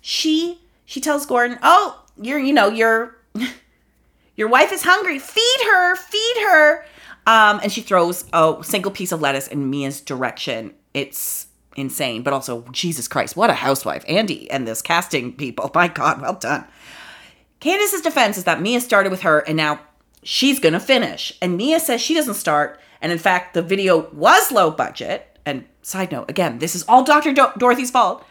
She 0.00 0.60
she 0.84 1.00
tells 1.00 1.26
Gordon, 1.26 1.58
Oh, 1.62 2.04
you're, 2.20 2.38
you 2.38 2.52
know, 2.52 2.68
your 2.68 3.16
your 4.36 4.48
wife 4.48 4.72
is 4.72 4.82
hungry. 4.82 5.18
Feed 5.18 5.66
her, 5.66 5.96
feed 5.96 6.36
her. 6.46 6.84
Um, 7.26 7.60
and 7.62 7.72
she 7.72 7.80
throws 7.80 8.24
a 8.32 8.56
single 8.62 8.92
piece 8.92 9.12
of 9.12 9.20
lettuce 9.20 9.48
in 9.48 9.70
Mia's 9.70 10.00
direction. 10.00 10.74
It's 10.92 11.46
insane, 11.76 12.22
but 12.22 12.32
also 12.32 12.64
Jesus 12.70 13.08
Christ, 13.08 13.36
what 13.36 13.50
a 13.50 13.54
housewife. 13.54 14.04
Andy 14.06 14.50
and 14.50 14.68
this 14.68 14.82
casting 14.82 15.32
people. 15.32 15.70
My 15.74 15.88
God, 15.88 16.20
well 16.20 16.34
done. 16.34 16.64
Candiace's 17.60 18.02
defense 18.02 18.36
is 18.36 18.44
that 18.44 18.60
Mia 18.60 18.80
started 18.80 19.10
with 19.10 19.22
her 19.22 19.40
and 19.40 19.56
now 19.56 19.80
she's 20.22 20.60
gonna 20.60 20.80
finish. 20.80 21.32
And 21.40 21.56
Mia 21.56 21.80
says 21.80 22.00
she 22.00 22.14
doesn't 22.14 22.34
start. 22.34 22.78
And 23.04 23.12
in 23.12 23.18
fact, 23.18 23.52
the 23.52 23.60
video 23.60 24.08
was 24.12 24.50
low 24.50 24.70
budget. 24.70 25.38
And 25.44 25.66
side 25.82 26.10
note, 26.10 26.30
again, 26.30 26.58
this 26.58 26.74
is 26.74 26.84
all 26.84 27.04
Dr. 27.04 27.34
Do- 27.34 27.52
Dorothy's 27.58 27.90
fault. 27.90 28.24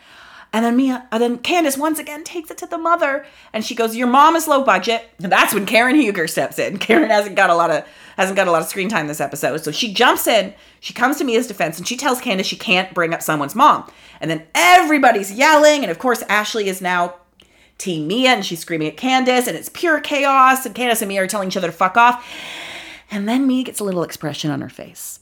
And 0.51 0.65
then 0.65 0.75
Mia, 0.75 1.07
and 1.11 1.21
then 1.21 1.37
Candiace 1.37 1.77
once 1.77 1.99
again 1.99 2.23
takes 2.23 2.49
it 2.49 2.57
to 2.59 2.67
the 2.67 2.77
mother, 2.77 3.25
and 3.53 3.65
she 3.65 3.73
goes, 3.73 3.95
"Your 3.95 4.05
mom 4.05 4.35
is 4.35 4.47
low 4.47 4.63
budget." 4.63 5.09
And 5.21 5.31
that's 5.31 5.51
when 5.51 5.65
Karen 5.65 5.95
Huger 5.95 6.27
steps 6.27 6.59
in. 6.59 6.77
Karen 6.79 7.09
hasn't 7.09 7.35
got 7.35 7.49
a 7.49 7.55
lot 7.55 7.71
of 7.71 7.85
hasn't 8.17 8.35
got 8.35 8.47
a 8.47 8.51
lot 8.51 8.61
of 8.61 8.67
screen 8.67 8.87
time 8.87 9.07
this 9.07 9.19
episode, 9.19 9.57
so 9.63 9.71
she 9.71 9.91
jumps 9.91 10.27
in. 10.27 10.53
She 10.79 10.93
comes 10.93 11.17
to 11.17 11.23
Mia's 11.23 11.47
defense, 11.47 11.79
and 11.79 11.87
she 11.87 11.97
tells 11.97 12.21
Candiace 12.21 12.45
she 12.45 12.55
can't 12.55 12.93
bring 12.93 13.15
up 13.15 13.23
someone's 13.23 13.55
mom. 13.55 13.91
And 14.21 14.29
then 14.29 14.45
everybody's 14.53 15.31
yelling, 15.31 15.81
and 15.81 15.89
of 15.89 15.97
course 15.97 16.21
Ashley 16.29 16.67
is 16.67 16.81
now 16.81 17.15
Team 17.79 18.07
Mia, 18.07 18.29
and 18.29 18.45
she's 18.45 18.59
screaming 18.59 18.89
at 18.89 18.97
Candiace, 18.97 19.47
and 19.47 19.57
it's 19.57 19.69
pure 19.69 19.99
chaos. 19.99 20.67
And 20.67 20.75
Candiace 20.75 21.01
and 21.01 21.09
Mia 21.09 21.23
are 21.23 21.27
telling 21.27 21.47
each 21.47 21.57
other 21.57 21.67
to 21.69 21.73
fuck 21.73 21.97
off. 21.97 22.23
And 23.13 23.29
then 23.29 23.47
Mia 23.47 23.63
gets 23.63 23.79
a 23.79 23.83
little 23.83 24.03
expression 24.03 24.51
on 24.51 24.61
her 24.61 24.69
face, 24.69 25.19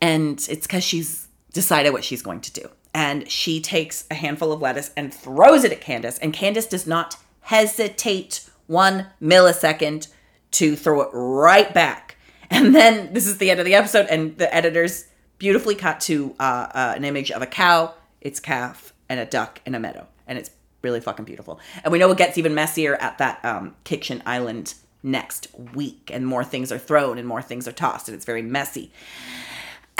and 0.00 0.44
it's 0.50 0.66
because 0.66 0.84
she's 0.84 1.28
decided 1.52 1.92
what 1.92 2.04
she's 2.04 2.22
going 2.22 2.40
to 2.40 2.52
do 2.52 2.68
and 2.94 3.30
she 3.30 3.60
takes 3.60 4.04
a 4.10 4.14
handful 4.14 4.52
of 4.52 4.60
lettuce 4.60 4.90
and 4.96 5.12
throws 5.12 5.64
it 5.64 5.72
at 5.72 5.80
Candiace. 5.80 6.18
And 6.18 6.32
Candiace 6.32 6.66
does 6.66 6.86
not 6.86 7.16
hesitate 7.42 8.48
one 8.66 9.06
millisecond 9.22 10.08
to 10.52 10.76
throw 10.76 11.02
it 11.02 11.10
right 11.12 11.72
back. 11.72 12.16
And 12.50 12.74
then 12.74 13.12
this 13.12 13.26
is 13.26 13.38
the 13.38 13.50
end 13.50 13.60
of 13.60 13.66
the 13.66 13.74
episode, 13.74 14.06
and 14.08 14.36
the 14.38 14.52
editors 14.54 15.04
beautifully 15.36 15.74
cut 15.74 16.00
to 16.00 16.34
uh, 16.40 16.66
uh, 16.74 16.94
an 16.96 17.04
image 17.04 17.30
of 17.30 17.42
a 17.42 17.46
cow, 17.46 17.94
its 18.22 18.40
calf, 18.40 18.94
and 19.08 19.20
a 19.20 19.26
duck 19.26 19.60
in 19.66 19.74
a 19.74 19.78
meadow. 19.78 20.06
And 20.26 20.38
it's 20.38 20.50
really 20.80 21.00
fucking 21.00 21.26
beautiful. 21.26 21.60
And 21.84 21.92
we 21.92 21.98
know 21.98 22.10
it 22.10 22.16
gets 22.16 22.38
even 22.38 22.54
messier 22.54 22.94
at 22.94 23.18
that 23.18 23.44
um, 23.44 23.76
Kitchen 23.84 24.22
Island 24.24 24.74
next 25.10 25.48
week, 25.74 26.10
and 26.12 26.26
more 26.26 26.44
things 26.44 26.70
are 26.70 26.78
thrown 26.78 27.18
and 27.18 27.26
more 27.26 27.42
things 27.42 27.66
are 27.66 27.72
tossed, 27.72 28.08
and 28.08 28.14
it's 28.14 28.24
very 28.24 28.42
messy. 28.42 28.92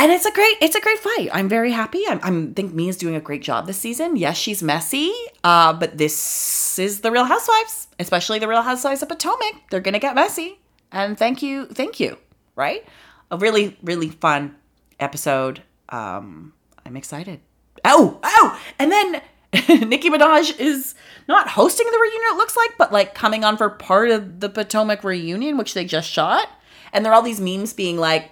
And 0.01 0.13
it's 0.13 0.25
a 0.25 0.31
great 0.31 0.57
it's 0.61 0.77
a 0.77 0.81
great 0.81 1.01
fight. 1.01 1.29
I'm 1.33 1.49
very 1.49 1.73
happy. 1.73 2.05
I'm, 2.09 2.21
I'm 2.23 2.55
think 2.55 2.73
mia's 2.73 2.97
doing 2.97 3.17
a 3.17 3.21
great 3.21 3.43
job 3.43 3.67
this 3.67 3.79
season. 3.79 4.15
Yes 4.15 4.37
she's 4.37 4.63
messy 4.63 5.13
uh, 5.43 5.73
but 5.73 5.99
this 5.99 6.79
is 6.79 7.01
the 7.01 7.11
real 7.11 7.25
housewives 7.25 7.89
especially 7.99 8.39
the 8.39 8.47
real 8.47 8.63
housewives 8.63 9.03
of 9.03 9.09
potomac. 9.09 9.55
They're 9.71 9.81
gonna 9.81 9.99
get 9.99 10.15
messy. 10.15 10.61
And 10.93 11.19
thank 11.19 11.43
you 11.43 11.67
thank 11.67 11.99
you 11.99 12.17
right? 12.55 12.87
A 13.33 13.37
really 13.37 13.77
really 13.83 14.09
fun 14.09 14.55
episode. 15.01 15.63
Um 15.89 16.53
i'm 16.87 16.97
excited. 16.97 17.41
Oh 17.85 18.21
oh 18.23 18.61
and 18.79 18.93
then 18.93 19.21
Nicki 19.69 20.11
Minaj 20.11 20.59
is 20.59 20.95
not 21.27 21.49
hosting 21.49 21.87
the 21.91 21.99
reunion, 21.99 22.33
it 22.33 22.37
looks 22.37 22.57
like, 22.57 22.71
but 22.79 22.93
like 22.93 23.15
coming 23.15 23.45
on 23.45 23.57
for 23.57 23.71
part 23.71 24.11
of 24.11 24.41
the 24.41 24.49
Potomac 24.49 25.05
reunion, 25.05 25.57
which 25.57 25.75
they 25.75 25.85
just 25.85 26.09
shot. 26.09 26.49
And 26.93 27.05
there 27.05 27.13
are 27.13 27.15
all 27.15 27.23
these 27.23 27.41
memes 27.41 27.73
being 27.73 27.97
like, 27.97 28.31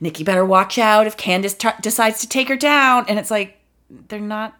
Nicki 0.00 0.22
better 0.24 0.44
watch 0.44 0.78
out 0.78 1.06
if 1.06 1.16
Candiace 1.16 1.54
t- 1.54 1.68
decides 1.80 2.20
to 2.20 2.28
take 2.28 2.48
her 2.48 2.56
down. 2.56 3.06
And 3.08 3.18
it's 3.18 3.30
like, 3.30 3.58
they're 3.90 4.20
not, 4.20 4.56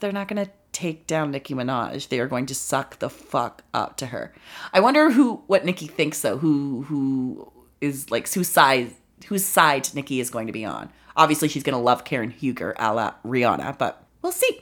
they're 0.00 0.12
not 0.12 0.28
going 0.28 0.44
to 0.44 0.50
take 0.72 1.06
down 1.06 1.30
Nicki 1.30 1.54
Minaj. 1.54 2.08
They 2.08 2.20
are 2.20 2.26
going 2.26 2.46
to 2.46 2.54
suck 2.54 2.98
the 2.98 3.08
fuck 3.08 3.62
up 3.72 3.96
to 3.98 4.06
her. 4.06 4.34
I 4.72 4.80
wonder 4.80 5.10
who, 5.10 5.42
what 5.46 5.64
Nicki 5.64 5.86
thinks 5.86 6.20
though, 6.20 6.38
who, 6.38 6.82
who, 6.82 7.52
is 7.82 8.10
like 8.10 8.32
whose 8.32 8.48
side 8.48 8.92
whose 9.26 9.44
side 9.44 9.88
Nicki 9.94 10.20
is 10.20 10.30
going 10.30 10.46
to 10.46 10.52
be 10.52 10.64
on. 10.64 10.88
Obviously, 11.16 11.48
she's 11.48 11.62
going 11.62 11.76
to 11.76 11.82
love 11.82 12.04
Karen 12.04 12.30
Huger 12.30 12.74
a 12.78 12.94
la 12.94 13.14
Rihanna, 13.24 13.76
but 13.76 14.06
we'll 14.22 14.32
see. 14.32 14.60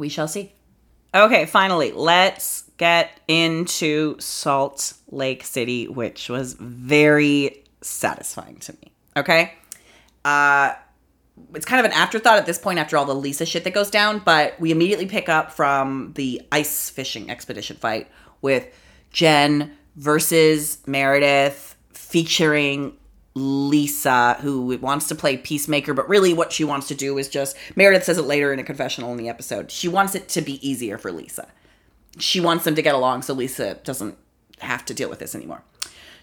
We 0.00 0.08
shall 0.08 0.28
see. 0.28 0.52
Okay, 1.14 1.44
finally, 1.44 1.92
let's 1.92 2.62
get 2.78 3.20
into 3.28 4.18
Salt 4.18 4.94
Lake 5.10 5.44
City, 5.44 5.86
which 5.88 6.28
was 6.28 6.54
very 6.54 7.64
satisfying 7.82 8.56
to 8.60 8.72
me. 8.72 8.92
Okay. 9.16 9.54
Uh, 10.24 10.72
it's 11.54 11.66
kind 11.66 11.84
of 11.84 11.86
an 11.90 11.96
afterthought 11.96 12.38
at 12.38 12.46
this 12.46 12.58
point 12.58 12.78
after 12.78 12.96
all 12.96 13.04
the 13.04 13.14
Lisa 13.14 13.44
shit 13.44 13.64
that 13.64 13.74
goes 13.74 13.90
down, 13.90 14.20
but 14.24 14.58
we 14.58 14.70
immediately 14.70 15.06
pick 15.06 15.28
up 15.28 15.52
from 15.52 16.12
the 16.14 16.40
ice 16.50 16.88
fishing 16.88 17.30
expedition 17.30 17.76
fight 17.76 18.08
with 18.40 18.66
Jen 19.10 19.76
versus 19.96 20.78
Meredith 20.86 21.76
featuring 21.92 22.96
Lisa, 23.34 24.36
who 24.40 24.76
wants 24.78 25.08
to 25.08 25.14
play 25.14 25.36
peacemaker, 25.36 25.94
but 25.94 26.08
really 26.08 26.32
what 26.32 26.52
she 26.52 26.64
wants 26.64 26.88
to 26.88 26.94
do 26.94 27.16
is 27.16 27.28
just 27.28 27.56
Meredith 27.76 28.04
says 28.04 28.18
it 28.18 28.22
later 28.22 28.52
in 28.52 28.58
a 28.58 28.64
confessional 28.64 29.12
in 29.12 29.18
the 29.18 29.28
episode. 29.28 29.70
She 29.70 29.88
wants 29.88 30.14
it 30.14 30.28
to 30.30 30.40
be 30.40 30.66
easier 30.68 30.98
for 30.98 31.12
Lisa. 31.12 31.48
She 32.18 32.40
wants 32.40 32.64
them 32.64 32.74
to 32.74 32.82
get 32.82 32.94
along 32.94 33.22
so 33.22 33.34
Lisa 33.34 33.74
doesn't 33.84 34.18
have 34.58 34.84
to 34.86 34.94
deal 34.94 35.08
with 35.08 35.20
this 35.20 35.34
anymore. 35.34 35.62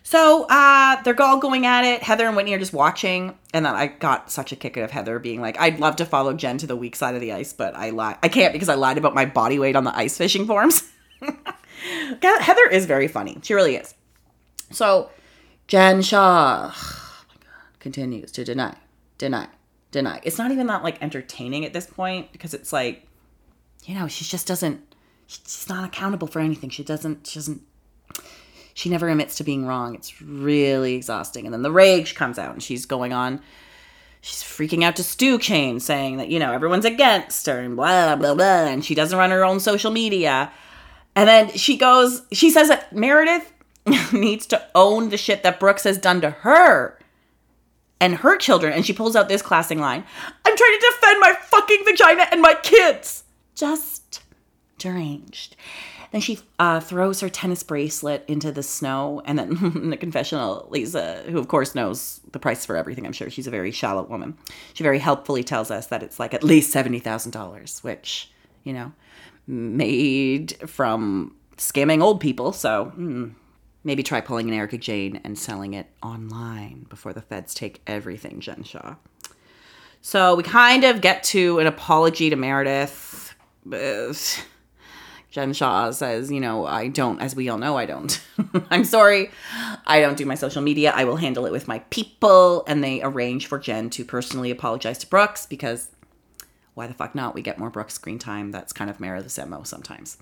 So 0.04 0.46
uh, 0.50 1.02
they're 1.02 1.22
all 1.22 1.38
going 1.38 1.66
at 1.66 1.84
it. 1.84 2.02
Heather 2.02 2.28
and 2.28 2.36
Whitney 2.38 2.54
are 2.54 2.60
just 2.60 2.72
watching, 2.72 3.38
and 3.54 3.66
then 3.66 3.76
I 3.76 3.88
got 3.88 4.32
such 4.32 4.54
a 4.54 4.56
kick 4.56 4.78
out 4.78 4.86
of 4.86 4.92
Heather 4.92 5.20
being 5.20 5.42
like, 5.42 5.60
"I'd 5.60 5.82
love 5.82 5.98
to 5.98 6.06
follow 6.06 6.34
Jen 6.34 6.58
to 6.60 6.68
the 6.68 6.78
weak 6.78 6.96
side 6.96 7.16
of 7.16 7.20
the 7.20 7.34
ice, 7.34 7.52
but 7.52 7.76
I 7.76 7.90
lie. 7.90 8.18
I 8.24 8.30
can't 8.30 8.54
because 8.54 8.70
I 8.70 8.76
lied 8.76 8.98
about 8.98 9.14
my 9.14 9.26
body 9.26 9.60
weight 9.60 9.76
on 9.76 9.84
the 9.84 9.94
ice 9.94 10.18
fishing 10.18 10.48
forms." 10.48 10.90
Heather 12.22 12.70
is 12.70 12.86
very 12.86 13.10
funny. 13.10 13.38
She 13.44 13.54
really 13.54 13.76
is. 13.76 13.96
So 14.72 15.10
Jen 15.68 16.02
Shah 16.02 16.72
oh 16.74 17.24
continues 17.80 18.32
to 18.34 18.44
deny, 18.44 18.76
deny, 19.18 19.48
deny. 19.92 20.20
It's 20.24 20.38
not 20.38 20.52
even 20.52 20.68
that 20.68 20.84
like 20.84 21.02
entertaining 21.02 21.66
at 21.66 21.74
this 21.74 21.86
point 21.86 22.32
because 22.32 22.54
it's 22.54 22.72
like, 22.74 23.06
you 23.86 23.96
know, 23.96 24.08
she 24.08 24.26
just 24.26 24.48
doesn't. 24.48 24.82
She's 25.28 25.68
not 25.68 25.84
accountable 25.84 26.28
for 26.28 26.40
anything. 26.40 26.70
She 26.70 26.84
doesn't. 26.84 27.28
She 27.28 27.40
doesn't 27.40 27.62
she 28.78 28.90
never 28.90 29.10
admits 29.10 29.38
to 29.38 29.44
being 29.44 29.66
wrong. 29.66 29.96
It's 29.96 30.22
really 30.22 30.94
exhausting. 30.94 31.46
And 31.46 31.54
then 31.54 31.64
the 31.64 31.72
rage 31.72 32.14
comes 32.14 32.38
out 32.38 32.54
and 32.54 32.62
she's 32.62 32.86
going 32.86 33.12
on. 33.12 33.42
She's 34.22 34.44
freaking 34.44 34.84
out 34.84 34.96
to 34.98 35.04
Stu 35.04 35.40
Kane, 35.40 35.80
saying 35.80 36.18
that, 36.18 36.28
you 36.28 36.38
know, 36.38 36.54
everyone's 36.54 36.86
against 36.86 37.48
her 37.48 37.58
and 37.60 37.76
blah, 37.76 38.16
blah, 38.16 38.36
blah. 38.36 38.66
And 38.66 38.86
she 38.86 38.94
doesn't 38.94 39.18
run 39.18 39.32
her 39.32 39.44
own 39.44 39.60
social 39.60 39.90
media. 39.90 40.52
And 41.16 41.28
then 41.28 41.50
she 41.54 41.76
goes, 41.76 42.22
she 42.32 42.52
says 42.52 42.68
that 42.68 42.94
Meredith 42.94 43.52
needs 44.14 44.46
to 44.48 44.64
own 44.76 45.10
the 45.10 45.18
shit 45.18 45.44
that 45.44 45.60
Brooks 45.60 45.84
has 45.84 45.98
done 45.98 46.22
to 46.22 46.30
her 46.30 47.00
and 48.00 48.16
her 48.16 48.38
children. 48.38 48.74
And 48.74 48.86
she 48.86 48.94
pulls 48.94 49.16
out 49.16 49.30
this 49.30 49.42
classing 49.42 49.80
line 49.80 50.04
I'm 50.46 50.58
trying 50.58 50.80
to 50.80 50.92
defend 50.92 51.20
my 51.20 51.34
fucking 51.34 51.84
vagina 51.86 52.28
and 52.32 52.42
my 52.42 52.56
kids. 52.56 53.24
Just 53.56 54.22
deranged. 54.78 55.56
Then 56.12 56.22
she 56.22 56.40
uh, 56.58 56.80
throws 56.80 57.20
her 57.20 57.30
tennis 57.30 57.64
bracelet 57.64 58.24
into 58.28 58.52
the 58.52 58.64
snow. 58.64 59.22
And 59.26 59.38
then 59.38 59.58
in 59.76 59.90
the 59.90 59.98
confessional, 59.98 60.68
Lisa, 60.70 61.24
who 61.28 61.38
of 61.38 61.48
course 61.48 61.76
knows 61.76 62.22
the 62.32 62.40
price 62.40 62.66
for 62.66 62.78
everything, 62.78 63.06
I'm 63.06 63.14
sure 63.14 63.30
she's 63.30 63.48
a 63.48 63.52
very 63.52 63.72
shallow 63.72 64.04
woman, 64.04 64.38
she 64.74 64.84
very 64.84 65.00
helpfully 65.00 65.44
tells 65.44 65.72
us 65.72 65.88
that 65.88 66.04
it's 66.04 66.20
like 66.20 66.34
at 66.34 66.44
least 66.44 66.74
$70,000, 66.74 67.84
which, 67.84 68.32
you 68.64 68.74
know, 68.74 68.94
made 69.48 70.58
from 70.68 71.36
scamming 71.58 72.02
old 72.02 72.22
people. 72.22 72.54
So 72.54 72.86
hmm, 72.86 73.30
maybe 73.88 74.04
try 74.04 74.20
pulling 74.20 74.50
an 74.50 74.54
Erika 74.54 74.78
Jayne 74.78 75.22
and 75.24 75.40
selling 75.40 75.74
it 75.74 75.88
online 76.04 76.86
before 76.90 77.14
the 77.14 77.22
feds 77.22 77.54
take 77.54 77.82
everything, 77.88 78.42
Jen 78.42 78.64
Shah. 78.64 78.96
So 80.02 80.36
we 80.36 80.44
kind 80.44 80.84
of 80.84 81.00
get 81.00 81.24
to 81.24 81.60
an 81.60 81.68
apology 81.68 82.30
to 82.30 82.36
Meredith. 82.36 83.34
Jen 85.32 85.54
Shah 85.54 85.92
says, 85.92 86.30
you 86.30 86.42
know, 86.42 86.66
I 86.66 86.90
don't, 86.90 87.22
as 87.22 87.34
we 87.34 87.48
all 87.48 87.58
know, 87.58 87.78
I 87.78 87.86
don't. 87.86 88.22
I'm 88.70 88.84
sorry. 88.84 89.32
I 89.86 90.02
don't 90.02 90.18
do 90.18 90.26
my 90.26 90.36
social 90.36 90.62
media. 90.62 90.92
I 90.94 91.06
will 91.06 91.18
handle 91.18 91.46
it 91.46 91.54
with 91.54 91.70
my 91.70 91.80
people. 91.90 92.66
And 92.68 92.84
they 92.84 93.02
arrange 93.02 93.48
for 93.48 93.58
Jen 93.58 93.90
to 93.92 94.04
personally 94.04 94.52
apologize 94.52 94.98
to 95.00 95.08
Brooks 95.08 95.46
because 95.46 95.92
why 96.74 96.88
the 96.88 96.94
fuck 96.94 97.16
not? 97.16 97.34
We 97.34 97.42
get 97.42 97.58
more 97.58 97.70
Brooks 97.70 97.94
screen 97.94 98.20
time. 98.20 98.52
That's 98.52 98.74
kind 98.74 98.90
of 98.90 99.00
Meredith's 99.00 99.40
MO 99.48 99.64
sometimes. 99.64 100.18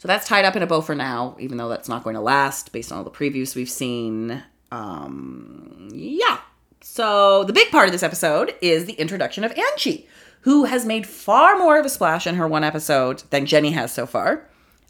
So 0.00 0.08
that's 0.08 0.26
tied 0.26 0.46
up 0.46 0.56
in 0.56 0.62
a 0.62 0.66
bow 0.66 0.80
for 0.80 0.94
now, 0.94 1.36
even 1.38 1.58
though 1.58 1.68
that's 1.68 1.88
not 1.88 2.02
going 2.02 2.14
to 2.14 2.22
last 2.22 2.72
based 2.72 2.90
on 2.90 2.98
all 2.98 3.04
the 3.04 3.10
previews 3.10 3.54
we've 3.54 3.70
seen. 3.70 4.42
Um, 4.72 5.90
yeah. 5.92 6.38
So 6.80 7.44
the 7.44 7.52
big 7.52 7.70
part 7.70 7.86
of 7.86 7.92
this 7.92 8.02
episode 8.02 8.54
is 8.62 8.86
the 8.86 8.94
introduction 8.94 9.44
of 9.44 9.52
Angie 9.52 10.08
who 10.42 10.64
has 10.64 10.86
made 10.86 11.06
far 11.06 11.58
more 11.58 11.78
of 11.78 11.84
a 11.84 11.88
splash 11.90 12.26
in 12.26 12.36
her 12.36 12.48
one 12.48 12.64
episode 12.64 13.22
than 13.30 13.44
Jenny 13.44 13.72
has 13.72 13.92
so 13.92 14.06
far. 14.06 14.48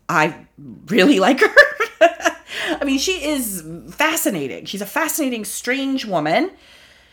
I 0.09 0.47
really 0.87 1.19
like 1.21 1.41
her. 1.41 1.55
I 2.01 2.85
mean, 2.85 2.99
she 2.99 3.25
is 3.25 3.65
fascinating. 3.91 4.65
She's 4.67 4.81
a 4.81 4.87
fascinating, 4.87 5.45
strange 5.45 6.05
woman. 6.05 6.53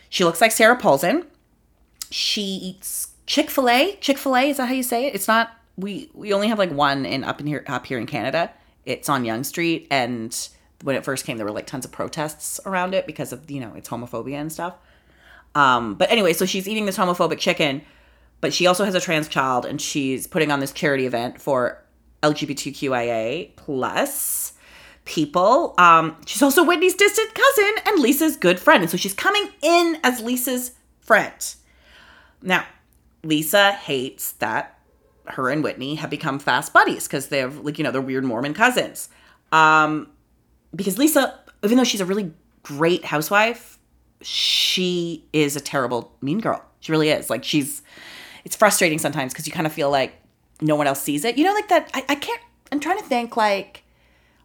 She 0.09 0.23
looks 0.23 0.39
like 0.39 0.51
Sarah 0.51 0.77
Paulson. 0.77 1.25
She 2.11 2.41
eats 2.41 3.09
Chick 3.25 3.49
Fil 3.49 3.69
A. 3.69 3.95
Chick 3.99 4.17
Fil 4.17 4.35
A 4.35 4.49
is 4.49 4.57
that 4.57 4.67
how 4.67 4.73
you 4.73 4.83
say 4.83 5.07
it? 5.07 5.15
It's 5.15 5.27
not. 5.27 5.51
We 5.77 6.09
we 6.13 6.33
only 6.33 6.47
have 6.47 6.57
like 6.57 6.71
one 6.71 7.05
in 7.05 7.23
up 7.23 7.39
in 7.39 7.47
here 7.47 7.63
up 7.67 7.85
here 7.85 7.99
in 7.99 8.07
Canada. 8.07 8.51
It's 8.85 9.09
on 9.09 9.25
Yonge 9.25 9.45
Street, 9.45 9.87
and 9.91 10.49
when 10.81 10.95
it 10.95 11.03
first 11.03 11.25
came, 11.25 11.37
there 11.37 11.45
were 11.45 11.51
like 11.51 11.67
tons 11.67 11.85
of 11.85 11.91
protests 11.91 12.59
around 12.65 12.93
it 12.93 13.05
because 13.05 13.31
of 13.31 13.49
you 13.49 13.59
know 13.59 13.73
its 13.73 13.89
homophobia 13.89 14.35
and 14.35 14.51
stuff. 14.51 14.75
Um, 15.55 15.95
but 15.95 16.11
anyway, 16.11 16.33
so 16.33 16.45
she's 16.45 16.67
eating 16.67 16.85
this 16.85 16.97
homophobic 16.97 17.39
chicken 17.39 17.81
but 18.41 18.53
she 18.53 18.67
also 18.67 18.85
has 18.85 18.95
a 18.95 18.99
trans 18.99 19.27
child 19.27 19.65
and 19.65 19.81
she's 19.81 20.27
putting 20.27 20.51
on 20.51 20.59
this 20.59 20.71
charity 20.71 21.05
event 21.05 21.41
for 21.41 21.83
LGBTQIA 22.23 23.55
plus 23.55 24.53
people. 25.05 25.73
Um, 25.77 26.15
she's 26.25 26.41
also 26.41 26.63
Whitney's 26.63 26.93
distant 26.93 27.33
cousin 27.33 27.73
and 27.85 27.99
Lisa's 27.99 28.37
good 28.37 28.59
friend. 28.59 28.83
And 28.83 28.91
so 28.91 28.97
she's 28.97 29.13
coming 29.13 29.49
in 29.61 29.97
as 30.03 30.21
Lisa's 30.21 30.71
friend. 30.99 31.55
Now, 32.41 32.65
Lisa 33.23 33.71
hates 33.71 34.33
that 34.33 34.76
her 35.29 35.49
and 35.49 35.63
Whitney 35.63 35.95
have 35.95 36.09
become 36.09 36.39
fast 36.39 36.73
buddies 36.73 37.07
because 37.07 37.27
they're 37.27 37.49
like, 37.49 37.77
you 37.77 37.83
know, 37.83 37.91
they're 37.91 38.01
weird 38.01 38.23
Mormon 38.23 38.53
cousins. 38.53 39.09
Um, 39.51 40.09
because 40.75 40.97
Lisa, 40.97 41.39
even 41.63 41.77
though 41.77 41.83
she's 41.83 42.01
a 42.01 42.05
really 42.05 42.31
great 42.63 43.05
housewife, 43.05 43.77
she 44.21 45.25
is 45.33 45.55
a 45.55 45.59
terrible 45.59 46.15
mean 46.21 46.39
girl. 46.39 46.63
She 46.79 46.91
really 46.91 47.09
is. 47.09 47.29
Like 47.29 47.43
she's 47.43 47.81
it's 48.45 48.55
frustrating 48.55 48.99
sometimes 48.99 49.33
because 49.33 49.45
you 49.45 49.53
kind 49.53 49.67
of 49.67 49.73
feel 49.73 49.91
like 49.91 50.13
no 50.61 50.75
one 50.75 50.87
else 50.87 51.01
sees 51.01 51.25
it. 51.25 51.37
You 51.37 51.45
know, 51.45 51.53
like 51.53 51.67
that. 51.69 51.89
I, 51.93 52.05
I 52.09 52.15
can't. 52.15 52.41
I'm 52.71 52.79
trying 52.79 52.97
to 52.97 53.03
think 53.03 53.37
like 53.37 53.83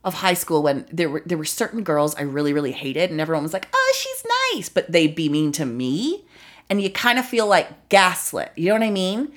of 0.04 0.14
high 0.14 0.34
school 0.34 0.62
when 0.62 0.86
there 0.92 1.08
were 1.08 1.22
there 1.24 1.38
were 1.38 1.44
certain 1.44 1.82
girls 1.82 2.14
I 2.16 2.22
really 2.22 2.52
really 2.52 2.72
hated, 2.72 3.10
and 3.10 3.20
everyone 3.20 3.42
was 3.42 3.52
like, 3.52 3.68
"Oh, 3.72 3.94
she's 3.96 4.24
nice," 4.54 4.68
but 4.68 4.90
they'd 4.90 5.14
be 5.14 5.28
mean 5.28 5.52
to 5.52 5.64
me, 5.64 6.24
and 6.68 6.82
you 6.82 6.90
kind 6.90 7.18
of 7.18 7.24
feel 7.24 7.46
like 7.46 7.88
gaslit. 7.88 8.52
You 8.56 8.68
know 8.68 8.74
what 8.74 8.82
I 8.82 8.90
mean? 8.90 9.32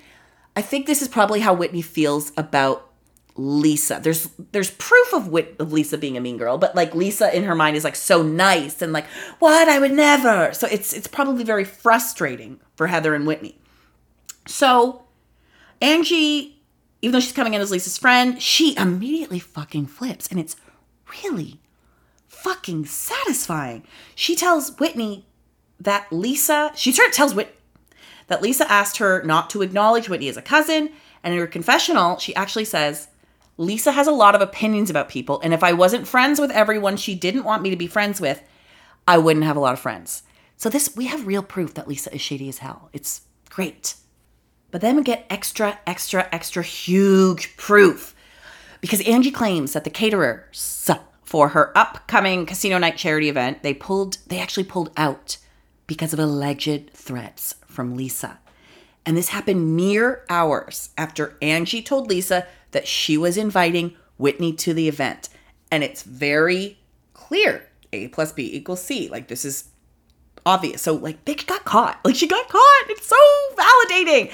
I 0.55 0.61
think 0.61 0.85
this 0.85 1.01
is 1.01 1.07
probably 1.07 1.41
how 1.41 1.53
Whitney 1.53 1.81
feels 1.81 2.31
about 2.37 2.89
Lisa. 3.35 3.99
There's 4.01 4.29
there's 4.51 4.71
proof 4.71 5.13
of 5.13 5.27
Whit 5.27 5.55
of 5.59 5.73
Lisa 5.73 5.97
being 5.97 6.15
a 6.15 6.21
mean 6.21 6.37
girl, 6.37 6.57
but 6.57 6.75
like 6.75 6.95
Lisa 6.95 7.35
in 7.35 7.43
her 7.43 7.55
mind 7.55 7.75
is 7.75 7.83
like 7.83 7.95
so 7.95 8.21
nice 8.21 8.81
and 8.81 8.93
like 8.93 9.05
what 9.39 9.67
I 9.67 9.79
would 9.79 9.91
never. 9.91 10.53
So 10.53 10.67
it's 10.67 10.93
it's 10.93 11.07
probably 11.07 11.43
very 11.43 11.65
frustrating 11.65 12.59
for 12.75 12.87
Heather 12.87 13.13
and 13.13 13.27
Whitney. 13.27 13.57
So 14.47 15.03
Angie, 15.81 16.61
even 17.01 17.13
though 17.13 17.19
she's 17.19 17.33
coming 17.33 17.53
in 17.53 17.61
as 17.61 17.71
Lisa's 17.71 17.97
friend, 17.97 18.41
she 18.41 18.75
immediately 18.77 19.39
fucking 19.39 19.87
flips. 19.87 20.27
And 20.27 20.39
it's 20.39 20.55
really 21.23 21.59
fucking 22.27 22.85
satisfying. 22.85 23.83
She 24.15 24.35
tells 24.35 24.77
Whitney 24.79 25.25
that 25.79 26.11
Lisa, 26.11 26.71
she 26.75 26.91
sort 26.91 27.09
of 27.09 27.13
tells 27.13 27.35
Whitney 27.35 27.53
that 28.27 28.41
Lisa 28.41 28.69
asked 28.71 28.97
her 28.97 29.23
not 29.23 29.49
to 29.51 29.61
acknowledge 29.61 30.09
Whitney 30.09 30.29
as 30.29 30.37
a 30.37 30.41
cousin. 30.41 30.91
And 31.23 31.33
in 31.33 31.39
her 31.39 31.47
confessional, 31.47 32.17
she 32.17 32.35
actually 32.35 32.65
says, 32.65 33.07
Lisa 33.57 33.91
has 33.91 34.07
a 34.07 34.11
lot 34.11 34.35
of 34.35 34.41
opinions 34.41 34.89
about 34.89 35.09
people. 35.09 35.39
And 35.41 35.53
if 35.53 35.63
I 35.63 35.73
wasn't 35.73 36.07
friends 36.07 36.39
with 36.39 36.51
everyone 36.51 36.97
she 36.97 37.15
didn't 37.15 37.43
want 37.43 37.63
me 37.63 37.69
to 37.69 37.75
be 37.75 37.87
friends 37.87 38.19
with, 38.19 38.41
I 39.07 39.17
wouldn't 39.17 39.45
have 39.45 39.55
a 39.55 39.61
lot 39.61 39.73
of 39.73 39.79
friends. 39.79 40.23
So 40.57 40.69
this, 40.69 40.95
we 40.95 41.05
have 41.05 41.27
real 41.27 41.43
proof 41.43 41.73
that 41.75 41.87
Lisa 41.87 42.13
is 42.13 42.21
shady 42.21 42.49
as 42.49 42.59
hell. 42.59 42.89
It's 42.93 43.21
great. 43.49 43.95
But 44.71 44.81
then 44.81 44.97
we 44.97 45.03
get 45.03 45.25
extra, 45.29 45.79
extra, 45.87 46.27
extra 46.31 46.63
huge 46.63 47.55
proof 47.55 48.15
because 48.81 49.01
Angie 49.07 49.31
claims 49.31 49.73
that 49.73 49.83
the 49.83 49.89
caterers 49.89 50.89
for 51.25 51.49
her 51.49 51.75
upcoming 51.75 52.45
casino 52.45 52.77
night 52.77 52.95
charity 52.95 53.27
event 53.27 53.63
they 53.63 53.73
pulled 53.73 54.19
they 54.27 54.39
actually 54.39 54.63
pulled 54.63 54.91
out 54.95 55.37
because 55.87 56.13
of 56.13 56.19
alleged 56.19 56.89
threats 56.93 57.55
from 57.75 57.95
Lisa. 57.95 58.39
And 59.05 59.15
this 59.15 59.29
happened 59.29 59.75
mere 59.75 60.23
hours 60.29 60.89
after 60.97 61.37
Angie 61.41 61.83
told 61.83 62.09
Lisa 62.09 62.47
that 62.71 62.87
she 62.87 63.17
was 63.17 63.37
inviting 63.37 63.95
Whitney 64.17 64.53
to 64.53 64.73
the 64.73 64.87
event. 64.87 65.29
And 65.71 65.83
it's 65.83 66.03
very 66.03 66.79
clear 67.13 67.67
A 67.93 68.07
plus 68.07 68.31
B 68.31 68.49
equals 68.51 68.81
C. 68.81 69.09
Like 69.09 69.27
this 69.27 69.45
is 69.45 69.65
obvious. 70.45 70.81
So 70.81 70.93
like 70.93 71.23
bitch 71.25 71.45
got 71.45 71.65
caught. 71.65 71.99
Like 72.03 72.15
she 72.15 72.27
got 72.27 72.49
caught. 72.49 72.85
It's 72.89 73.07
so 73.07 73.15
validating. 73.55 74.31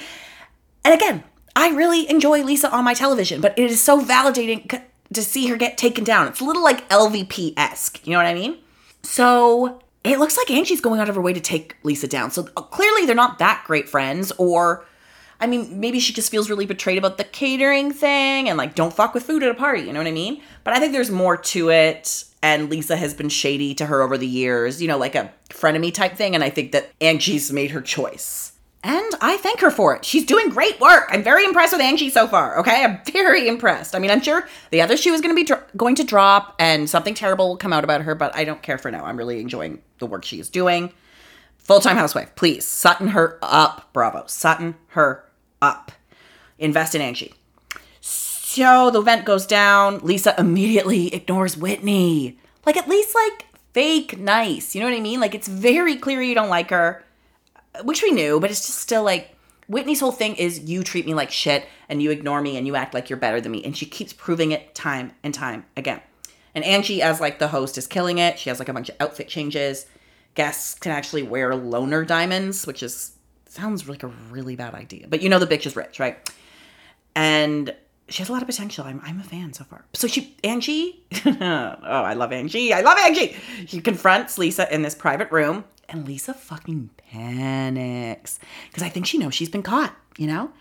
And 0.84 0.94
again, 0.94 1.24
I 1.54 1.70
really 1.70 2.08
enjoy 2.08 2.42
Lisa 2.42 2.70
on 2.70 2.84
my 2.84 2.94
television, 2.94 3.40
but 3.40 3.58
it 3.58 3.70
is 3.70 3.80
so 3.82 4.02
validating 4.02 4.82
to 5.12 5.22
see 5.22 5.48
her 5.48 5.56
get 5.56 5.76
taken 5.76 6.04
down. 6.04 6.28
It's 6.28 6.40
a 6.40 6.44
little 6.44 6.62
like 6.62 6.88
LVP 6.88 7.54
esque. 7.56 8.06
You 8.06 8.12
know 8.12 8.18
what 8.18 8.26
I 8.26 8.34
mean? 8.34 8.58
So 9.02 9.81
it 10.04 10.18
looks 10.18 10.36
like 10.36 10.50
Angie's 10.50 10.80
going 10.80 11.00
out 11.00 11.08
of 11.08 11.14
her 11.14 11.20
way 11.20 11.32
to 11.32 11.40
take 11.40 11.76
Lisa 11.82 12.08
down. 12.08 12.30
So 12.30 12.48
uh, 12.56 12.62
clearly 12.62 13.06
they're 13.06 13.14
not 13.14 13.38
that 13.38 13.62
great 13.66 13.88
friends, 13.88 14.32
or 14.38 14.84
I 15.40 15.46
mean, 15.46 15.80
maybe 15.80 15.98
she 15.98 16.12
just 16.12 16.30
feels 16.30 16.48
really 16.48 16.66
betrayed 16.66 16.98
about 16.98 17.18
the 17.18 17.24
catering 17.24 17.92
thing 17.92 18.48
and 18.48 18.56
like 18.56 18.74
don't 18.74 18.92
fuck 18.92 19.12
with 19.12 19.24
food 19.24 19.42
at 19.42 19.50
a 19.50 19.54
party. 19.54 19.82
You 19.82 19.92
know 19.92 19.98
what 20.00 20.06
I 20.06 20.12
mean? 20.12 20.40
But 20.64 20.74
I 20.74 20.78
think 20.78 20.92
there's 20.92 21.10
more 21.10 21.36
to 21.36 21.70
it. 21.70 22.24
And 22.44 22.70
Lisa 22.70 22.96
has 22.96 23.14
been 23.14 23.28
shady 23.28 23.74
to 23.74 23.86
her 23.86 24.02
over 24.02 24.18
the 24.18 24.26
years, 24.26 24.82
you 24.82 24.88
know, 24.88 24.98
like 24.98 25.14
a 25.14 25.32
frenemy 25.48 25.92
type 25.92 26.14
thing. 26.14 26.34
And 26.34 26.42
I 26.42 26.50
think 26.50 26.72
that 26.72 26.90
Angie's 27.00 27.52
made 27.52 27.70
her 27.70 27.80
choice. 27.80 28.51
And 28.84 29.12
I 29.20 29.36
thank 29.36 29.60
her 29.60 29.70
for 29.70 29.94
it. 29.94 30.04
She's 30.04 30.24
doing 30.24 30.48
great 30.48 30.80
work. 30.80 31.08
I'm 31.10 31.22
very 31.22 31.44
impressed 31.44 31.72
with 31.72 31.80
Angie 31.80 32.10
so 32.10 32.26
far. 32.26 32.58
Okay, 32.58 32.82
I'm 32.84 33.00
very 33.12 33.46
impressed. 33.46 33.94
I 33.94 34.00
mean, 34.00 34.10
I'm 34.10 34.20
sure 34.20 34.48
the 34.70 34.82
other 34.82 34.96
shoe 34.96 35.12
is 35.12 35.20
going 35.20 35.34
to 35.34 35.40
be 35.40 35.44
dro- 35.44 35.62
going 35.76 35.94
to 35.96 36.04
drop, 36.04 36.56
and 36.58 36.90
something 36.90 37.14
terrible 37.14 37.50
will 37.50 37.56
come 37.56 37.72
out 37.72 37.84
about 37.84 38.02
her. 38.02 38.16
But 38.16 38.34
I 38.34 38.44
don't 38.44 38.62
care 38.62 38.78
for 38.78 38.90
now. 38.90 39.04
I'm 39.04 39.16
really 39.16 39.40
enjoying 39.40 39.82
the 39.98 40.06
work 40.06 40.24
she 40.24 40.40
is 40.40 40.50
doing. 40.50 40.92
Full 41.58 41.78
time 41.78 41.96
housewife, 41.96 42.34
please. 42.34 42.66
Sutton 42.66 43.08
her 43.08 43.38
up. 43.40 43.92
Bravo. 43.92 44.24
Sutton 44.26 44.74
her 44.88 45.24
up. 45.60 45.92
Invest 46.58 46.96
in 46.96 47.00
Angie. 47.00 47.34
So 48.00 48.90
the 48.90 49.00
event 49.00 49.24
goes 49.24 49.46
down. 49.46 50.00
Lisa 50.00 50.34
immediately 50.36 51.14
ignores 51.14 51.56
Whitney. 51.56 52.36
Like, 52.66 52.76
at 52.76 52.88
least, 52.88 53.14
like, 53.14 53.46
fake 53.72 54.18
nice. 54.18 54.74
You 54.74 54.80
know 54.80 54.88
what 54.88 54.96
I 54.96 55.00
mean? 55.00 55.20
Like, 55.20 55.36
it's 55.36 55.48
very 55.48 55.96
clear 55.96 56.20
you 56.20 56.34
don't 56.34 56.50
like 56.50 56.70
her 56.70 57.04
which 57.82 58.02
we 58.02 58.10
knew, 58.10 58.38
but 58.40 58.50
it's 58.50 58.66
just 58.66 58.78
still 58.78 59.02
like 59.02 59.34
Whitney's 59.68 60.00
whole 60.00 60.12
thing 60.12 60.36
is 60.36 60.60
you 60.60 60.82
treat 60.82 61.06
me 61.06 61.14
like 61.14 61.30
shit 61.30 61.66
and 61.88 62.02
you 62.02 62.10
ignore 62.10 62.42
me 62.42 62.56
and 62.56 62.66
you 62.66 62.76
act 62.76 62.94
like 62.94 63.08
you're 63.08 63.18
better 63.18 63.40
than 63.40 63.52
me. 63.52 63.64
And 63.64 63.76
she 63.76 63.86
keeps 63.86 64.12
proving 64.12 64.52
it 64.52 64.74
time 64.74 65.12
and 65.22 65.32
time 65.32 65.64
again. 65.76 66.00
And 66.54 66.64
Angie, 66.64 67.00
as 67.00 67.20
like 67.20 67.38
the 67.38 67.48
host, 67.48 67.78
is 67.78 67.86
killing 67.86 68.18
it. 68.18 68.38
She 68.38 68.50
has 68.50 68.58
like 68.58 68.68
a 68.68 68.74
bunch 68.74 68.90
of 68.90 68.96
outfit 69.00 69.28
changes. 69.28 69.86
Guests 70.34 70.74
can 70.74 70.92
actually 70.92 71.22
wear 71.22 71.52
loaner 71.52 72.06
diamonds, 72.06 72.66
which 72.66 72.82
is 72.82 73.12
sounds 73.46 73.88
like 73.88 74.02
a 74.02 74.08
really 74.30 74.56
bad 74.56 74.74
idea. 74.74 75.06
But 75.08 75.22
you 75.22 75.28
know 75.28 75.38
the 75.38 75.46
bitch 75.46 75.66
is 75.66 75.76
rich, 75.76 75.98
right? 75.98 76.30
And 77.14 77.74
she 78.08 78.18
has 78.18 78.28
a 78.28 78.32
lot 78.32 78.42
of 78.42 78.48
potential. 78.48 78.84
I'm, 78.84 79.00
I'm 79.04 79.20
a 79.20 79.24
fan 79.24 79.52
so 79.52 79.64
far. 79.64 79.84
So 79.94 80.06
she, 80.06 80.36
Angie, 80.44 81.02
oh, 81.26 81.76
I 81.82 82.14
love 82.14 82.32
Angie. 82.32 82.72
I 82.72 82.80
love 82.80 82.98
Angie. 82.98 83.36
She 83.66 83.80
confronts 83.80 84.36
Lisa 84.38 84.72
in 84.74 84.82
this 84.82 84.94
private 84.94 85.30
room 85.30 85.64
and 85.88 86.06
Lisa 86.06 86.34
fucking 86.34 86.90
panics 86.96 88.38
because 88.68 88.82
I 88.82 88.88
think 88.88 89.06
she 89.06 89.18
knows 89.18 89.34
she's 89.34 89.48
been 89.48 89.62
caught, 89.62 89.94
you 90.16 90.26
know? 90.26 90.52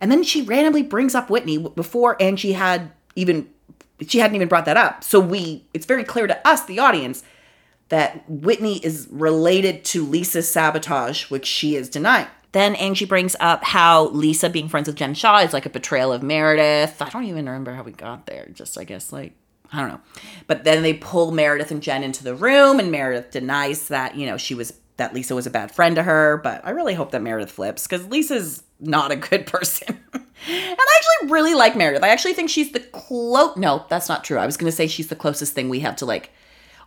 And 0.00 0.10
then 0.12 0.22
she 0.22 0.42
randomly 0.42 0.82
brings 0.82 1.14
up 1.14 1.30
Whitney 1.30 1.58
before 1.58 2.20
Angie 2.20 2.52
had 2.52 2.92
even, 3.14 3.48
she 4.06 4.18
hadn't 4.18 4.36
even 4.36 4.48
brought 4.48 4.66
that 4.66 4.76
up. 4.76 5.02
So 5.02 5.20
we, 5.20 5.64
it's 5.72 5.86
very 5.86 6.04
clear 6.04 6.26
to 6.26 6.46
us, 6.46 6.64
the 6.64 6.78
audience, 6.78 7.22
that 7.88 8.28
Whitney 8.28 8.78
is 8.84 9.08
related 9.10 9.84
to 9.86 10.04
Lisa's 10.04 10.48
sabotage, 10.48 11.30
which 11.30 11.46
she 11.46 11.76
is 11.76 11.88
denying. 11.88 12.26
Then 12.52 12.74
Angie 12.76 13.04
brings 13.04 13.36
up 13.40 13.64
how 13.64 14.08
Lisa 14.08 14.48
being 14.48 14.68
friends 14.68 14.86
with 14.86 14.96
Jen 14.96 15.14
Shah 15.14 15.38
is 15.38 15.52
like 15.52 15.66
a 15.66 15.70
betrayal 15.70 16.12
of 16.12 16.22
Meredith. 16.22 17.00
I 17.00 17.08
don't 17.10 17.24
even 17.24 17.46
remember 17.46 17.74
how 17.74 17.82
we 17.82 17.92
got 17.92 18.26
there. 18.26 18.48
Just, 18.52 18.78
I 18.78 18.84
guess, 18.84 19.12
like 19.12 19.34
I 19.72 19.80
don't 19.80 19.88
know. 19.88 20.00
But 20.46 20.64
then 20.64 20.82
they 20.82 20.94
pull 20.94 21.32
Meredith 21.32 21.70
and 21.70 21.82
Jen 21.82 22.02
into 22.02 22.24
the 22.24 22.34
room, 22.34 22.78
and 22.78 22.90
Meredith 22.90 23.30
denies 23.30 23.88
that, 23.88 24.16
you 24.16 24.26
know, 24.26 24.36
she 24.36 24.54
was 24.54 24.72
that 24.96 25.12
Lisa 25.12 25.34
was 25.34 25.46
a 25.46 25.50
bad 25.50 25.70
friend 25.74 25.96
to 25.96 26.02
her. 26.02 26.40
But 26.42 26.64
I 26.64 26.70
really 26.70 26.94
hope 26.94 27.10
that 27.10 27.22
Meredith 27.22 27.52
flips 27.52 27.86
because 27.86 28.06
Lisa's 28.06 28.62
not 28.80 29.10
a 29.12 29.16
good 29.16 29.46
person. 29.46 30.00
and 30.12 30.26
I 30.48 31.00
actually 31.20 31.30
really 31.30 31.54
like 31.54 31.76
Meredith. 31.76 32.02
I 32.02 32.08
actually 32.08 32.34
think 32.34 32.50
she's 32.50 32.72
the 32.72 32.80
close. 32.80 33.56
No, 33.56 33.84
that's 33.88 34.08
not 34.08 34.24
true. 34.24 34.38
I 34.38 34.46
was 34.46 34.56
going 34.56 34.70
to 34.70 34.76
say 34.76 34.86
she's 34.86 35.08
the 35.08 35.16
closest 35.16 35.54
thing 35.54 35.68
we 35.68 35.80
have 35.80 35.96
to 35.96 36.06
like 36.06 36.30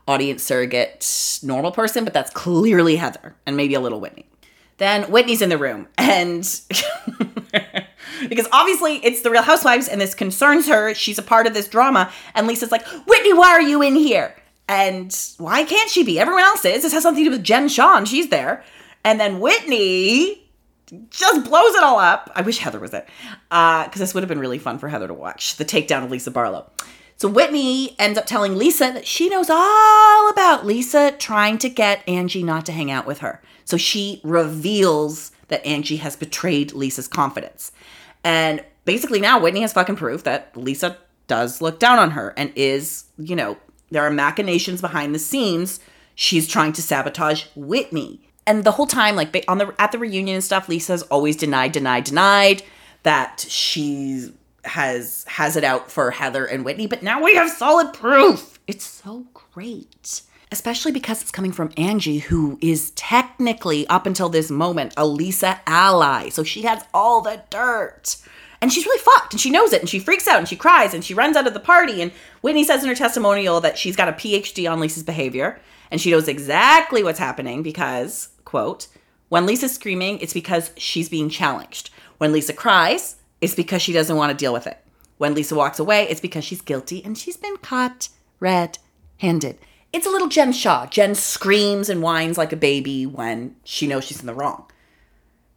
audience 0.08 0.42
surrogate 0.44 1.40
normal 1.44 1.72
person, 1.72 2.04
but 2.04 2.14
that's 2.14 2.32
clearly 2.32 2.96
Heather 2.96 3.36
and 3.46 3.56
maybe 3.56 3.76
a 3.76 3.80
little 3.80 4.00
Whitney. 4.00 4.26
Then 4.80 5.04
Whitney's 5.04 5.42
in 5.42 5.50
the 5.50 5.58
room 5.58 5.88
and. 5.98 6.44
because 8.28 8.48
obviously 8.52 8.98
it's 8.98 9.22
the 9.22 9.30
Real 9.30 9.44
Housewives 9.44 9.88
and 9.88 10.02
this 10.02 10.14
concerns 10.14 10.68
her. 10.68 10.94
She's 10.94 11.18
a 11.18 11.24
part 11.24 11.48
of 11.48 11.54
this 11.54 11.68
drama. 11.68 12.12
And 12.36 12.48
Lisa's 12.48 12.72
like, 12.72 12.86
Whitney, 12.86 13.34
why 13.34 13.50
are 13.52 13.62
you 13.62 13.82
in 13.82 13.96
here? 13.96 14.36
And 14.68 15.16
why 15.38 15.64
can't 15.64 15.90
she 15.90 16.04
be? 16.04 16.20
Everyone 16.20 16.44
else 16.44 16.66
is. 16.66 16.84
This 16.84 16.94
has 16.94 17.04
something 17.04 17.24
to 17.24 17.30
do 17.30 17.36
with 17.36 17.44
Jen 17.44 17.68
Shah. 17.70 18.04
she's 18.04 18.30
there. 18.30 18.64
And 19.04 19.20
then 19.20 19.40
Whitney 19.40 20.50
just 21.10 21.46
blows 21.46 21.76
it 21.76 21.84
all 21.84 22.00
up. 22.00 22.32
I 22.36 22.42
wish 22.42 22.60
Heather 22.60 22.80
was 22.80 22.92
there. 22.92 23.06
Because 23.50 23.88
uh, 23.88 24.00
this 24.00 24.14
would 24.14 24.24
have 24.24 24.30
been 24.30 24.40
really 24.40 24.60
fun 24.60 24.80
for 24.80 24.90
Heather 24.90 25.08
to 25.08 25.14
watch 25.14 25.56
the 25.58 25.66
takedown 25.66 26.04
of 26.04 26.12
Lisa 26.12 26.32
Barlow. 26.32 26.70
So 27.20 27.28
Whitney 27.28 27.98
ends 28.00 28.18
up 28.18 28.26
telling 28.26 28.56
Lisa 28.56 28.94
that 28.94 29.06
she 29.06 29.28
knows 29.28 29.50
all 29.50 30.30
about 30.30 30.66
Lisa 30.66 31.12
trying 31.12 31.58
to 31.58 31.68
get 31.68 32.08
Angie 32.08 32.44
not 32.44 32.66
to 32.68 32.72
hang 32.72 32.90
out 32.90 33.06
with 33.06 33.20
her. 33.20 33.42
So 33.66 33.76
she 33.76 34.22
reveals 34.24 35.34
that 35.50 35.66
Angie 35.66 35.98
has 35.98 36.16
betrayed 36.16 36.72
Lisa's 36.72 37.10
confidence. 37.10 37.74
And 38.24 38.64
basically 38.86 39.20
now 39.20 39.38
Whitney 39.38 39.62
has 39.62 39.74
fucking 39.74 39.98
proof 39.98 40.24
that 40.24 40.56
Lisa 40.56 40.98
does 41.28 41.62
look 41.62 41.78
down 41.78 42.00
on 42.00 42.12
her 42.12 42.34
and 42.38 42.54
is, 42.56 43.04
you 43.18 43.36
know, 43.36 43.58
there 43.92 44.04
are 44.04 44.12
machinations 44.12 44.80
behind 44.80 45.14
the 45.14 45.20
scenes. 45.20 45.82
She's 46.16 46.48
trying 46.48 46.72
to 46.74 46.82
sabotage 46.82 47.48
Whitney. 47.54 48.22
And 48.48 48.64
the 48.64 48.72
whole 48.72 48.88
time, 48.88 49.18
like 49.18 49.44
on 49.50 49.58
the 49.58 49.76
at 49.78 49.92
the 49.92 50.00
reunion 50.00 50.36
and 50.36 50.44
stuff, 50.44 50.70
Lisa's 50.70 51.04
always 51.04 51.36
denied, 51.36 51.74
denied, 51.74 52.06
denied 52.06 52.64
that 53.04 53.46
she 53.50 54.32
has 54.70 55.26
has 55.28 55.56
it 55.56 55.64
out 55.64 55.92
for 55.92 56.12
Heather 56.12 56.46
and 56.46 56.64
Whitney. 56.64 56.88
But 56.88 57.04
now 57.04 57.22
we 57.24 57.36
have 57.36 57.50
solid 57.50 57.94
proof. 57.94 58.60
It's 58.68 58.86
so 58.86 59.28
great 59.34 60.22
especially 60.52 60.92
because 60.92 61.22
it's 61.22 61.32
coming 61.32 61.52
from 61.52 61.72
Angie, 61.78 62.20
who 62.20 62.58
is 62.62 62.92
technically, 62.92 63.86
up 63.88 64.06
until 64.06 64.30
this 64.30 64.50
moment, 64.50 64.94
a 64.98 65.06
Lisa 65.06 65.62
ally. 65.68 66.30
So 66.30 66.44
she 66.44 66.64
has 66.64 66.84
all 66.94 67.22
the 67.22 67.44
dirt. 67.50 68.18
And 68.62 68.74
she's 68.74 68.86
really 68.86 69.00
fucked 69.00 69.34
and 69.34 69.40
she 69.40 69.52
knows 69.52 69.72
it 69.72 69.80
and 69.80 69.90
she 69.90 70.00
freaks 70.00 70.28
out 70.28 70.40
and 70.40 70.48
she 70.48 70.58
cries 70.58 70.94
and 70.94 71.04
she 71.04 71.14
runs 71.14 71.38
out 71.38 71.48
of 71.48 71.54
the 71.54 71.62
party. 71.62 72.02
And 72.02 72.12
Whitney 72.42 72.66
says 72.66 72.84
in 72.84 72.90
her 72.90 72.96
testimonial 72.96 73.62
that 73.62 73.78
she's 73.78 73.96
got 73.96 74.10
a 74.10 74.14
PhD 74.14 74.70
on 74.70 74.82
Lisa's 74.82 75.04
behavior 75.04 75.60
and 75.92 76.02
she 76.02 76.12
knows 76.12 76.28
exactly 76.28 77.02
what's 77.02 77.20
happening 77.20 77.64
because, 77.64 78.30
quote, 78.44 78.88
when 79.30 79.46
Lisa's 79.46 79.74
screaming, 79.74 80.20
it's 80.20 80.34
because 80.34 80.72
she's 80.76 81.08
being 81.08 81.30
challenged. 81.30 81.90
When 82.18 82.34
Lisa 82.34 82.52
cries, 82.52 83.16
it's 83.42 83.56
because 83.56 83.82
she 83.82 83.94
doesn't 83.94 84.16
want 84.16 84.32
to 84.32 84.38
deal 84.38 84.54
with 84.54 84.68
it. 84.68 84.78
When 85.18 85.34
Lisa 85.34 85.56
walks 85.56 85.80
away, 85.80 86.08
it's 86.10 86.22
because 86.22 86.44
she's 86.44 86.62
guilty 86.62 87.04
and 87.04 87.18
she's 87.18 87.38
been 87.38 87.58
caught 87.58 88.10
red 88.40 88.78
handed. 89.18 89.58
It's 89.92 90.06
a 90.06 90.10
little 90.10 90.28
Jen 90.28 90.54
Shah. 90.54 90.86
Jen 90.86 91.16
screams 91.16 91.90
and 91.90 92.02
whines 92.02 92.38
like 92.38 92.54
a 92.54 92.58
baby 92.58 93.06
when 93.06 93.56
she 93.64 93.88
knows 93.88 94.06
she's 94.06 94.22
in 94.22 94.28
the 94.28 94.34
wrong. 94.34 94.66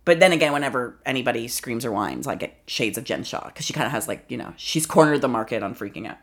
But 0.05 0.19
then 0.19 0.33
again, 0.33 0.53
whenever 0.53 0.99
anybody 1.07 1.47
screams 1.47 1.85
or 1.85 1.93
whines, 1.93 2.27
I 2.27 2.35
get 2.35 2.59
shades 2.67 2.99
of 2.99 3.05
Jen 3.05 3.23
Shah 3.23 3.47
because 3.47 3.67
she 3.67 3.73
kind 3.73 3.87
of 3.87 3.93
has 3.93 4.09
like, 4.09 4.25
you 4.29 4.37
know, 4.37 4.53
she's 4.57 4.87
cornered 4.87 5.21
the 5.21 5.29
market 5.29 5.63
on 5.63 5.75
freaking 5.75 6.09
out. 6.09 6.19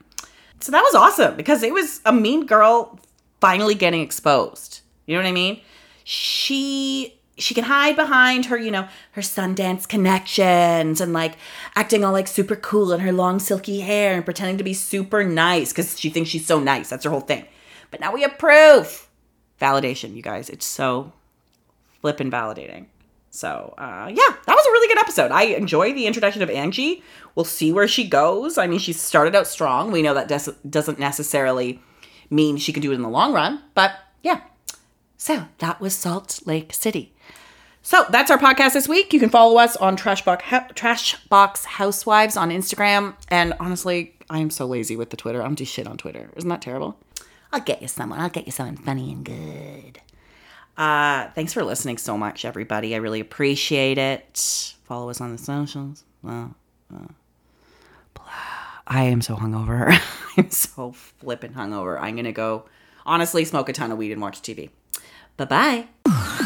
So 0.60 0.72
that 0.72 0.82
was 0.82 0.96
awesome 0.96 1.38
because 1.38 1.64
it 1.64 1.74
was 1.74 2.02
a 2.06 2.12
mean 2.12 2.46
girl 2.46 3.00
finally 3.40 3.76
getting 3.76 4.02
exposed. 4.02 4.82
You 5.06 5.16
know 5.16 5.24
what 5.24 5.30
I 5.30 5.34
mean? 5.34 5.62
She 6.04 7.19
she 7.40 7.54
can 7.54 7.64
hide 7.64 7.96
behind 7.96 8.46
her, 8.46 8.58
you 8.58 8.72
know, 8.72 8.88
her 9.14 9.22
Sundance 9.22 9.88
connections 9.88 11.02
and 11.02 11.14
like 11.14 11.36
acting 11.76 12.04
all 12.04 12.14
like 12.14 12.28
super 12.28 12.56
cool 12.56 12.92
in 12.92 13.00
her 13.00 13.12
long 13.12 13.40
silky 13.40 13.80
hair 13.80 14.16
and 14.16 14.26
pretending 14.26 14.58
to 14.58 14.64
be 14.64 14.74
super 14.74 15.24
nice 15.24 15.72
because 15.72 16.00
she 16.00 16.10
thinks 16.10 16.30
she's 16.30 16.46
so 16.46 16.60
nice. 16.60 16.90
That's 16.90 17.04
her 17.06 17.10
whole 17.10 17.22
thing. 17.22 17.46
But 17.92 18.00
now 18.02 18.14
we 18.14 18.22
have 18.22 18.38
proof. 18.38 19.10
Validation, 19.60 20.16
you 20.16 20.22
guys. 20.22 20.50
It's 20.50 20.66
so 20.66 21.12
flippin' 22.02 22.32
validating. 22.32 22.86
So, 23.32 23.74
uh, 23.78 24.08
yeah, 24.10 24.36
that 24.46 24.56
was 24.56 24.66
a 24.66 24.72
really 24.72 24.88
good 24.88 25.00
episode. 25.00 25.32
I 25.32 25.44
enjoy 25.44 25.94
the 25.94 26.08
introduction 26.08 26.42
of 26.42 26.50
Angie. 26.50 27.04
We'll 27.36 27.46
see 27.46 27.72
where 27.72 27.88
she 27.88 28.08
goes. 28.08 28.58
I 28.58 28.66
mean, 28.68 28.80
she 28.80 28.94
started 28.94 29.36
out 29.36 29.48
strong. 29.48 29.92
We 29.92 30.02
know 30.02 30.16
that 30.16 30.28
des- 30.28 30.56
doesn't 30.68 30.98
necessarily 31.00 31.80
mean 32.30 32.58
she 32.58 32.74
can 32.74 32.82
do 32.82 32.92
it 32.92 32.96
in 32.96 33.02
the 33.02 33.10
long 33.10 33.34
run, 33.34 33.62
but 33.76 33.92
yeah. 34.24 34.42
So, 35.18 35.46
that 35.60 35.80
was 35.80 35.94
Salt 35.94 36.40
Lake 36.46 36.74
City. 36.74 37.14
So, 37.82 38.06
that's 38.10 38.30
our 38.30 38.38
podcast 38.38 38.74
this 38.74 38.88
week. 38.88 39.14
You 39.14 39.20
can 39.20 39.30
follow 39.30 39.58
us 39.58 39.76
on 39.78 39.98
Trashbox, 39.98 40.42
Trashbox 40.76 41.66
Housewives 41.66 42.38
on 42.38 42.50
Instagram. 42.50 43.16
And 43.30 43.54
honestly, 43.60 44.16
I 44.30 44.40
am 44.40 44.50
so 44.50 44.66
lazy 44.66 44.96
with 44.96 45.10
the 45.10 45.18
Twitter. 45.18 45.42
I'm 45.42 45.56
just 45.56 45.72
shit 45.74 45.88
on 45.88 45.98
Twitter. 45.98 46.30
Isn't 46.36 46.50
that 46.50 46.62
terrible? 46.62 46.98
I'll 47.52 47.62
get 47.62 47.82
you 47.82 47.88
someone. 47.88 48.20
I'll 48.20 48.30
get 48.30 48.46
you 48.46 48.52
something 48.52 48.78
funny 48.78 49.12
and 49.12 49.26
good. 49.26 50.02
Uh, 50.78 51.30
thanks 51.32 51.52
for 51.52 51.64
listening 51.64 51.98
so 51.98 52.18
much, 52.18 52.46
everybody. 52.46 52.94
I 52.94 53.00
really 53.00 53.20
appreciate 53.20 53.98
it. 53.98 54.76
Follow 54.84 55.10
us 55.10 55.20
on 55.20 55.32
the 55.32 55.38
socials. 55.38 56.04
Well, 56.22 56.56
I 58.90 59.04
am 59.04 59.22
so 59.22 59.36
hungover. 59.36 59.98
I'm 60.38 60.50
so 60.50 60.92
flippin' 60.94 61.54
hungover. 61.54 62.00
I'm 62.02 62.16
gonna 62.16 62.32
go 62.32 62.66
honestly, 63.06 63.46
smoke 63.46 63.70
a 63.70 63.74
ton 63.74 63.92
of 63.92 63.98
weed 63.98 64.12
and 64.12 64.22
watch 64.22 64.42
TV. 64.42 64.70
Bye 65.38 65.86
bye. 66.06 66.46